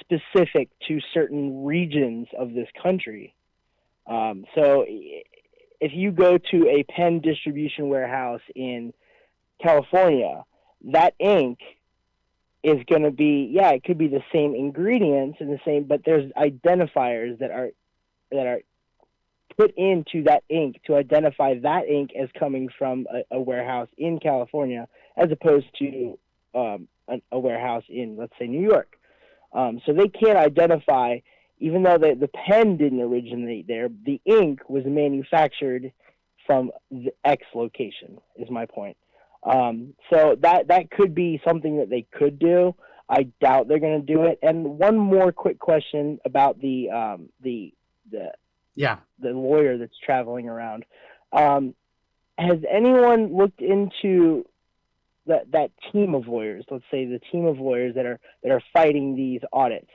specific 0.00 0.70
to 0.88 1.00
certain 1.12 1.64
regions 1.64 2.28
of 2.38 2.52
this 2.52 2.68
country. 2.82 3.34
Um, 4.06 4.44
so 4.54 4.84
if 4.86 5.92
you 5.92 6.12
go 6.12 6.38
to 6.38 6.68
a 6.68 6.84
pen 6.84 7.20
distribution 7.20 7.88
warehouse 7.88 8.42
in 8.54 8.92
California, 9.62 10.44
that 10.92 11.14
ink 11.18 11.58
is 12.62 12.78
going 12.88 13.02
to 13.02 13.10
be 13.10 13.50
yeah, 13.52 13.70
it 13.70 13.84
could 13.84 13.98
be 13.98 14.08
the 14.08 14.22
same 14.32 14.54
ingredients 14.54 15.38
and 15.40 15.50
the 15.50 15.60
same, 15.64 15.84
but 15.84 16.02
there's 16.04 16.30
identifiers 16.32 17.38
that 17.38 17.50
are 17.50 17.70
that 18.30 18.46
are 18.46 18.60
put 19.56 19.74
into 19.76 20.22
that 20.24 20.44
ink 20.48 20.80
to 20.86 20.94
identify 20.94 21.58
that 21.58 21.88
ink 21.88 22.10
as 22.20 22.28
coming 22.38 22.68
from 22.78 23.06
a, 23.12 23.36
a 23.36 23.40
warehouse 23.40 23.88
in 23.98 24.18
California 24.18 24.86
as 25.16 25.30
opposed 25.30 25.66
to 25.78 26.18
um, 26.54 26.88
a, 27.10 27.20
a 27.32 27.38
warehouse 27.38 27.84
in, 27.88 28.16
let's 28.16 28.32
say, 28.38 28.46
New 28.46 28.62
York. 28.62 28.96
Um, 29.52 29.80
so 29.84 29.92
they 29.92 30.08
can't 30.08 30.38
identify, 30.38 31.18
even 31.58 31.82
though 31.82 31.98
the, 31.98 32.14
the 32.18 32.28
pen 32.28 32.76
didn't 32.76 33.00
originate 33.00 33.66
there, 33.66 33.88
the 34.06 34.20
ink 34.24 34.60
was 34.68 34.84
manufactured 34.86 35.92
from 36.46 36.70
the 36.90 37.12
X 37.24 37.44
location, 37.54 38.18
is 38.36 38.48
my 38.50 38.66
point. 38.66 38.96
Um, 39.42 39.94
so 40.12 40.36
that, 40.40 40.68
that 40.68 40.90
could 40.90 41.14
be 41.14 41.40
something 41.46 41.78
that 41.78 41.90
they 41.90 42.06
could 42.12 42.38
do. 42.38 42.74
I 43.08 43.28
doubt 43.40 43.68
they're 43.68 43.80
going 43.80 44.04
to 44.04 44.14
do 44.14 44.22
it. 44.22 44.38
And 44.42 44.78
one 44.78 44.96
more 44.96 45.32
quick 45.32 45.58
question 45.58 46.20
about 46.24 46.60
the, 46.60 46.90
um, 46.90 47.28
the, 47.42 47.74
the 48.10 48.32
Yeah. 48.76 48.98
the 49.18 49.30
lawyer 49.30 49.76
that's 49.78 49.98
traveling 50.04 50.48
around. 50.48 50.84
Um, 51.32 51.74
has 52.38 52.58
anyone 52.70 53.36
looked 53.36 53.60
into 53.60 54.46
that 55.26 55.50
that 55.52 55.70
team 55.92 56.14
of 56.14 56.26
lawyers? 56.28 56.64
Let's 56.70 56.84
say 56.90 57.04
the 57.06 57.20
team 57.32 57.46
of 57.46 57.58
lawyers 57.58 57.94
that 57.94 58.06
are 58.06 58.18
that 58.42 58.52
are 58.52 58.62
fighting 58.72 59.16
these 59.16 59.40
audits. 59.52 59.88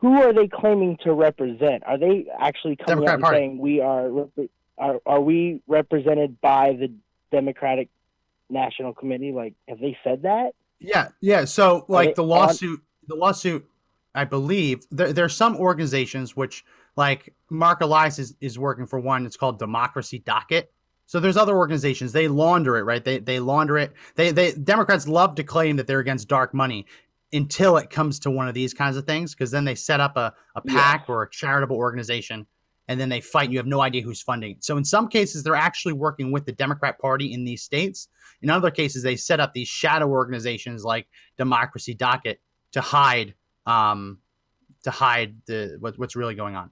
Who 0.00 0.20
are 0.20 0.32
they 0.32 0.48
claiming 0.48 0.98
to 1.04 1.12
represent? 1.12 1.84
Are 1.86 1.98
they 1.98 2.26
actually 2.38 2.76
coming 2.76 3.04
Democrat 3.04 3.08
out 3.08 3.14
and 3.14 3.22
Party. 3.22 3.36
saying 3.36 3.58
we 3.58 3.80
are 3.80 4.10
are 4.78 5.00
are 5.06 5.20
we 5.20 5.60
represented 5.66 6.40
by 6.40 6.72
the 6.72 6.92
Democratic 7.30 7.88
National 8.50 8.92
Committee? 8.92 9.32
Like, 9.32 9.54
have 9.68 9.78
they 9.78 9.96
said 10.04 10.22
that? 10.22 10.52
Yeah, 10.78 11.08
yeah. 11.20 11.44
So 11.44 11.84
like 11.88 12.14
the 12.14 12.24
lawsuit, 12.24 12.82
the 13.06 13.14
lawsuit, 13.14 13.66
I 14.14 14.24
believe 14.24 14.84
there 14.90 15.12
there's 15.12 15.34
some 15.34 15.56
organizations 15.56 16.36
which 16.36 16.64
like 16.96 17.34
Marc 17.50 17.80
Elias 17.80 18.18
is, 18.18 18.34
is 18.40 18.58
working 18.58 18.86
for 18.86 18.98
one. 18.98 19.26
It's 19.26 19.36
called 19.36 19.58
Democracy 19.58 20.18
Docket. 20.18 20.72
So 21.06 21.20
there's 21.20 21.36
other 21.36 21.56
organizations. 21.56 22.12
They 22.12 22.28
launder 22.28 22.76
it, 22.76 22.82
right? 22.82 23.04
They 23.04 23.18
they 23.18 23.40
launder 23.40 23.78
it. 23.78 23.92
They 24.16 24.32
they 24.32 24.52
Democrats 24.52 25.06
love 25.06 25.34
to 25.36 25.44
claim 25.44 25.76
that 25.76 25.86
they're 25.86 26.00
against 26.00 26.28
dark 26.28 26.52
money 26.52 26.86
until 27.32 27.76
it 27.76 27.90
comes 27.90 28.18
to 28.20 28.30
one 28.30 28.48
of 28.48 28.54
these 28.54 28.74
kinds 28.74 28.96
of 28.96 29.04
things, 29.04 29.34
because 29.34 29.50
then 29.50 29.64
they 29.64 29.74
set 29.74 30.00
up 30.00 30.16
a, 30.16 30.32
a 30.54 30.62
Yeah. 30.64 30.74
PAC 30.74 31.08
or 31.08 31.22
a 31.22 31.30
charitable 31.30 31.76
organization 31.76 32.46
and 32.88 33.00
then 33.00 33.08
they 33.08 33.20
fight 33.20 33.50
you 33.50 33.58
have 33.58 33.66
no 33.66 33.80
idea 33.80 34.02
who's 34.02 34.22
funding 34.22 34.52
it. 34.52 34.64
So 34.64 34.76
in 34.76 34.84
some 34.84 35.08
cases, 35.08 35.42
they're 35.42 35.54
actually 35.54 35.94
working 35.94 36.30
with 36.30 36.46
the 36.46 36.52
Democrat 36.52 36.98
Party 36.98 37.32
in 37.32 37.44
these 37.44 37.62
states. 37.62 38.08
In 38.42 38.50
other 38.50 38.70
cases, 38.70 39.02
they 39.02 39.16
set 39.16 39.40
up 39.40 39.52
these 39.52 39.68
shadow 39.68 40.08
organizations 40.08 40.84
like 40.84 41.08
Democracy 41.36 41.94
Docket 41.94 42.40
to 42.72 42.80
hide 42.80 43.34
um, 43.64 44.18
to 44.84 44.90
hide 44.90 45.36
the 45.46 45.76
what, 45.80 45.98
what's 45.98 46.14
really 46.14 46.36
going 46.36 46.54
on. 46.54 46.70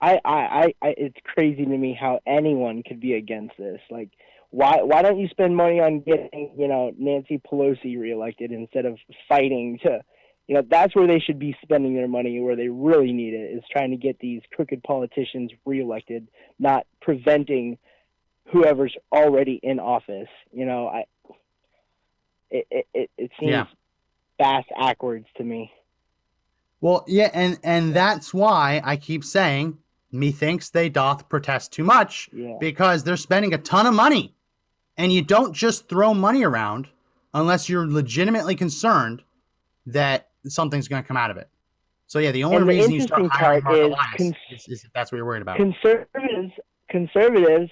I, 0.00 0.20
I, 0.24 0.30
I, 0.30 0.74
I, 0.82 0.94
it's 0.96 1.16
crazy 1.24 1.64
to 1.64 1.78
me 1.78 1.96
how 1.98 2.20
anyone 2.26 2.82
could 2.86 3.00
be 3.00 3.14
against 3.14 3.56
this. 3.56 3.80
Like, 3.90 4.10
why, 4.50 4.82
why 4.82 5.02
don't 5.02 5.18
you 5.18 5.28
spend 5.28 5.56
money 5.56 5.80
on 5.80 6.00
getting, 6.00 6.54
you 6.58 6.68
know, 6.68 6.92
Nancy 6.98 7.40
Pelosi 7.50 7.98
reelected 7.98 8.52
instead 8.52 8.84
of 8.84 8.98
fighting 9.28 9.78
to, 9.82 10.00
you 10.46 10.54
know, 10.54 10.62
that's 10.70 10.94
where 10.94 11.06
they 11.06 11.18
should 11.18 11.38
be 11.38 11.56
spending 11.62 11.94
their 11.94 12.08
money, 12.08 12.40
where 12.40 12.56
they 12.56 12.68
really 12.68 13.12
need 13.12 13.34
it, 13.34 13.56
is 13.56 13.64
trying 13.70 13.90
to 13.90 13.96
get 13.96 14.18
these 14.20 14.42
crooked 14.54 14.82
politicians 14.82 15.50
reelected, 15.64 16.28
not 16.58 16.86
preventing 17.00 17.78
whoever's 18.52 18.94
already 19.10 19.58
in 19.62 19.80
office. 19.80 20.28
You 20.52 20.66
know, 20.66 20.86
I, 20.88 21.04
it, 22.50 22.86
it, 22.94 23.10
it 23.18 23.30
seems 23.40 23.50
Yeah. 23.50 23.66
bass 24.38 24.64
backwards 24.78 25.26
to 25.38 25.42
me. 25.42 25.72
Well, 26.80 27.04
yeah, 27.08 27.30
and 27.32 27.58
and 27.64 27.94
that's 27.94 28.32
why 28.34 28.82
I 28.84 28.96
keep 28.96 29.24
saying 29.24 29.78
methinks 30.18 30.70
they 30.70 30.88
doth 30.88 31.28
protest 31.28 31.72
too 31.72 31.84
much 31.84 32.28
Yeah. 32.32 32.56
because 32.60 33.04
they're 33.04 33.16
spending 33.16 33.54
a 33.54 33.58
ton 33.58 33.86
of 33.86 33.94
money. 33.94 34.34
And 34.96 35.12
you 35.12 35.22
don't 35.22 35.52
just 35.52 35.88
throw 35.88 36.14
money 36.14 36.42
around 36.44 36.88
unless 37.34 37.68
you're 37.68 37.86
legitimately 37.86 38.54
concerned 38.54 39.22
that 39.86 40.28
something's 40.46 40.88
going 40.88 41.02
to 41.02 41.06
come 41.06 41.16
out 41.18 41.30
of 41.30 41.36
it. 41.36 41.48
So 42.06 42.18
yeah, 42.18 42.30
the 42.30 42.44
only 42.44 42.56
And 42.58 42.64
the 42.68 42.68
reason 42.74 42.92
you 42.92 43.00
start 43.02 43.26
hiring 43.30 43.62
part 43.62 43.78
is 43.78 43.94
cons- 44.16 44.34
is, 44.50 44.68
is 44.68 44.86
that's 44.94 45.12
what 45.12 45.16
you're 45.16 45.26
worried 45.26 45.42
about. 45.42 45.56
conservatives 45.56 46.52
conservatives 46.88 47.70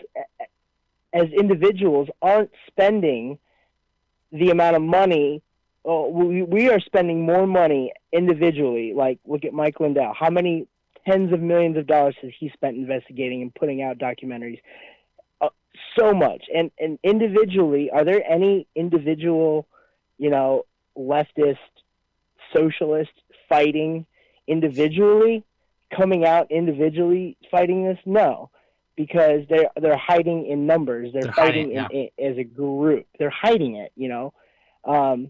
as 1.12 1.28
individuals 1.38 2.08
aren't 2.20 2.50
spending 2.66 3.38
the 4.32 4.50
amount 4.50 4.74
of 4.74 4.82
money 4.82 5.40
oh, 5.84 6.08
we, 6.08 6.42
we 6.42 6.68
are 6.68 6.80
spending 6.80 7.22
more 7.24 7.46
money 7.46 7.92
individually 8.12 8.92
like 8.92 9.20
look 9.24 9.44
at 9.44 9.52
mike 9.52 9.78
lindell 9.78 10.12
how 10.18 10.28
many 10.30 10.66
tens 11.06 11.32
of 11.32 11.40
millions 11.40 11.76
of 11.76 11.86
dollars 11.86 12.14
has 12.22 12.30
he 12.38 12.50
spent 12.50 12.76
investigating 12.76 13.42
and 13.42 13.54
putting 13.54 13.82
out 13.82 13.98
documentaries 13.98 14.60
uh, 15.40 15.48
so 15.98 16.12
much 16.12 16.44
and 16.54 16.70
and 16.78 16.98
individually 17.02 17.90
are 17.90 18.04
there 18.04 18.22
any 18.28 18.66
individual 18.74 19.66
you 20.18 20.30
know 20.30 20.64
leftist 20.96 21.58
socialist 22.54 23.12
fighting 23.48 24.06
individually 24.46 25.44
coming 25.96 26.24
out 26.24 26.50
individually 26.50 27.36
fighting 27.50 27.84
this? 27.84 27.98
No, 28.04 28.50
because 28.96 29.42
they're 29.48 29.70
they're 29.80 29.96
hiding 29.96 30.46
in 30.46 30.66
numbers. 30.66 31.12
They're, 31.12 31.22
They're 31.22 31.32
fighting 31.32 31.76
hiding, 31.76 32.10
in, 32.18 32.24
in, 32.24 32.32
as 32.32 32.38
a 32.38 32.44
group. 32.44 33.06
They're 33.18 33.30
hiding 33.30 33.76
it, 33.76 33.92
you 33.96 34.08
know. 34.08 34.32
Um, 34.84 35.28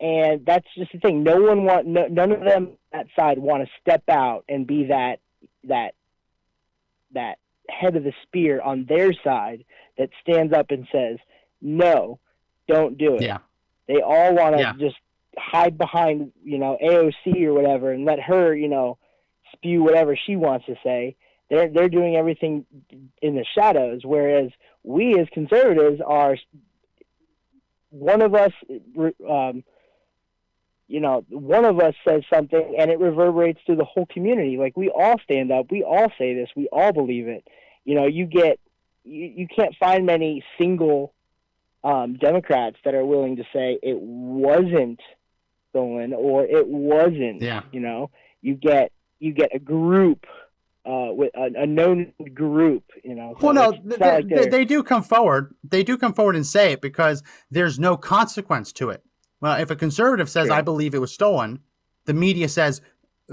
and 0.00 0.44
that's 0.44 0.66
just 0.76 0.92
the 0.92 0.98
thing. 0.98 1.22
No 1.22 1.40
one 1.40 1.64
want 1.64 1.86
no, 1.86 2.06
none 2.06 2.32
of 2.32 2.40
them 2.40 2.72
that 2.96 3.06
side 3.18 3.38
want 3.38 3.64
to 3.64 3.70
step 3.80 4.02
out 4.08 4.44
and 4.48 4.66
be 4.66 4.86
that 4.86 5.20
that 5.64 5.94
that 7.12 7.38
head 7.68 7.96
of 7.96 8.04
the 8.04 8.12
spear 8.22 8.60
on 8.60 8.86
their 8.88 9.12
side 9.24 9.64
that 9.98 10.10
stands 10.22 10.52
up 10.52 10.70
and 10.70 10.86
says, 10.90 11.18
"No, 11.60 12.18
don't 12.68 12.96
do 12.96 13.16
it." 13.16 13.22
Yeah. 13.22 13.38
They 13.86 14.00
all 14.00 14.34
want 14.34 14.56
to 14.56 14.62
Yeah. 14.62 14.72
just 14.78 14.96
hide 15.38 15.76
behind, 15.78 16.32
you 16.42 16.58
know, 16.58 16.78
AOC 16.82 17.44
or 17.44 17.52
whatever 17.54 17.92
and 17.92 18.04
let 18.04 18.18
her, 18.20 18.54
you 18.54 18.68
know, 18.68 18.98
spew 19.52 19.82
whatever 19.82 20.16
she 20.16 20.36
wants 20.36 20.66
to 20.66 20.76
say. 20.82 21.16
They're 21.48 21.68
they're 21.68 21.88
doing 21.88 22.16
everything 22.16 22.64
in 23.22 23.36
the 23.36 23.44
shadows, 23.54 24.04
whereas 24.04 24.50
we 24.82 25.18
as 25.18 25.28
conservatives 25.32 26.00
are 26.04 26.36
one 27.90 28.20
of 28.22 28.34
us, 28.34 28.52
um, 29.28 29.64
you 30.88 31.00
know, 31.00 31.24
one 31.28 31.64
of 31.64 31.80
us 31.80 31.94
says 32.06 32.22
something 32.32 32.76
and 32.78 32.90
it 32.90 33.00
reverberates 33.00 33.60
through 33.66 33.76
the 33.76 33.84
whole 33.84 34.06
community. 34.06 34.56
Like 34.56 34.76
we 34.76 34.88
all 34.88 35.16
stand 35.24 35.50
up, 35.50 35.70
we 35.70 35.82
all 35.82 36.12
say 36.18 36.34
this, 36.34 36.48
we 36.54 36.68
all 36.70 36.92
believe 36.92 37.26
it. 37.26 37.46
You 37.84 37.94
know, 37.94 38.06
you 38.06 38.26
get 38.26 38.60
you, 39.04 39.32
you 39.36 39.48
can't 39.48 39.74
find 39.78 40.06
many 40.06 40.44
single 40.58 41.12
um, 41.82 42.14
Democrats 42.14 42.76
that 42.84 42.94
are 42.94 43.04
willing 43.04 43.36
to 43.36 43.44
say 43.52 43.78
it 43.82 43.98
wasn't 43.98 45.00
stolen 45.70 46.12
or 46.12 46.44
it 46.44 46.66
wasn't. 46.66 47.42
Yeah. 47.42 47.62
You 47.72 47.80
know, 47.80 48.10
you 48.40 48.54
get 48.54 48.92
you 49.18 49.32
get 49.32 49.54
a 49.54 49.58
group 49.58 50.26
uh, 50.84 51.08
with 51.10 51.34
a, 51.34 51.62
a 51.62 51.66
known 51.66 52.12
group. 52.32 52.84
You 53.02 53.16
know. 53.16 53.36
so 53.40 53.46
Well, 53.46 53.54
no, 53.54 53.78
they, 53.84 53.96
like 53.96 54.28
they, 54.28 54.48
they 54.48 54.64
do 54.64 54.84
come 54.84 55.02
forward. 55.02 55.52
They 55.64 55.82
do 55.82 55.98
come 55.98 56.14
forward 56.14 56.36
and 56.36 56.46
say 56.46 56.72
it 56.72 56.80
because 56.80 57.24
there's 57.50 57.78
no 57.78 57.96
consequence 57.96 58.72
to 58.74 58.90
it. 58.90 59.02
Well, 59.40 59.60
if 59.60 59.70
a 59.70 59.76
conservative 59.76 60.28
says. 60.30 60.50
"I 60.50 60.62
believe 60.62 60.94
it 60.94 61.00
was 61.00 61.12
stolen," 61.12 61.60
the 62.06 62.14
media 62.14 62.48
says, 62.48 62.80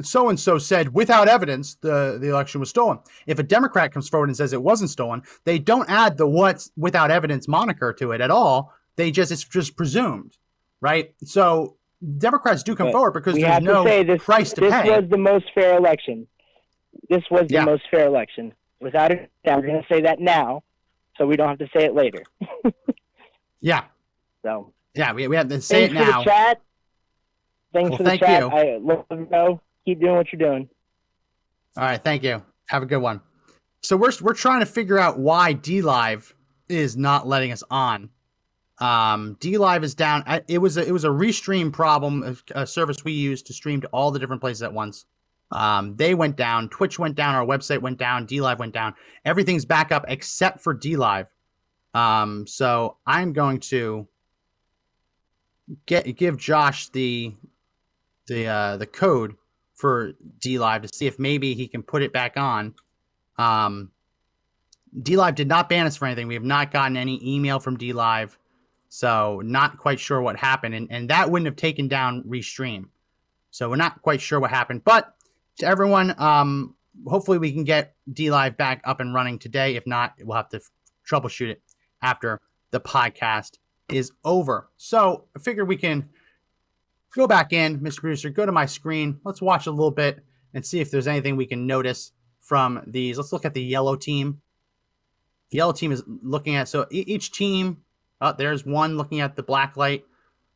"So 0.02 0.28
and 0.30 0.40
so 0.40 0.58
said 0.58 0.94
without 0.94 1.28
evidence 1.28 1.76
the 1.76 2.18
the 2.20 2.30
election 2.30 2.60
was 2.60 2.70
stolen." 2.70 3.00
If 3.28 3.40
a 3.40 3.44
Democrat 3.44 3.92
comes 3.94 4.10
forward 4.10 4.30
and 4.30 4.36
says 4.38 4.54
it 4.54 4.62
wasn't 4.64 4.90
stolen, 4.90 5.24
they 5.46 5.60
don't 5.60 5.90
add 5.90 6.18
the 6.18 6.28
"what's 6.28 6.72
without 6.76 7.10
evidence" 7.12 7.48
moniker 7.48 7.94
to 7.94 8.12
it 8.12 8.22
at 8.22 8.32
all. 8.32 8.74
They 8.96 9.12
just 9.12 9.32
it's 9.32 9.44
just 9.44 9.76
presumed, 9.78 10.38
right? 10.82 11.14
So 11.24 11.78
Democrats 12.18 12.64
do 12.64 12.76
come 12.76 12.88
But 12.88 12.92
forward 12.94 13.12
because 13.12 13.36
there's 13.36 13.62
no 13.64 13.84
to 13.84 13.90
say 13.90 14.04
this. 14.04 14.24
price 14.24 14.52
to 14.54 14.62
this 14.62 14.74
pay. 14.74 14.90
was 15.00 15.10
the 15.10 15.18
most 15.18 15.46
fair 15.56 15.78
election. 15.78 16.28
This 17.10 17.24
was 17.32 17.48
the 17.48 17.56
Yeah. 17.56 17.66
most 17.66 17.84
fair 17.90 18.06
election, 18.08 18.54
without 18.82 19.10
doubt. 19.46 19.62
We're 19.62 19.68
going 19.68 19.82
to 19.82 19.88
say 19.88 20.02
that 20.02 20.20
now, 20.20 20.64
so 21.18 21.26
we 21.26 21.38
don't 21.38 21.48
have 21.48 21.60
to 21.60 21.70
say 21.76 21.86
it 21.86 21.94
later. 21.96 22.24
yeah, 23.62 23.86
So 24.44 24.73
yeah, 24.96 25.14
we, 25.14 25.28
we 25.28 25.36
have 25.36 25.50
to 25.50 25.62
say 25.62 25.88
thanks 25.88 25.96
it 25.96 26.06
for 26.06 26.12
now. 26.12 26.20
the 26.20 26.26
chat. 26.26 26.62
Thanks 27.74 27.90
Well, 27.90 27.98
for 27.98 28.04
the 28.04 28.10
thank 28.10 28.22
chat. 28.22 28.42
you. 28.42 28.50
I 28.50 28.78
love 28.82 29.06
you 29.12 29.28
know. 29.32 29.62
Keep 29.86 30.00
doing 30.00 30.16
what 30.16 30.32
you're 30.32 30.40
doing. 30.50 30.70
All 31.76 31.84
right, 31.84 32.02
thank 32.02 32.24
you. 32.24 32.44
Have 32.68 32.84
a 32.84 32.86
good 32.86 33.02
one. 33.02 33.22
So 33.82 33.98
we're 33.98 34.12
we're 34.22 34.34
trying 34.34 34.62
to 34.62 34.66
figure 34.66 35.00
out 35.00 35.20
why 35.20 35.54
D 35.54 35.82
Live 35.82 36.34
is 36.70 36.96
not 36.96 37.28
letting 37.28 37.52
us 37.52 37.64
on. 37.70 38.10
Um, 38.80 39.38
D 39.40 39.58
Live 39.58 39.84
is 39.84 39.96
down. 39.96 40.24
It 40.48 40.60
was 40.60 40.78
a, 40.78 40.88
it 40.88 40.92
was 40.92 41.04
a 41.04 41.10
restream 41.10 41.74
problem, 41.74 42.38
a, 42.56 42.62
a 42.62 42.68
service 42.68 43.04
we 43.04 43.12
use 43.12 43.42
to 43.44 43.54
stream 43.54 43.82
to 43.82 43.88
all 43.88 44.12
the 44.12 44.20
different 44.20 44.42
places 44.42 44.62
at 44.62 44.74
once. 44.74 45.06
Um, 45.52 45.96
they 45.98 46.16
went 46.16 46.36
down. 46.36 46.70
Twitch 46.70 46.98
went 46.98 47.16
down. 47.16 47.36
Our 47.36 47.46
website 47.46 47.82
went 47.82 47.98
down. 47.98 48.26
D 48.26 48.40
Live 48.42 48.60
went 48.60 48.74
down. 48.74 48.96
Everything's 49.26 49.66
back 49.66 49.92
up 49.92 50.06
except 50.08 50.62
for 50.62 50.74
D 50.74 50.96
Live. 50.96 51.28
Um, 51.94 52.48
so 52.48 52.98
I'm 53.06 53.34
going 53.34 53.60
to 53.60 54.08
get 55.86 56.16
give 56.16 56.38
Josh 56.38 56.90
the 56.90 57.34
the 58.28 58.48
uh, 58.48 58.78
the 58.78 58.86
code 58.86 59.36
for 59.74 60.14
D 60.40 60.60
Live 60.60 60.84
to 60.84 60.88
see 60.88 61.08
if 61.08 61.20
maybe 61.20 61.54
he 61.54 61.68
can 61.68 61.84
put 61.84 62.02
it 62.02 62.14
back 62.14 62.38
on. 62.38 62.74
Um, 63.38 63.92
D 65.02 65.18
Live 65.18 65.36
did 65.36 65.48
not 65.48 65.70
ban 65.70 65.86
us 65.86 65.98
for 65.98 66.06
anything. 66.06 66.28
We 66.28 66.36
have 66.36 66.44
not 66.44 66.72
gotten 66.72 66.98
any 66.98 67.20
email 67.24 67.60
from 67.60 67.78
D 67.78 67.94
Live, 67.94 68.38
so 68.90 69.42
not 69.44 69.78
quite 69.78 70.00
sure 70.00 70.22
what 70.22 70.38
happened, 70.38 70.76
and 70.76 70.88
and 70.92 71.10
that 71.10 71.30
wouldn't 71.30 71.48
have 71.48 71.56
taken 71.56 71.88
down 71.88 72.24
Restream. 72.24 72.86
So 73.52 73.70
we're 73.70 73.76
not 73.76 74.02
quite 74.02 74.22
sure 74.22 74.40
what 74.40 74.50
happened, 74.50 74.84
but 74.84 75.16
to 75.60 75.66
everyone, 75.68 76.16
um, 76.18 76.76
hopefully 77.06 77.38
we 77.38 77.52
can 77.52 77.64
get 77.64 77.96
D 78.12 78.32
Live 78.32 78.58
back 78.58 78.82
up 78.84 79.00
and 79.00 79.14
running 79.14 79.40
today. 79.40 79.76
If 79.76 79.86
not, 79.86 80.14
we'll 80.22 80.38
have 80.38 80.50
to 80.50 80.62
troubleshoot 81.10 81.50
it 81.50 81.62
after 82.02 82.40
the 82.72 82.80
podcast 82.80 83.58
is 83.94 84.12
over. 84.24 84.70
So 84.78 85.26
I 85.36 85.40
figured 85.40 85.68
we 85.68 85.78
can 85.78 86.10
go 87.16 87.28
back 87.28 87.54
in, 87.54 87.80
Mr. 87.80 88.00
Producer, 88.00 88.30
go 88.30 88.46
to 88.46 88.52
my 88.52 88.66
screen. 88.66 89.20
Let's 89.24 89.42
watch 89.42 89.68
a 89.68 89.72
little 89.72 89.92
bit 89.92 90.24
and 90.54 90.66
see 90.66 90.80
if 90.80 90.92
there's 90.92 91.08
anything 91.08 91.36
we 91.36 91.46
can 91.46 91.68
notice 91.68 92.12
from 92.42 92.82
these. 92.88 93.18
Let's 93.18 93.32
look 93.32 93.46
at 93.46 93.54
the 93.54 93.64
yellow 93.64 93.96
team. 93.96 94.42
The 95.52 95.58
yellow 95.58 95.74
team 95.74 95.92
is 95.92 96.04
looking 96.08 96.56
at 96.56 96.68
so 96.68 96.88
each 96.92 97.32
team. 97.32 97.78
Oh, 98.20 98.34
there's 98.36 98.66
one 98.66 98.98
looking 98.98 99.20
at 99.20 99.36
the 99.36 99.44
black 99.44 99.78
light, 99.78 100.06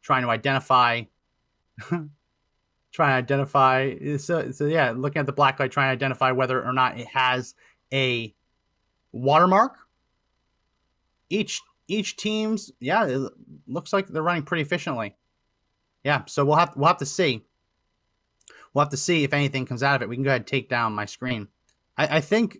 trying 0.01 0.23
to 0.23 0.29
identify. 0.29 1.03
trying 1.89 2.07
to 2.91 3.33
identify. 3.33 3.93
So, 4.17 4.51
so 4.51 4.65
yeah, 4.65 4.93
looking 4.95 5.19
at 5.19 5.25
the 5.25 5.33
black 5.33 5.59
light, 5.59 5.71
trying 5.71 5.89
to 5.89 5.91
identify 5.91 6.31
whether 6.31 6.63
or 6.63 6.73
not 6.73 6.99
it 6.99 7.07
has 7.07 7.53
a 7.93 8.33
watermark. 9.11 9.75
Each 11.29 11.61
each 11.87 12.17
team's 12.17 12.71
yeah, 12.79 13.05
it 13.05 13.31
looks 13.67 13.93
like 13.93 14.07
they're 14.07 14.21
running 14.21 14.43
pretty 14.43 14.61
efficiently. 14.61 15.15
Yeah, 16.03 16.23
so 16.25 16.45
we'll 16.45 16.55
have 16.55 16.75
we'll 16.75 16.87
have 16.87 16.97
to 16.97 17.05
see. 17.05 17.43
We'll 18.73 18.83
have 18.83 18.91
to 18.91 18.97
see 18.97 19.23
if 19.23 19.33
anything 19.33 19.65
comes 19.65 19.83
out 19.83 19.95
of 19.95 20.01
it. 20.03 20.09
We 20.09 20.15
can 20.15 20.23
go 20.23 20.29
ahead 20.29 20.41
and 20.41 20.47
take 20.47 20.69
down 20.69 20.93
my 20.93 21.05
screen. 21.05 21.47
I, 21.97 22.17
I 22.17 22.21
think 22.21 22.59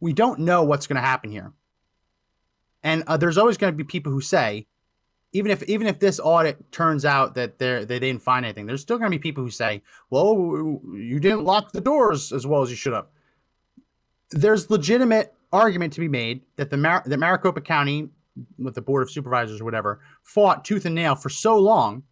we 0.00 0.12
don't 0.12 0.40
know 0.40 0.64
what's 0.64 0.86
going 0.86 0.96
to 0.96 1.06
happen 1.06 1.30
here, 1.30 1.52
and 2.82 3.04
uh, 3.06 3.16
there's 3.16 3.38
always 3.38 3.56
going 3.56 3.72
to 3.72 3.76
be 3.76 3.84
people 3.84 4.12
who 4.12 4.20
say 4.20 4.66
even 5.36 5.50
if 5.50 5.62
even 5.64 5.86
if 5.86 5.98
this 5.98 6.18
audit 6.18 6.72
turns 6.72 7.04
out 7.04 7.34
that 7.34 7.58
they 7.58 7.84
they 7.84 7.98
didn't 7.98 8.22
find 8.22 8.46
anything, 8.46 8.64
there's 8.64 8.80
still 8.80 8.96
going 8.98 9.10
to 9.10 9.18
be 9.18 9.20
people 9.20 9.44
who 9.44 9.50
say, 9.50 9.82
"Well, 10.08 10.80
you 10.94 11.20
didn't 11.20 11.44
lock 11.44 11.72
the 11.72 11.80
doors 11.80 12.32
as 12.32 12.46
well 12.46 12.62
as 12.62 12.70
you 12.70 12.76
should 12.76 12.94
have." 12.94 13.06
There's 14.30 14.70
legitimate 14.70 15.34
argument 15.52 15.92
to 15.94 16.00
be 16.00 16.08
made 16.08 16.42
that 16.56 16.70
the 16.70 16.76
Mar- 16.76 17.02
that 17.06 17.18
Maricopa 17.18 17.60
County, 17.60 18.08
with 18.58 18.74
the 18.74 18.82
board 18.82 19.02
of 19.02 19.10
supervisors 19.10 19.60
or 19.60 19.64
whatever, 19.64 20.00
fought 20.22 20.64
tooth 20.64 20.84
and 20.84 20.94
nail 20.94 21.14
for 21.14 21.28
so 21.28 21.58
long. 21.58 22.02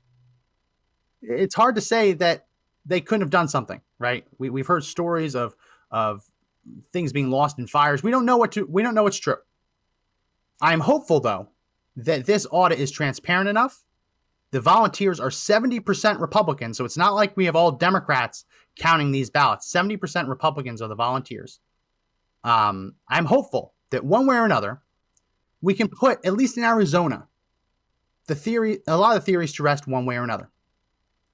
It's 1.23 1.55
hard 1.55 1.75
to 1.77 1.81
say 1.81 2.13
that 2.15 2.47
they 2.87 3.01
couldn't 3.01 3.23
have 3.23 3.31
done 3.31 3.49
something, 3.49 3.81
right? 3.99 4.27
We, 4.39 4.51
we've 4.51 4.67
heard 4.67 4.85
stories 4.85 5.35
of 5.35 5.55
of 5.91 6.25
things 6.93 7.13
being 7.13 7.31
lost 7.31 7.59
in 7.59 7.67
fires. 7.67 8.03
We 8.03 8.11
don't 8.11 8.27
know 8.27 8.37
what 8.37 8.53
to. 8.53 8.67
We 8.67 8.83
don't 8.83 8.95
know 8.95 9.05
what's 9.05 9.19
true. 9.19 9.37
I'm 10.61 10.81
hopeful 10.81 11.21
though 11.21 11.49
that 11.97 12.27
this 12.27 12.47
audit 12.51 12.79
is 12.79 12.91
transparent 12.91 13.49
enough. 13.49 13.83
The 14.51 14.61
volunteers 14.61 15.19
are 15.19 15.31
70% 15.31 16.21
Republican, 16.21 16.75
so 16.75 16.85
it's 16.85 16.97
not 16.97 17.15
like 17.15 17.37
we 17.37 17.47
have 17.47 17.57
all 17.57 17.73
Democrats 17.73 18.45
counting 18.79 19.11
these 19.11 19.31
ballots. 19.31 19.73
70% 19.73 20.29
Republicans 20.29 20.81
are 20.81 20.89
the 20.89 20.95
volunteers. 20.95 21.61
Um, 22.45 22.95
I'm 23.09 23.25
hopeful 23.25 23.75
that 23.91 24.05
one 24.05 24.27
way 24.27 24.37
or 24.37 24.45
another, 24.45 24.83
we 25.61 25.75
can 25.75 25.89
put, 25.89 26.25
at 26.25 26.35
least 26.35 26.57
in 26.57 26.65
Arizona, 26.65 27.27
the 28.27 28.35
theory, 28.35 28.79
a 28.87 28.97
lot 28.97 29.17
of 29.17 29.23
the 29.23 29.27
theories 29.27 29.55
to 29.55 29.63
rest 29.63 29.87
one 29.87 30.07
way 30.07 30.17
or 30.17 30.23
another. 30.23 30.51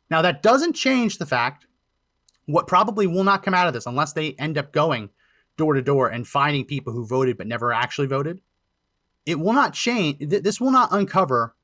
Now, 0.09 0.23
that 0.23 0.43
doesn't 0.43 0.73
change 0.75 1.19
the 1.19 1.27
fact 1.27 1.67
what 2.47 2.67
probably 2.67 3.07
will 3.07 3.25
not 3.25 3.43
come 3.43 3.55
out 3.55 3.69
of 3.69 3.75
this 3.75 3.87
unless 3.87 4.13
they 4.13 4.33
end 4.33 4.57
up 4.57 4.73
going 4.73 5.11
door 5.57 5.75
to 5.75 5.83
door 5.83 6.09
and 6.09 6.27
finding 6.27 6.65
people 6.65 6.93
who 6.93 7.07
voted 7.07 7.37
but 7.37 7.47
never 7.47 7.73
actually 7.73 8.07
voted 8.07 8.41
it 9.27 9.39
will 9.39 9.53
not 9.53 9.75
change. 9.75 10.17
This 10.21 10.61
will 10.61 10.71
not 10.71 10.93
uncover 10.93 11.55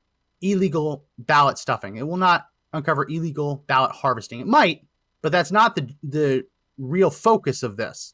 illegal 0.41 1.05
ballot 1.17 1.57
stuffing. 1.57 1.97
It 1.97 2.07
will 2.07 2.17
not 2.17 2.47
uncover 2.73 3.05
illegal 3.09 3.63
ballot 3.67 3.91
harvesting. 3.91 4.39
It 4.39 4.47
might, 4.47 4.85
but 5.21 5.31
that's 5.31 5.51
not 5.51 5.75
the 5.75 5.93
the 6.03 6.45
real 6.77 7.09
focus 7.09 7.63
of 7.63 7.77
this. 7.77 8.13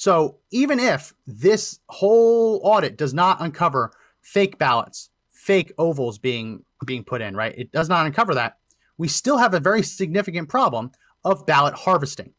So 0.00 0.38
even 0.50 0.80
if 0.80 1.12
this 1.26 1.78
whole 1.90 2.62
audit 2.64 2.96
does 2.96 3.12
not 3.12 3.42
uncover 3.42 3.92
fake 4.22 4.56
ballots, 4.56 5.10
fake 5.28 5.74
ovals 5.76 6.18
being 6.18 6.64
being 6.86 7.04
put 7.04 7.20
in, 7.20 7.36
right? 7.36 7.54
It 7.54 7.70
does 7.70 7.90
not 7.90 8.06
uncover 8.06 8.34
that. 8.36 8.56
We 8.96 9.08
still 9.08 9.36
have 9.36 9.52
a 9.52 9.60
very 9.60 9.82
significant 9.82 10.48
problem 10.48 10.92
of 11.22 11.44
ballot 11.44 11.74
harvesting. 11.74 12.32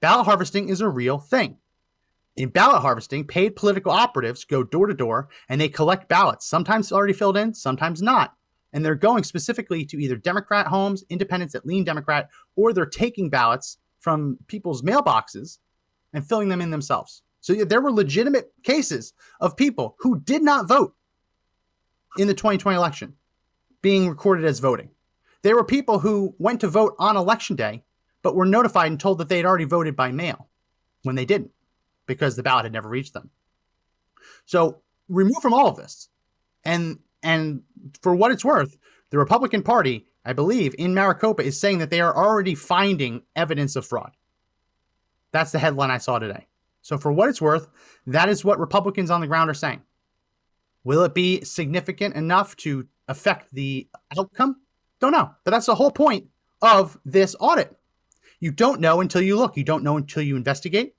Ballot 0.00 0.26
harvesting 0.26 0.68
is 0.68 0.82
a 0.82 0.88
real 0.90 1.18
thing. 1.18 1.56
In 2.36 2.50
ballot 2.50 2.82
harvesting, 2.82 3.26
paid 3.26 3.56
political 3.56 3.90
operatives 3.90 4.44
go 4.44 4.62
door 4.62 4.86
to 4.86 4.92
door 4.92 5.30
and 5.48 5.58
they 5.58 5.70
collect 5.70 6.10
ballots, 6.10 6.46
sometimes 6.46 6.92
already 6.92 7.14
filled 7.14 7.38
in, 7.38 7.54
sometimes 7.54 8.02
not. 8.02 8.34
And 8.70 8.84
they're 8.84 8.96
going 8.96 9.24
specifically 9.24 9.86
to 9.86 9.96
either 9.96 10.16
Democrat 10.16 10.66
homes, 10.66 11.04
independents 11.08 11.54
that 11.54 11.64
lean 11.64 11.84
Democrat, 11.84 12.28
or 12.54 12.74
they're 12.74 12.84
taking 12.84 13.30
ballots 13.30 13.78
from 13.98 14.36
people's 14.46 14.82
mailboxes 14.82 15.56
and 16.12 16.26
filling 16.26 16.48
them 16.48 16.60
in 16.60 16.70
themselves. 16.70 17.22
So 17.40 17.54
there 17.54 17.80
were 17.80 17.90
legitimate 17.90 18.52
cases 18.62 19.14
of 19.40 19.56
people 19.56 19.96
who 19.98 20.20
did 20.20 20.42
not 20.42 20.68
vote 20.68 20.94
in 22.16 22.28
the 22.28 22.34
2020 22.34 22.76
election 22.76 23.14
being 23.80 24.08
recorded 24.08 24.44
as 24.44 24.60
voting. 24.60 24.90
There 25.42 25.56
were 25.56 25.64
people 25.64 25.98
who 25.98 26.34
went 26.38 26.60
to 26.60 26.68
vote 26.68 26.94
on 26.98 27.16
election 27.16 27.56
day, 27.56 27.82
but 28.22 28.36
were 28.36 28.46
notified 28.46 28.90
and 28.90 29.00
told 29.00 29.18
that 29.18 29.28
they 29.28 29.38
had 29.38 29.46
already 29.46 29.64
voted 29.64 29.96
by 29.96 30.12
mail 30.12 30.48
when 31.02 31.16
they 31.16 31.24
didn't 31.24 31.50
because 32.06 32.36
the 32.36 32.42
ballot 32.44 32.64
had 32.64 32.72
never 32.72 32.88
reached 32.88 33.12
them. 33.12 33.30
So 34.46 34.82
remove 35.08 35.42
from 35.42 35.52
all 35.52 35.66
of 35.66 35.76
this. 35.76 36.08
And 36.64 37.00
and 37.24 37.62
for 38.02 38.14
what 38.14 38.30
it's 38.30 38.44
worth, 38.44 38.76
the 39.10 39.18
Republican 39.18 39.62
Party, 39.62 40.06
I 40.24 40.32
believe, 40.32 40.74
in 40.78 40.94
Maricopa 40.94 41.42
is 41.42 41.58
saying 41.58 41.78
that 41.78 41.90
they 41.90 42.00
are 42.00 42.16
already 42.16 42.54
finding 42.54 43.22
evidence 43.36 43.76
of 43.76 43.86
fraud. 43.86 44.12
That's 45.32 45.52
the 45.52 45.58
headline 45.58 45.90
I 45.90 45.98
saw 45.98 46.18
today. 46.18 46.46
So 46.82 46.98
for 46.98 47.12
what 47.12 47.28
it's 47.28 47.40
worth, 47.40 47.68
that 48.06 48.28
is 48.28 48.44
what 48.44 48.58
Republicans 48.58 49.10
on 49.10 49.20
the 49.20 49.26
ground 49.26 49.50
are 49.50 49.54
saying. 49.54 49.82
Will 50.84 51.04
it 51.04 51.14
be 51.14 51.42
significant 51.44 52.14
enough 52.16 52.56
to 52.56 52.86
affect 53.08 53.54
the 53.54 53.88
outcome? 54.16 54.56
Don't 55.00 55.12
know. 55.12 55.30
But 55.44 55.52
that's 55.52 55.66
the 55.66 55.74
whole 55.74 55.92
point 55.92 56.28
of 56.60 56.98
this 57.04 57.36
audit. 57.38 57.76
You 58.40 58.50
don't 58.50 58.80
know 58.80 59.00
until 59.00 59.22
you 59.22 59.36
look. 59.36 59.56
You 59.56 59.64
don't 59.64 59.84
know 59.84 59.96
until 59.96 60.22
you 60.22 60.36
investigate 60.36 60.94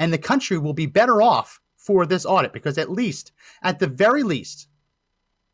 and 0.00 0.12
the 0.12 0.18
country 0.18 0.58
will 0.58 0.72
be 0.72 0.86
better 0.86 1.20
off 1.22 1.60
for 1.76 2.06
this 2.06 2.24
audit 2.24 2.54
because 2.54 2.78
at 2.78 2.90
least, 2.90 3.32
at 3.62 3.78
the 3.78 3.86
very 3.86 4.22
least, 4.22 4.66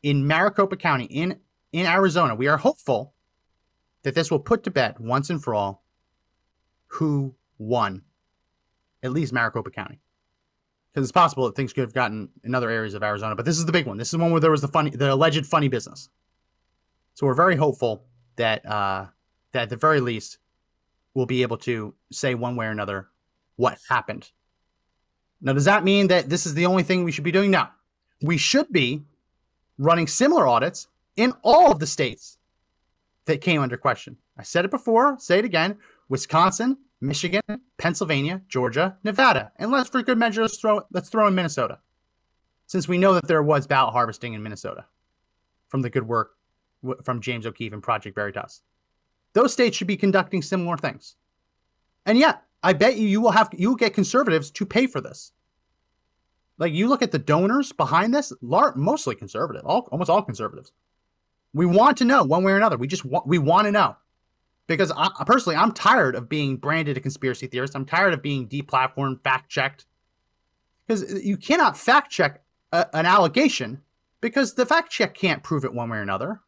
in 0.01 0.25
Maricopa 0.25 0.77
County, 0.77 1.03
in 1.05 1.37
in 1.73 1.85
Arizona, 1.85 2.33
we 2.33 2.47
are 2.47 2.57
hopeful 2.57 3.13
that 4.03 4.15
this 4.15 4.31
will 4.31 4.39
put 4.39 4.63
to 4.63 4.71
bed 4.71 4.95
once 4.99 5.29
and 5.29 5.43
for 5.43 5.53
all 5.53 5.83
who 6.87 7.35
won, 7.57 8.03
at 9.03 9.11
least 9.11 9.33
Maricopa 9.33 9.71
County. 9.71 9.99
Because 10.91 11.05
it's 11.05 11.11
possible 11.11 11.45
that 11.45 11.55
things 11.55 11.73
could 11.73 11.81
have 11.81 11.93
gotten 11.93 12.29
in 12.43 12.55
other 12.55 12.69
areas 12.69 12.93
of 12.93 13.03
Arizona, 13.03 13.35
but 13.35 13.45
this 13.45 13.57
is 13.57 13.65
the 13.65 13.71
big 13.71 13.85
one. 13.85 13.97
This 13.97 14.07
is 14.07 14.11
the 14.11 14.17
one 14.17 14.31
where 14.31 14.41
there 14.41 14.51
was 14.51 14.61
the 14.61 14.67
funny, 14.67 14.89
the 14.89 15.13
alleged 15.13 15.45
funny 15.45 15.67
business. 15.67 16.09
So 17.13 17.25
we're 17.27 17.35
very 17.35 17.55
hopeful 17.55 18.03
that 18.35 18.65
uh, 18.65 19.05
that 19.51 19.63
at 19.63 19.69
the 19.69 19.75
very 19.75 19.99
least 19.99 20.39
we'll 21.13 21.25
be 21.25 21.41
able 21.41 21.57
to 21.57 21.93
say 22.11 22.35
one 22.35 22.55
way 22.55 22.65
or 22.65 22.71
another 22.71 23.07
what 23.55 23.77
happened 23.89 24.31
now, 25.41 25.53
does 25.53 25.65
that 25.65 25.83
mean 25.83 26.07
that 26.07 26.29
this 26.29 26.45
is 26.45 26.53
the 26.53 26.65
only 26.65 26.83
thing 26.83 27.03
we 27.03 27.11
should 27.11 27.23
be 27.23 27.31
doing? 27.31 27.51
No. 27.51 27.67
We 28.21 28.37
should 28.37 28.71
be 28.71 29.03
running 29.77 30.07
similar 30.07 30.47
audits 30.47 30.87
in 31.15 31.33
all 31.43 31.71
of 31.71 31.79
the 31.79 31.87
states 31.87 32.37
that 33.25 33.41
came 33.41 33.61
under 33.61 33.77
question. 33.77 34.17
I 34.37 34.43
said 34.43 34.65
it 34.65 34.71
before, 34.71 35.17
say 35.19 35.39
it 35.39 35.45
again 35.45 35.77
Wisconsin, 36.09 36.77
Michigan, 36.99 37.41
Pennsylvania, 37.77 38.41
Georgia, 38.47 38.97
Nevada. 39.03 39.51
And 39.57 39.71
let's, 39.71 39.89
for 39.89 40.01
good 40.01 40.17
measure, 40.17 40.41
let's 40.41 40.57
throw, 40.57 40.81
let's 40.91 41.09
throw 41.09 41.27
in 41.27 41.35
Minnesota, 41.35 41.79
since 42.65 42.87
we 42.87 42.97
know 42.97 43.13
that 43.13 43.27
there 43.27 43.43
was 43.43 43.67
ballot 43.67 43.93
harvesting 43.93 44.33
in 44.33 44.43
Minnesota 44.43 44.85
from 45.69 45.81
the 45.81 45.89
good 45.89 46.07
work 46.07 46.31
from 47.03 47.21
James 47.21 47.45
O'Keefe 47.45 47.73
and 47.73 47.83
Project 47.83 48.15
Veritas. 48.15 48.61
Those 49.33 49.53
states 49.53 49.77
should 49.77 49.87
be 49.87 49.97
conducting 49.97 50.41
similar 50.41 50.77
things. 50.77 51.15
And 52.05 52.17
yet, 52.17 52.43
I 52.63 52.73
bet 52.73 52.97
you 52.97 53.07
you 53.07 53.21
will 53.21 53.31
have 53.31 53.49
you 53.53 53.69
will 53.69 53.75
get 53.75 53.93
conservatives 53.93 54.49
to 54.51 54.65
pay 54.65 54.87
for 54.87 55.01
this. 55.01 55.31
Like 56.57 56.73
you 56.73 56.87
look 56.87 57.03
at 57.03 57.11
the 57.11 57.19
donors 57.19 57.71
behind 57.71 58.15
this, 58.15 58.33
mostly 58.41 59.15
conservative, 59.15 59.63
all, 59.65 59.87
almost 59.91 60.09
all 60.09 60.23
conservatives. 60.23 60.71
We 61.53 61.65
want 61.65 61.97
to 61.97 62.05
know 62.05 62.23
one 62.23 62.43
way 62.43 62.51
or 62.51 62.57
another. 62.57 62.77
We 62.77 62.87
just 62.87 63.05
want 63.05 63.27
we 63.27 63.37
want 63.37 63.65
to 63.65 63.71
know 63.71 63.95
because 64.67 64.91
I, 64.95 65.09
personally, 65.25 65.55
I'm 65.55 65.71
tired 65.71 66.15
of 66.15 66.29
being 66.29 66.57
branded 66.57 66.97
a 66.97 66.99
conspiracy 66.99 67.47
theorist. 67.47 67.75
I'm 67.75 67.85
tired 67.85 68.13
of 68.13 68.21
being 68.21 68.47
deplatformed, 68.47 69.23
fact 69.23 69.49
checked. 69.49 69.85
Because 70.85 71.23
you 71.23 71.37
cannot 71.37 71.77
fact 71.77 72.11
check 72.11 72.43
a, 72.71 72.87
an 72.95 73.05
allegation 73.05 73.81
because 74.21 74.53
the 74.53 74.65
fact 74.65 74.91
check 74.91 75.13
can't 75.13 75.43
prove 75.43 75.65
it 75.65 75.73
one 75.73 75.89
way 75.89 75.97
or 75.97 76.01
another. 76.01 76.41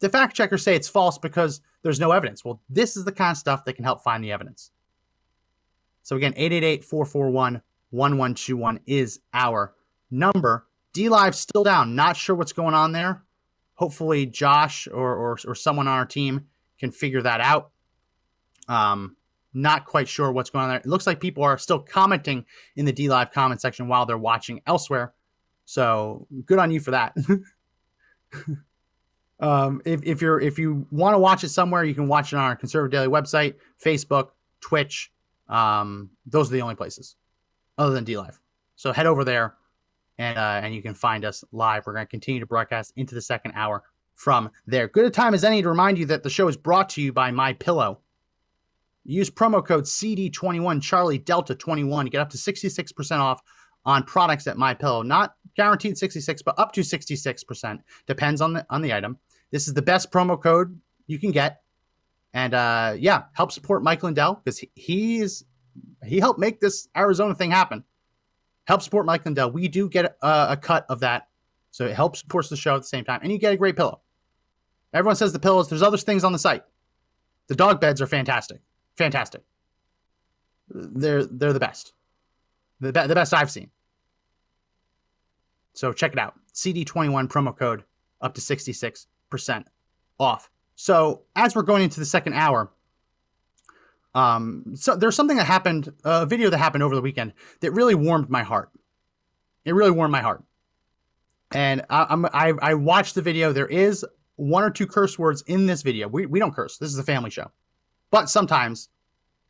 The 0.00 0.08
fact 0.08 0.34
checkers 0.34 0.62
say 0.62 0.74
it's 0.74 0.88
false 0.88 1.18
because 1.18 1.60
there's 1.82 2.00
no 2.00 2.12
evidence. 2.12 2.44
Well, 2.44 2.60
this 2.68 2.96
is 2.96 3.04
the 3.04 3.12
kind 3.12 3.32
of 3.32 3.38
stuff 3.38 3.64
that 3.64 3.74
can 3.74 3.84
help 3.84 4.02
find 4.02 4.24
the 4.24 4.32
evidence. 4.32 4.70
So 6.02 6.16
again, 6.16 6.32
888-441-1121 6.34 8.80
is 8.86 9.20
our 9.34 9.74
number. 10.10 10.66
D 10.92 11.08
Live 11.08 11.36
still 11.36 11.62
down. 11.62 11.94
Not 11.94 12.16
sure 12.16 12.34
what's 12.34 12.52
going 12.52 12.74
on 12.74 12.92
there. 12.92 13.22
Hopefully 13.74 14.26
Josh 14.26 14.88
or, 14.88 15.14
or, 15.14 15.38
or 15.46 15.54
someone 15.54 15.86
on 15.86 15.98
our 15.98 16.06
team 16.06 16.46
can 16.80 16.90
figure 16.90 17.22
that 17.22 17.40
out. 17.40 17.70
Um, 18.68 19.16
not 19.52 19.84
quite 19.84 20.08
sure 20.08 20.32
what's 20.32 20.50
going 20.50 20.64
on 20.64 20.70
there. 20.70 20.78
It 20.78 20.86
looks 20.86 21.06
like 21.06 21.20
people 21.20 21.42
are 21.42 21.58
still 21.58 21.78
commenting 21.78 22.44
in 22.76 22.84
the 22.84 22.92
D 22.92 23.08
Live 23.08 23.30
comment 23.32 23.60
section 23.60 23.88
while 23.88 24.06
they're 24.06 24.18
watching 24.18 24.60
elsewhere. 24.66 25.12
So 25.64 26.26
good 26.46 26.58
on 26.58 26.70
you 26.70 26.80
for 26.80 26.92
that. 26.92 27.14
um, 29.40 29.82
if, 29.84 30.02
if 30.04 30.22
you're 30.22 30.40
if 30.40 30.58
you 30.58 30.86
want 30.90 31.14
to 31.14 31.18
watch 31.18 31.44
it 31.44 31.50
somewhere, 31.50 31.84
you 31.84 31.94
can 31.94 32.08
watch 32.08 32.32
it 32.32 32.36
on 32.36 32.44
our 32.44 32.56
Conservative 32.56 32.92
Daily 32.92 33.08
website, 33.08 33.54
Facebook, 33.84 34.30
Twitch, 34.60 35.12
um, 35.48 36.10
those 36.26 36.48
are 36.48 36.52
the 36.52 36.62
only 36.62 36.76
places 36.76 37.16
other 37.76 37.92
than 37.92 38.04
D 38.04 38.16
Live. 38.16 38.40
So 38.76 38.92
head 38.92 39.06
over 39.06 39.24
there 39.24 39.56
and 40.18 40.38
uh, 40.38 40.60
and 40.62 40.74
you 40.74 40.82
can 40.82 40.94
find 40.94 41.24
us 41.24 41.42
live. 41.52 41.86
We're 41.86 41.94
going 41.94 42.06
to 42.06 42.10
continue 42.10 42.40
to 42.40 42.46
broadcast 42.46 42.92
into 42.96 43.14
the 43.14 43.22
second 43.22 43.52
hour 43.56 43.82
from 44.20 44.50
there. 44.66 44.86
Good 44.86 45.06
a 45.06 45.10
time 45.10 45.32
as 45.32 45.44
any 45.44 45.62
to 45.62 45.68
remind 45.70 45.96
you 45.96 46.04
that 46.06 46.22
the 46.22 46.28
show 46.28 46.46
is 46.46 46.56
brought 46.56 46.90
to 46.90 47.00
you 47.00 47.10
by 47.10 47.30
My 47.30 47.54
Pillow. 47.54 48.00
Use 49.02 49.30
promo 49.30 49.66
code 49.66 49.84
CD21 49.84 50.82
Charlie 50.82 51.16
Delta 51.16 51.54
21 51.54 52.04
to 52.04 52.10
get 52.10 52.20
up 52.20 52.28
to 52.28 52.36
66% 52.36 53.18
off 53.18 53.40
on 53.86 54.02
products 54.02 54.46
at 54.46 54.58
My 54.58 54.74
Pillow. 54.74 55.00
Not 55.00 55.36
guaranteed 55.56 55.96
66, 55.96 56.42
but 56.42 56.54
up 56.58 56.70
to 56.72 56.82
66%. 56.82 57.78
Depends 58.06 58.42
on 58.42 58.52
the 58.52 58.66
on 58.68 58.82
the 58.82 58.92
item. 58.92 59.16
This 59.52 59.66
is 59.66 59.72
the 59.72 59.80
best 59.80 60.12
promo 60.12 60.40
code 60.40 60.78
you 61.06 61.18
can 61.18 61.30
get 61.30 61.62
and 62.34 62.52
uh, 62.52 62.94
yeah, 62.98 63.22
help 63.32 63.50
support 63.52 63.82
Mike 63.82 64.02
Lindell 64.02 64.34
because 64.34 64.58
he, 64.58 64.70
he's 64.74 65.44
he 66.04 66.20
helped 66.20 66.38
make 66.38 66.60
this 66.60 66.88
Arizona 66.94 67.34
thing 67.34 67.52
happen. 67.52 67.84
Help 68.66 68.82
support 68.82 69.06
Mike 69.06 69.24
Lindell. 69.24 69.50
We 69.50 69.66
do 69.66 69.88
get 69.88 70.16
a, 70.20 70.46
a 70.50 70.58
cut 70.58 70.84
of 70.90 71.00
that 71.00 71.28
So 71.70 71.86
it 71.86 71.94
helps 71.94 72.20
supports 72.20 72.50
the 72.50 72.56
show 72.58 72.74
at 72.74 72.82
the 72.82 72.88
same 72.88 73.04
time, 73.04 73.20
and 73.22 73.32
you 73.32 73.38
get 73.38 73.54
a 73.54 73.56
great 73.56 73.76
pillow. 73.76 74.02
Everyone 74.92 75.16
says 75.16 75.32
the 75.32 75.38
pillows. 75.38 75.68
There's 75.68 75.82
other 75.82 75.96
things 75.96 76.24
on 76.24 76.32
the 76.32 76.38
site. 76.38 76.64
The 77.48 77.54
dog 77.54 77.80
beds 77.80 78.00
are 78.00 78.06
fantastic, 78.06 78.60
fantastic. 78.96 79.42
They're 80.68 81.24
they're 81.24 81.52
the 81.52 81.60
best, 81.60 81.92
the, 82.80 82.92
be- 82.92 83.06
the 83.06 83.14
best 83.14 83.34
I've 83.34 83.50
seen. 83.50 83.70
So 85.74 85.92
check 85.92 86.12
it 86.12 86.18
out. 86.18 86.34
CD21 86.54 87.28
promo 87.28 87.56
code 87.56 87.84
up 88.20 88.34
to 88.34 88.40
66% 88.40 89.64
off. 90.18 90.50
So 90.76 91.22
as 91.36 91.54
we're 91.54 91.62
going 91.62 91.82
into 91.82 92.00
the 92.00 92.06
second 92.06 92.34
hour, 92.34 92.70
um, 94.14 94.74
so 94.74 94.96
there's 94.96 95.14
something 95.14 95.36
that 95.36 95.46
happened, 95.46 95.92
a 96.04 96.26
video 96.26 96.50
that 96.50 96.58
happened 96.58 96.82
over 96.82 96.94
the 96.94 97.00
weekend 97.00 97.32
that 97.60 97.72
really 97.72 97.94
warmed 97.94 98.28
my 98.28 98.42
heart. 98.42 98.70
It 99.64 99.74
really 99.74 99.90
warmed 99.90 100.12
my 100.12 100.20
heart. 100.20 100.42
And 101.52 101.84
I, 101.90 102.06
I'm 102.08 102.26
I, 102.26 102.52
I 102.60 102.74
watched 102.74 103.14
the 103.14 103.22
video. 103.22 103.52
There 103.52 103.66
is 103.66 104.04
one 104.40 104.64
or 104.64 104.70
two 104.70 104.86
curse 104.86 105.18
words 105.18 105.42
in 105.46 105.66
this 105.66 105.82
video. 105.82 106.08
We 106.08 106.26
we 106.26 106.38
don't 106.38 106.54
curse. 106.54 106.78
This 106.78 106.90
is 106.90 106.98
a 106.98 107.04
family 107.04 107.30
show, 107.30 107.50
but 108.10 108.30
sometimes 108.30 108.88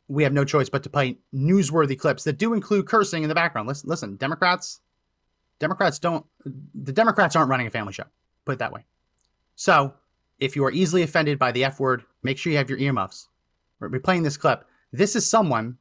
we 0.09 0.23
have 0.23 0.33
no 0.33 0.43
choice 0.43 0.67
but 0.69 0.83
to 0.83 0.89
play 0.89 1.17
newsworthy 1.33 1.97
clips 1.97 2.25
that 2.25 2.37
do 2.37 2.53
include 2.53 2.85
cursing 2.85 3.23
in 3.23 3.29
the 3.29 3.35
background. 3.35 3.67
Listen, 3.67 3.89
listen, 3.89 4.15
Democrats, 4.17 4.81
Democrats 5.59 5.97
don't. 5.97 6.25
The 6.75 6.91
Democrats 6.91 7.35
aren't 7.35 7.49
running 7.49 7.67
a 7.67 7.69
family 7.69 7.93
show. 7.93 8.03
Put 8.43 8.53
it 8.53 8.59
that 8.59 8.73
way. 8.73 8.85
So 9.55 9.93
if 10.39 10.57
you 10.57 10.65
are 10.65 10.71
easily 10.71 11.03
offended 11.03 11.39
by 11.39 11.53
the 11.53 11.63
F 11.63 11.79
word, 11.79 12.03
make 12.21 12.37
sure 12.37 12.51
you 12.51 12.57
have 12.57 12.69
your 12.69 12.79
earmuffs. 12.79 13.29
We're 13.79 13.99
playing 13.99 14.23
this 14.23 14.37
clip. 14.37 14.65
This 14.91 15.15
is 15.15 15.25
someone 15.25 15.77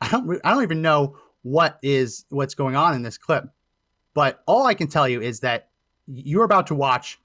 I 0.00 0.08
don't 0.08 0.40
I 0.44 0.52
don't 0.52 0.62
even 0.62 0.80
know 0.80 1.18
what 1.42 1.78
is 1.82 2.24
what's 2.30 2.54
going 2.54 2.74
on 2.74 2.94
in 2.94 3.02
this 3.02 3.18
clip, 3.18 3.44
but 4.14 4.42
all 4.46 4.66
I 4.66 4.72
can 4.72 4.88
tell 4.88 5.06
you 5.06 5.20
is 5.20 5.40
that 5.40 5.68
you're 6.06 6.44
about 6.44 6.68
to 6.68 6.74
watch 6.74 7.18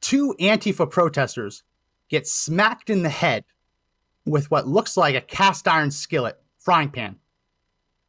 two 0.00 0.34
Antifa 0.40 0.90
protesters 0.90 1.62
get 2.08 2.26
smacked 2.26 2.90
in 2.90 3.02
the 3.02 3.08
head 3.08 3.44
with 4.26 4.50
what 4.50 4.66
looks 4.66 4.96
like 4.96 5.14
a 5.14 5.20
cast 5.20 5.68
iron 5.68 5.90
skillet 5.90 6.40
frying 6.58 6.90
pan, 6.90 7.16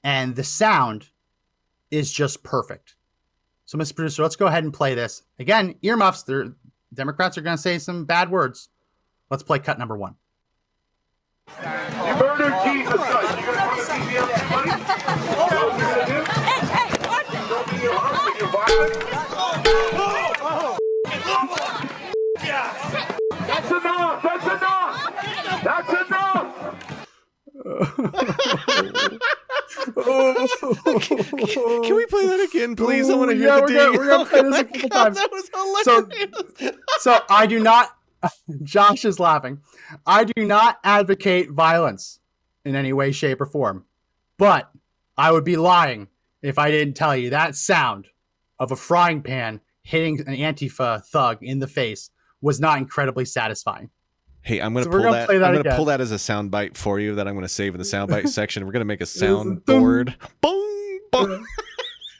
and 0.04 0.36
the 0.36 0.44
sound 0.44 1.10
is 1.92 2.12
just 2.12 2.44
perfect. 2.44 2.96
So, 3.66 3.78
Mr. 3.78 3.96
Producer, 3.96 4.22
let's 4.24 4.36
go 4.36 4.46
ahead 4.48 4.64
and 4.64 4.74
play 4.74 4.96
this 4.96 5.24
again. 5.40 5.76
Earmuffs. 5.82 6.24
The 6.24 6.54
Democrats 6.94 7.38
are 7.38 7.42
going 7.42 7.58
to 7.58 7.62
say 7.62 7.80
some 7.80 8.06
bad 8.06 8.30
words. 8.30 8.70
Let's 9.30 9.44
play 9.44 9.60
cut 9.60 9.80
number 9.80 9.98
one. 9.98 10.16
You 11.48 11.64
murdered 12.16 12.54
Jesus 12.64 12.94
Christ. 12.94 13.38
You 13.40 13.46
gonna 13.46 13.62
put 13.70 13.80
a 13.80 13.84
CPM 13.86 14.28
on 14.34 14.50
money? 14.50 14.72
What 15.36 15.72
you 15.78 15.84
gonna 15.86 16.06
do? 16.06 16.20
Don't 17.50 17.68
be 17.70 17.78
your 17.84 17.98
husband, 17.98 18.36
you 18.40 18.48
violent. 18.52 18.96
That's 23.48 23.72
enough. 23.72 24.24
That's 24.24 24.46
enough. 24.46 24.94
That's 25.64 25.92
enough. 26.08 26.48
Can 31.84 31.94
we 32.70 32.76
play 32.76 32.86
that 33.01 33.01
again, 33.01 33.05
please? 33.05 33.09
I 33.09 33.16
want 33.16 33.32
to 33.32 33.38
hear 33.38 33.47
Yeah, 33.47 33.55
the 33.55 33.61
we're 33.61 33.68
ding. 33.68 33.78
gonna- 33.78 33.97
we're 33.97 34.09
gonna 34.09 34.26
play 34.26 34.41
this 34.43 34.59
a 34.59 34.63
couple 34.66 34.89
God, 34.89 35.03
times. 35.03 35.18
That 35.18 35.32
was 35.32 35.84
So- 35.84 36.05
hilarious. 36.05 36.78
so 36.99 37.20
I 37.30 37.45
do 37.47 37.59
not. 37.59 37.89
Josh 38.63 39.05
is 39.05 39.20
laughing. 39.20 39.59
I 40.05 40.24
do 40.24 40.45
not 40.45 40.80
advocate 40.84 41.51
violence 41.51 42.20
in 42.63 42.76
any 42.76 42.91
way, 42.93 43.11
shape, 43.11 43.39
or 43.41 43.45
form, 43.45 43.86
but 44.38 44.72
I 45.18 45.32
would 45.32 45.43
be 45.43 45.57
lying 45.57 46.07
if 46.41 46.57
I 46.57 46.72
didn't 46.72 46.95
tell 46.95 47.16
you 47.16 47.30
that 47.30 47.55
sound 47.55 48.07
of 48.59 48.72
a 48.72 48.76
frying 48.76 49.22
pan 49.22 49.61
hitting 49.84 50.20
an 50.22 50.36
Antifa 50.36 51.05
thug 51.05 51.38
in 51.43 51.59
the 51.59 51.68
face 51.68 52.09
was 52.41 52.59
not 52.59 52.80
incredibly 52.80 53.26
satisfying. 53.26 53.89
Hey, 54.41 54.59
I'm 54.61 54.74
gonna 54.74 54.84
So 54.86 54.89
pull 54.91 54.99
gonna 55.01 55.11
that. 55.11 55.26
play 55.28 55.38
that 55.38 55.45
I'm 55.45 55.51
gonna 55.53 55.59
again. 55.61 55.76
pull 55.76 55.86
that 55.86 56.01
as 56.01 56.11
a 56.11 56.20
sound 56.20 56.49
bite 56.51 56.76
for 56.78 56.99
you 56.99 57.16
that 57.16 57.28
I'm 57.28 57.34
gonna 57.36 57.47
save 57.47 57.76
in 57.76 57.80
the 57.80 57.86
sound 57.86 58.09
bite 58.09 58.30
section. 58.39 58.66
We're 58.66 58.72
gonna 58.72 58.86
make 58.86 58.99
a 59.01 59.03
is 59.03 59.22
a 59.22 59.28
dum. 59.28 59.61
soundboard. 59.68 60.16
Boom, 60.41 60.99
boom. 61.11 61.45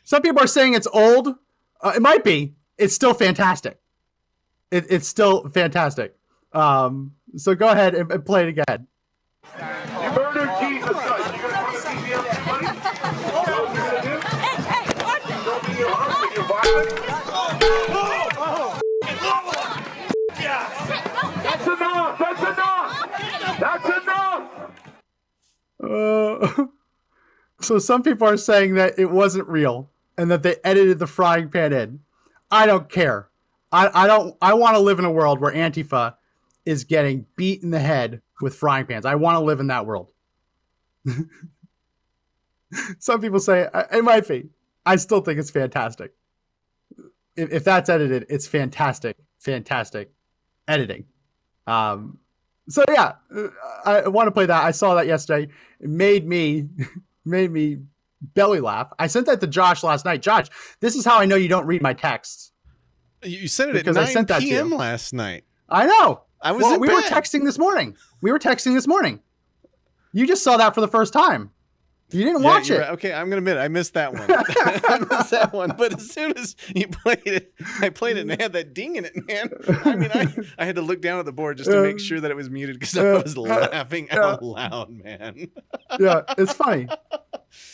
Some 0.06 0.22
people 0.22 0.42
are 0.42 0.48
saying 0.48 0.76
it's 0.76 0.88
old. 0.94 1.30
Uh, 1.82 1.94
it 1.96 2.02
might 2.02 2.24
be. 2.24 2.54
It's 2.78 2.94
still 2.94 3.16
fantastic. 3.16 3.80
It, 4.70 4.86
it's 4.90 5.08
still 5.08 5.50
fantastic. 5.50 6.16
Um, 6.54 7.16
so 7.36 7.56
go 7.56 7.68
ahead 7.70 7.96
and, 7.96 8.12
and 8.12 8.24
play 8.24 8.44
it 8.44 8.50
again. 8.50 8.88
You 9.58 10.12
murdered 10.12 10.52
Jesus 10.62 10.92
Christ. 10.92 11.36
You 11.36 11.42
gonna 11.42 11.58
put 11.66 11.74
a 11.74 11.82
CPM 11.82 12.22
on 12.22 12.46
money? 12.46 12.68
What 13.26 13.42
you 13.42 13.78
gonna 13.82 14.02
do? 14.04 14.22
Don't 15.44 15.66
be 15.66 15.74
your 15.74 15.90
husband, 15.90 16.32
you 16.36 16.44
violent. 16.44 17.06
That's 21.44 21.68
enough. 21.68 22.20
That's 22.20 22.42
enough. 22.42 23.60
That's 23.60 23.86
enough. 24.04 24.44
Uh, 25.84 26.66
so 27.62 27.80
some 27.80 28.04
people 28.04 28.28
are 28.28 28.38
saying 28.38 28.76
that 28.76 29.00
it 29.00 29.10
wasn't 29.10 29.48
real 29.48 29.90
and 30.18 30.32
that 30.32 30.44
they 30.44 30.56
edited 30.64 31.00
the 31.00 31.08
frying 31.08 31.50
pan 31.50 31.74
in. 31.74 32.00
I 32.52 32.66
don't 32.66 32.90
care. 32.90 33.30
I, 33.72 34.04
I 34.04 34.08
don't. 34.08 34.36
I 34.42 34.54
want 34.54 34.76
to 34.76 34.82
live 34.82 35.00
in 35.00 35.06
a 35.06 35.12
world 35.12 35.40
where 35.42 35.54
Antifa 35.54 36.16
is 36.66 36.84
getting 36.84 37.26
beat 37.36 37.64
in 37.64 37.72
the 37.72 37.80
head 37.80 38.22
with 38.42 38.56
frying 38.56 38.86
pans. 38.86 39.06
I 39.06 39.16
want 39.16 39.36
to 39.36 39.40
live 39.40 39.60
in 39.60 39.68
that 39.68 39.86
world. 39.86 40.08
some 43.00 43.22
people 43.22 43.40
say 43.40 43.70
it 43.92 44.04
might 44.04 44.28
be. 44.28 44.50
I 44.86 44.96
still 44.98 45.22
think 45.22 45.40
it's 45.40 45.50
fantastic. 45.50 46.14
If, 47.36 47.52
if 47.52 47.64
that's 47.64 47.90
edited, 47.90 48.26
it's 48.30 48.48
fantastic. 48.48 49.18
Fantastic 49.40 50.12
editing. 50.68 51.06
Um, 51.68 52.20
so 52.70 52.84
yeah, 52.90 53.14
uh, 53.36 53.48
I, 53.86 53.96
I 54.02 54.08
want 54.08 54.28
to 54.28 54.32
play 54.32 54.46
that. 54.46 54.64
I 54.64 54.72
saw 54.72 54.96
that 54.96 55.08
yesterday. 55.08 55.52
It 55.80 55.90
made 55.90 56.28
me 56.28 56.68
made 57.26 57.52
me 57.52 57.80
belly 58.22 58.60
laugh. 58.60 58.92
I 59.00 59.08
sent 59.08 59.26
that 59.28 59.42
to 59.42 59.48
Josh 59.48 59.84
last 59.84 60.06
night. 60.06 60.22
Josh, 60.22 60.48
this 60.80 60.96
is 60.96 61.06
how 61.06 61.20
I 61.20 61.26
know 61.26 61.36
you 61.36 61.48
don't 61.48 61.66
read 61.66 61.82
my 61.82 61.94
texts. 61.94 62.52
You 63.24 63.48
said 63.48 63.70
it 63.70 63.74
Because 63.74 63.98
at 63.98 64.04
I 64.04 64.14
sent 64.14 64.28
that 64.28 64.40
to 64.42 64.46
p.m. 64.46 64.70
you. 64.70 64.76
last 64.78 65.14
night. 65.14 65.46
I 65.70 65.86
know. 65.86 66.22
I 66.42 66.52
was 66.52 66.62
well, 66.64 66.80
we 66.80 66.90
were 66.90 67.02
texting 67.02 67.44
this 67.44 67.58
morning. 67.58 67.98
We 68.22 68.32
were 68.32 68.40
texting 68.40 68.74
this 68.76 68.88
morning. 68.88 69.22
You 70.14 70.28
just 70.28 70.44
saw 70.44 70.58
that 70.58 70.76
for 70.76 70.82
the 70.82 70.88
first 70.88 71.12
time. 71.12 71.52
You 72.12 72.24
didn't 72.24 72.44
Yeah, 72.44 72.48
watch 72.48 72.70
it. 72.70 72.80
right. 72.80 72.90
Okay, 72.92 73.12
I'm 73.14 73.30
gonna 73.30 73.40
admit 73.40 73.58
it. 73.58 73.62
I 73.62 73.68
missed 73.68 73.96
that 73.96 74.14
one. 74.14 74.22
I 74.30 75.00
missed 75.10 75.32
that 75.32 75.50
one. 75.54 75.74
But 75.78 75.94
as 75.96 76.10
soon 76.12 76.38
as 76.38 76.56
you 76.76 76.88
played 76.88 77.22
it, 77.26 77.54
I 77.82 77.90
played 77.90 78.18
it 78.18 78.22
and 78.22 78.32
it 78.32 78.40
had 78.42 78.54
that 78.54 78.74
ding 78.76 78.96
in 78.96 79.06
it, 79.06 79.16
man. 79.28 79.50
I 79.84 79.96
mean, 79.96 80.12
I, 80.14 80.28
I 80.60 80.66
had 80.66 80.76
to 80.76 80.82
look 80.84 81.02
down 81.02 81.20
at 81.20 81.26
the 81.26 81.34
board 81.34 81.58
just 81.58 81.70
to 81.72 81.82
make 81.82 82.00
sure 82.00 82.20
that 82.20 82.30
it 82.30 82.36
was 82.36 82.50
muted 82.50 82.80
because 82.80 82.96
I 82.98 83.14
was 83.22 83.36
laughing 83.38 84.10
out 84.12 84.44
loud, 84.44 84.92
man. 84.92 85.50
yeah, 86.00 86.22
it's 86.38 86.54
funny. 86.54 86.88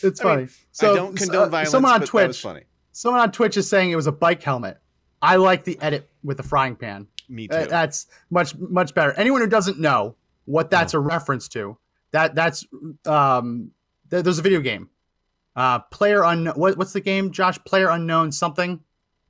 It's 0.01 0.23
I 0.23 0.35
mean, 0.35 0.47
funny. 0.47 0.47
so 0.71 0.91
I 0.93 0.95
don't 0.95 1.15
condone 1.15 1.47
uh, 1.47 1.49
violence, 1.49 1.71
someone 1.71 1.91
on 1.93 1.99
but 1.99 2.07
Twitch, 2.09 2.21
that 2.23 2.27
was 2.27 2.39
funny. 2.39 2.61
someone 2.93 3.21
on 3.21 3.31
Twitch 3.31 3.57
is 3.57 3.69
saying 3.69 3.91
it 3.91 3.95
was 3.95 4.07
a 4.07 4.11
bike 4.13 4.41
helmet. 4.41 4.77
I 5.21 5.35
like 5.35 5.65
the 5.65 5.79
edit 5.81 6.09
with 6.23 6.37
the 6.37 6.43
frying 6.43 6.75
pan. 6.77 7.07
Me 7.27 7.47
too. 7.47 7.55
Uh, 7.55 7.65
that's 7.67 8.07
much 8.29 8.55
much 8.57 8.93
better. 8.95 9.11
Anyone 9.13 9.41
who 9.41 9.47
doesn't 9.47 9.77
know 9.79 10.15
what 10.45 10.69
that's 10.69 10.93
a 10.93 10.99
reference 10.99 11.47
to, 11.49 11.77
that 12.11 12.33
that's 12.33 12.65
um, 13.05 13.71
there's 14.11 14.39
a 14.39 14.41
video 14.41 14.59
game. 14.59 14.89
Uh, 15.55 15.79
player 15.79 16.23
unknown. 16.23 16.53
What, 16.55 16.77
what's 16.77 16.93
the 16.93 17.01
game, 17.01 17.31
Josh? 17.31 17.57
Player 17.65 17.89
unknown 17.89 18.31
something. 18.31 18.81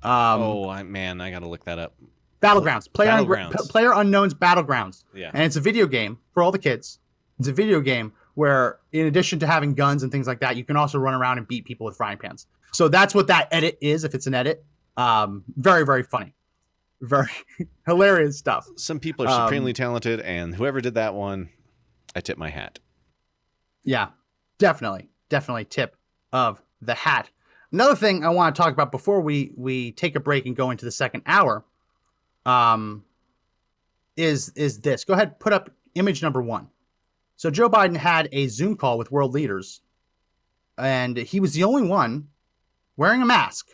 Um, 0.04 0.42
oh 0.42 0.70
I, 0.70 0.84
man, 0.84 1.22
I 1.22 1.32
gotta 1.32 1.48
look 1.48 1.66
that 1.66 1.78
up. 1.80 1.96
Battlegrounds. 2.42 2.92
Player 2.92 3.12
Battlegrounds. 3.12 3.52
P- 3.52 3.68
player 3.70 3.92
unknown's 3.94 4.34
Battlegrounds, 4.34 5.04
Yeah. 5.14 5.30
and 5.34 5.44
it's 5.44 5.56
a 5.56 5.62
video 5.62 5.86
game 5.86 6.18
for 6.34 6.42
all 6.44 6.52
the 6.52 6.58
kids. 6.60 7.00
It's 7.40 7.48
a 7.48 7.54
video 7.54 7.82
game 7.82 8.14
where, 8.34 8.80
in 8.92 9.06
addition 9.06 9.40
to 9.40 9.48
having 9.48 9.74
guns 9.76 10.02
and 10.04 10.12
things 10.12 10.26
like 10.28 10.40
that, 10.40 10.56
you 10.56 10.64
can 10.64 10.76
also 10.76 10.98
run 10.98 11.14
around 11.14 11.38
and 11.38 11.48
beat 11.48 11.66
people 11.66 11.86
with 11.86 11.96
frying 11.98 12.18
pans. 12.18 12.48
So 12.74 12.88
that's 12.88 13.14
what 13.14 13.28
that 13.28 13.48
edit 13.52 13.78
is. 13.82 14.04
If 14.04 14.16
it's 14.16 14.26
an 14.28 14.34
edit, 14.34 14.64
um, 14.98 15.44
very 15.56 15.86
very 15.86 16.04
funny, 16.04 16.34
very 17.02 17.30
hilarious 17.86 18.38
stuff. 18.40 18.68
Some 18.78 19.00
people 19.00 19.28
are 19.28 19.42
Um, 19.42 19.48
supremely 19.48 19.74
talented, 19.74 20.20
and 20.22 20.56
whoever 20.56 20.82
did 20.82 20.96
that 20.96 21.14
one, 21.14 21.50
I 22.16 22.22
tip 22.22 22.38
my 22.40 22.50
hat. 22.50 22.80
Yeah, 23.84 24.10
definitely, 24.62 25.10
definitely 25.28 25.66
tip 25.66 25.98
of 26.32 26.62
the 26.82 26.94
hat. 26.94 27.32
Another 27.74 27.96
thing 27.96 28.24
I 28.24 28.30
want 28.30 28.56
to 28.56 28.62
talk 28.62 28.72
about 28.72 28.92
before 28.92 29.20
we 29.20 29.52
we 29.58 29.92
take 29.94 30.16
a 30.16 30.20
break 30.20 30.46
and 30.46 30.56
go 30.56 30.70
into 30.70 30.86
the 30.86 30.92
second 30.92 31.24
hour, 31.26 31.66
um, 32.46 33.04
is 34.16 34.50
is 34.56 34.80
this. 34.80 35.04
Go 35.04 35.14
ahead, 35.14 35.40
put 35.40 35.52
up 35.52 35.72
image 35.96 36.22
number 36.22 36.42
one. 36.42 36.70
So 37.38 37.50
Joe 37.50 37.70
Biden 37.70 37.98
had 37.98 38.30
a 38.32 38.48
Zoom 38.48 38.78
call 38.78 39.00
with 39.00 39.12
world 39.12 39.34
leaders, 39.34 39.82
and 40.78 41.18
he 41.18 41.40
was 41.40 41.54
the 41.54 41.64
only 41.64 41.88
one 41.88 42.28
wearing 42.98 43.24
a 43.24 43.26
mask. 43.26 43.68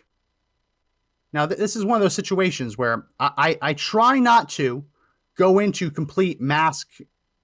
Now 1.34 1.48
th- 1.48 1.60
this 1.60 1.76
is 1.76 1.84
one 1.84 1.98
of 1.98 2.02
those 2.02 2.16
situations 2.16 2.78
where 2.78 3.08
I, 3.20 3.32
I 3.38 3.70
I 3.70 3.74
try 3.74 4.20
not 4.20 4.48
to 4.50 4.86
go 5.36 5.60
into 5.60 5.92
complete 5.92 6.40
mask 6.40 6.88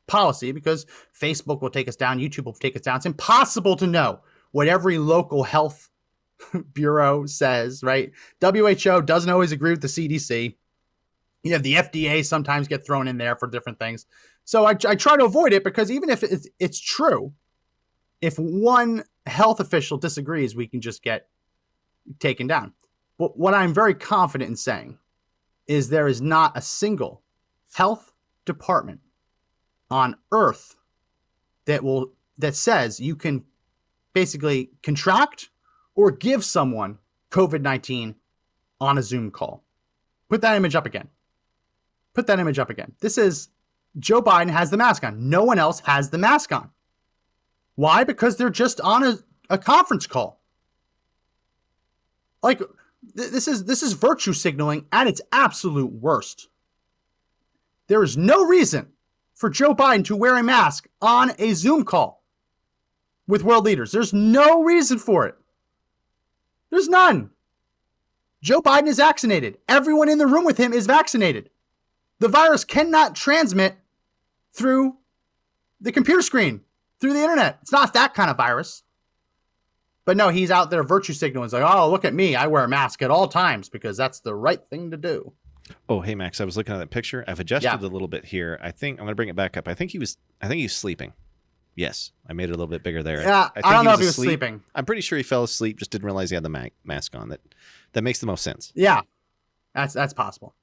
policy 0.08 0.52
because 0.52 0.86
Facebook 1.20 1.62
will 1.62 1.70
take 1.70 1.88
us 1.88 1.96
down, 1.96 2.20
YouTube 2.20 2.46
will 2.46 2.54
take 2.54 2.76
us 2.76 2.82
down. 2.82 2.98
It's 2.98 3.06
impossible 3.06 3.76
to 3.78 3.88
know 3.88 4.20
what 4.52 4.68
every 4.68 4.98
local 4.98 5.44
health 5.44 5.90
Bureau 6.74 7.26
says, 7.26 7.84
right? 7.84 8.12
WHO 8.42 9.02
doesn't 9.02 9.30
always 9.30 9.52
agree 9.52 9.72
with 9.72 9.82
the 9.82 9.88
CDC. 9.88 10.56
You 11.44 11.54
have 11.54 11.64
the 11.64 11.76
FDA 11.76 12.26
sometimes 12.26 12.68
get 12.68 12.86
thrown 12.86 13.08
in 13.08 13.18
there 13.18 13.36
for 13.36 13.48
different 13.48 13.80
things. 13.80 14.06
So 14.46 14.66
I, 14.66 14.72
I 14.88 14.96
try 14.96 15.18
to 15.18 15.26
avoid 15.26 15.54
it 15.54 15.64
because 15.64 15.92
even 15.92 16.10
if 16.10 16.24
it's, 16.24 16.48
it's 16.60 16.80
true, 16.80 17.34
if 18.22 18.38
one 18.38 19.04
health 19.26 19.60
official 19.60 19.98
disagrees, 19.98 20.56
we 20.56 20.68
can 20.68 20.82
just 20.82 21.04
get 21.04 21.28
taken 22.20 22.48
down. 22.48 22.74
But 23.18 23.38
what 23.38 23.54
I'm 23.54 23.74
very 23.74 23.94
confident 23.94 24.50
in 24.50 24.56
saying 24.56 24.98
is 25.68 25.90
there 25.90 26.08
is 26.08 26.22
not 26.22 26.58
a 26.58 26.62
single 26.62 27.22
health 27.74 28.12
department 28.46 29.00
on 29.94 30.16
earth 30.32 30.76
that 31.66 31.84
will 31.84 32.12
that 32.40 32.56
says 32.56 33.00
you 33.00 33.16
can 33.16 33.44
basically 34.14 34.72
contract 34.82 35.50
or 35.94 36.10
give 36.10 36.44
someone 36.44 36.98
COVID-19 37.30 38.16
on 38.82 38.98
a 38.98 39.04
Zoom 39.04 39.30
call. 39.30 39.64
Put 40.30 40.42
that 40.42 40.58
image 40.58 40.74
up 40.74 40.88
again. 40.88 41.10
Put 42.16 42.26
that 42.26 42.40
image 42.40 42.58
up 42.58 42.72
again. 42.72 42.94
This 43.02 43.20
is 43.20 43.50
Joe 44.00 44.20
Biden 44.20 44.50
has 44.50 44.72
the 44.72 44.78
mask 44.78 45.04
on. 45.04 45.30
No 45.30 45.44
one 45.44 45.60
else 45.60 45.80
has 45.82 46.10
the 46.10 46.18
mask 46.18 46.52
on. 46.52 46.72
Why? 47.76 48.04
Because 48.04 48.36
they're 48.36 48.50
just 48.50 48.82
on 48.82 49.04
a, 49.04 49.20
a 49.52 49.60
conference 49.60 50.08
call. 50.08 50.42
Like 52.42 52.58
th- 52.58 53.30
this 53.30 53.48
is 53.48 53.66
this 53.66 53.84
is 53.84 53.94
virtue 53.94 54.34
signaling 54.34 54.86
at 54.92 55.06
its 55.06 55.22
absolute 55.32 55.92
worst. 55.92 56.50
There 57.88 58.02
is 58.02 58.18
no 58.18 58.44
reason 58.44 58.93
for 59.44 59.50
Joe 59.50 59.76
Biden 59.76 60.06
to 60.06 60.16
wear 60.16 60.38
a 60.38 60.42
mask 60.42 60.88
on 61.02 61.34
a 61.38 61.52
Zoom 61.52 61.84
call 61.84 62.24
with 63.28 63.44
world 63.44 63.66
leaders. 63.66 63.92
There's 63.92 64.14
no 64.14 64.64
reason 64.64 64.98
for 64.98 65.26
it. 65.28 65.36
There's 66.70 66.88
none. 66.88 67.30
Joe 68.42 68.62
Biden 68.62 68.88
is 68.88 68.96
vaccinated. 68.96 69.58
Everyone 69.68 70.08
in 70.08 70.18
the 70.18 70.28
room 70.28 70.46
with 70.46 70.56
him 70.56 70.72
is 70.72 70.88
vaccinated. 70.88 71.50
The 72.20 72.30
virus 72.30 72.64
cannot 72.64 73.16
transmit 73.16 73.76
through 74.54 74.96
the 75.82 75.92
computer 75.92 76.22
screen, 76.22 76.62
through 77.02 77.12
the 77.12 77.24
internet. 77.24 77.58
It's 77.64 77.72
not 77.74 77.94
that 77.96 78.14
kind 78.14 78.32
of 78.32 78.38
virus. 78.38 78.84
But 80.06 80.16
no, 80.16 80.30
he's 80.30 80.52
out 80.52 80.72
there 80.72 80.86
virtue 80.86 81.12
signaling. 81.12 81.48
He's 81.48 81.54
like, 81.54 81.70
oh, 81.70 81.92
look 81.92 82.06
at 82.06 82.14
me. 82.14 82.38
I 82.38 82.48
wear 82.48 82.64
a 82.64 82.70
mask 82.70 83.02
at 83.02 83.12
all 83.12 83.28
times 83.28 83.68
because 83.68 83.98
that's 83.98 84.22
the 84.22 84.36
right 84.36 84.66
thing 84.70 84.92
to 84.92 84.98
do. 84.98 85.34
Oh, 85.88 86.02
hey 86.02 86.16
Max, 86.16 86.42
I 86.42 86.46
was 86.46 86.58
looking 86.58 86.74
at 86.74 86.80
that 86.80 86.90
picture. 86.90 87.24
I've 87.28 87.40
adjusted 87.40 87.68
Yeah. 87.68 87.80
a 87.80 87.88
little 87.88 88.08
bit 88.08 88.26
here. 88.26 88.60
I 88.62 88.72
think 88.72 89.00
I'm 89.00 89.06
going 89.06 89.12
to 89.12 89.16
bring 89.16 89.30
it 89.30 89.36
back 89.36 89.56
up. 89.58 89.68
I 89.68 89.74
think 89.74 89.92
he 89.92 90.00
was. 90.00 90.18
I 90.42 90.48
think 90.48 90.60
he's 90.62 90.76
sleeping. 90.76 91.14
Yes, 91.76 92.12
I 92.30 92.34
made 92.34 92.46
it 92.46 92.50
a 92.50 92.52
little 92.52 92.68
bit 92.68 92.84
bigger 92.84 93.02
there. 93.02 93.22
Yeah, 93.22 93.50
I, 93.56 93.62
think 93.62 93.74
don't 93.74 93.86
know 93.86 93.94
if 93.94 94.00
he 94.00 94.06
was 94.06 94.10
asleep. 94.14 94.28
sleeping. 94.28 94.64
I'm 94.76 94.86
pretty 94.86 95.02
sure 95.02 95.18
he 95.18 95.24
fell 95.24 95.44
asleep. 95.44 95.80
Just 95.80 95.90
didn't 95.92 96.06
realize 96.06 96.30
he 96.30 96.36
had 96.36 96.44
the 96.44 96.50
ma- 96.50 96.68
mask 96.84 97.16
on. 97.16 97.30
That 97.30 97.40
that 97.94 98.04
makes 98.04 98.20
the 98.20 98.28
most 98.28 98.44
sense. 98.44 98.72
Yeah, 98.76 99.02
that's 99.74 99.94
that's 99.94 100.14
possible. 100.14 100.54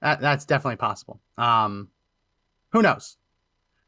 That 0.00 0.20
that's 0.20 0.44
definitely 0.44 0.76
possible. 0.76 1.20
Um, 1.36 1.88
who 2.72 2.80
knows? 2.82 3.16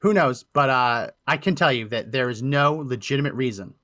Who 0.01 0.13
knows? 0.13 0.43
But 0.43 0.71
uh, 0.71 1.11
I 1.27 1.37
can 1.37 1.55
tell 1.55 1.73
you 1.73 1.89
that 1.89 2.11
there 2.13 2.29
is 2.29 2.43
no 2.43 2.75
legitimate 2.75 3.35
reason 3.35 3.75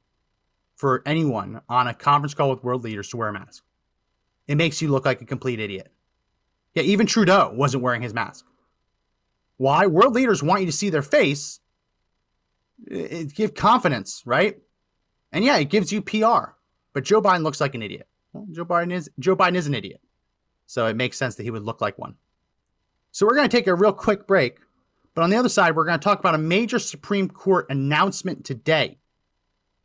for 0.75 1.03
anyone 1.07 1.61
on 1.69 1.87
a 1.87 1.95
conference 1.95 2.35
call 2.35 2.51
with 2.51 2.65
world 2.65 2.85
leaders 2.85 3.09
to 3.11 3.17
wear 3.17 3.29
a 3.29 3.33
mask. 3.33 3.63
It 4.49 4.57
makes 4.57 4.83
you 4.83 4.89
look 4.89 5.05
like 5.07 5.21
a 5.23 5.25
complete 5.27 5.61
idiot. 5.61 5.91
Yeah, 6.77 6.83
even 6.83 7.07
Trudeau 7.07 7.51
wasn't 7.55 7.83
wearing 7.83 8.03
his 8.03 8.13
mask. 8.13 8.45
Why? 9.57 9.87
World 9.87 10.13
leaders 10.13 10.43
want 10.43 10.61
you 10.61 10.67
to 10.67 10.73
see 10.73 10.91
their 10.91 11.01
face. 11.01 11.59
It, 12.87 13.13
it 13.13 13.35
give 13.35 13.55
confidence, 13.55 14.23
right? 14.27 14.59
And 15.33 15.43
yeah, 15.43 15.57
it 15.57 15.71
gives 15.71 15.91
you 15.91 16.03
PR. 16.03 16.53
But 16.93 17.05
Joe 17.05 17.23
Biden 17.23 17.43
looks 17.43 17.63
like 17.63 17.75
an 17.75 17.83
idiot. 17.83 18.07
Well, 18.35 18.47
Joe 18.53 18.67
Biden 18.67 18.93
is 18.93 19.11
Joe 19.19 19.35
Biden 19.35 19.57
is 19.57 19.67
an 19.67 19.75
idiot. 19.75 20.03
So 20.67 20.87
it 20.87 20.97
makes 20.97 21.17
sense 21.17 21.37
that 21.37 21.45
he 21.45 21.51
would 21.51 21.63
look 21.63 21.81
like 21.81 21.99
one. 21.99 22.17
So 23.11 23.25
we're 23.25 23.37
going 23.37 23.49
to 23.49 23.57
take 23.57 23.69
a 23.69 23.75
real 23.75 23.95
quick 23.95 24.27
break, 24.27 24.59
but 25.15 25.23
on 25.23 25.31
the 25.31 25.37
other 25.37 25.49
side, 25.49 25.75
we're 25.75 25.87
going 25.87 25.99
to 25.99 26.05
talk 26.05 26.19
about 26.19 26.35
a 26.35 26.39
major 26.39 26.79
Supreme 26.79 27.31
Court 27.31 27.65
announcement 27.71 28.45
today 28.45 28.99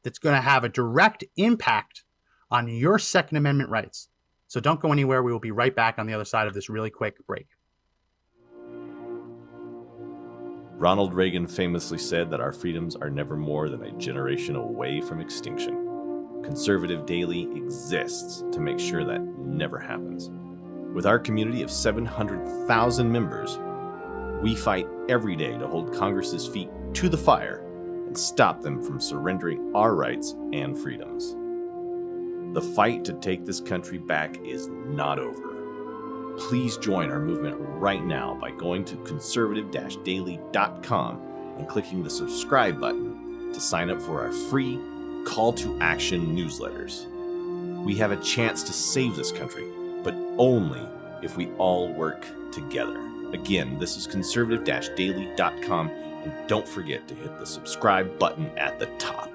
that's 0.03 0.19
going 0.19 0.35
to 0.35 0.41
have 0.41 0.65
a 0.65 0.69
direct 0.69 1.23
impact 1.37 2.03
on 2.49 2.67
your 2.67 2.99
Second 2.99 3.37
Amendment 3.37 3.69
rights. 3.69 4.09
So 4.51 4.59
don't 4.59 4.81
go 4.81 4.91
anywhere. 4.91 5.23
We 5.23 5.31
will 5.31 5.39
be 5.39 5.51
right 5.51 5.73
back 5.73 5.97
on 5.97 6.07
the 6.07 6.13
other 6.13 6.25
side 6.25 6.45
of 6.45 6.53
this 6.53 6.67
really 6.67 6.89
quick 6.89 7.25
break. 7.25 7.47
Ronald 10.75 11.13
Reagan 11.13 11.47
famously 11.47 11.97
said 11.97 12.29
that 12.31 12.41
our 12.41 12.51
freedoms 12.51 12.97
are 12.97 13.09
never 13.09 13.37
more 13.37 13.69
than 13.69 13.81
a 13.81 13.93
generation 13.93 14.57
away 14.57 14.99
from 14.99 15.21
extinction. 15.21 16.41
Conservative 16.43 17.05
Daily 17.05 17.43
exists 17.55 18.43
to 18.51 18.59
make 18.59 18.77
sure 18.77 19.05
that 19.05 19.21
never 19.21 19.79
happens. 19.79 20.29
With 20.93 21.05
our 21.05 21.17
community 21.17 21.61
of 21.61 21.71
700,000 21.71 23.09
members, 23.09 23.57
we 24.41 24.53
fight 24.53 24.85
every 25.07 25.37
day 25.37 25.57
to 25.57 25.65
hold 25.65 25.93
Congress's 25.93 26.45
feet 26.45 26.67
to 26.95 27.07
the 27.07 27.17
fire 27.17 27.65
and 28.05 28.17
stop 28.17 28.61
them 28.61 28.83
from 28.83 28.99
surrendering 28.99 29.71
our 29.73 29.95
rights 29.95 30.35
and 30.51 30.77
freedoms. 30.77 31.37
The 32.53 32.61
fight 32.61 33.05
to 33.05 33.13
take 33.13 33.45
this 33.45 33.59
country 33.59 33.97
back 33.97 34.37
is 34.45 34.67
not 34.67 35.19
over 35.19 35.51
please 36.37 36.77
join 36.77 37.11
our 37.11 37.19
movement 37.19 37.55
right 37.59 38.03
now 38.03 38.35
by 38.41 38.51
going 38.51 38.83
to 38.85 38.97
conservative 38.97 39.71
daily.com 40.03 41.21
and 41.57 41.67
clicking 41.67 42.03
the 42.03 42.09
subscribe 42.09 42.79
button 42.79 43.51
to 43.53 43.59
sign 43.59 43.89
up 43.89 44.01
for 44.01 44.21
our 44.21 44.31
free 44.31 44.79
call 45.25 45.53
to 45.53 45.77
action 45.79 46.35
newsletters. 46.35 47.05
We 47.83 47.95
have 47.97 48.11
a 48.11 48.21
chance 48.21 48.63
to 48.63 48.73
save 48.73 49.15
this 49.15 49.31
country, 49.31 49.67
but 50.03 50.15
only 50.37 50.81
if 51.21 51.37
we 51.37 51.51
all 51.53 51.93
work 51.93 52.25
together. 52.51 52.99
Again, 53.33 53.77
this 53.77 53.95
is 53.95 54.07
conservative 54.07 54.63
daily.com, 54.63 55.89
and 55.89 56.47
don't 56.47 56.67
forget 56.67 57.07
to 57.07 57.15
hit 57.15 57.37
the 57.39 57.45
subscribe 57.45 58.17
button 58.17 58.47
at 58.57 58.79
the 58.79 58.87
top. 58.97 59.30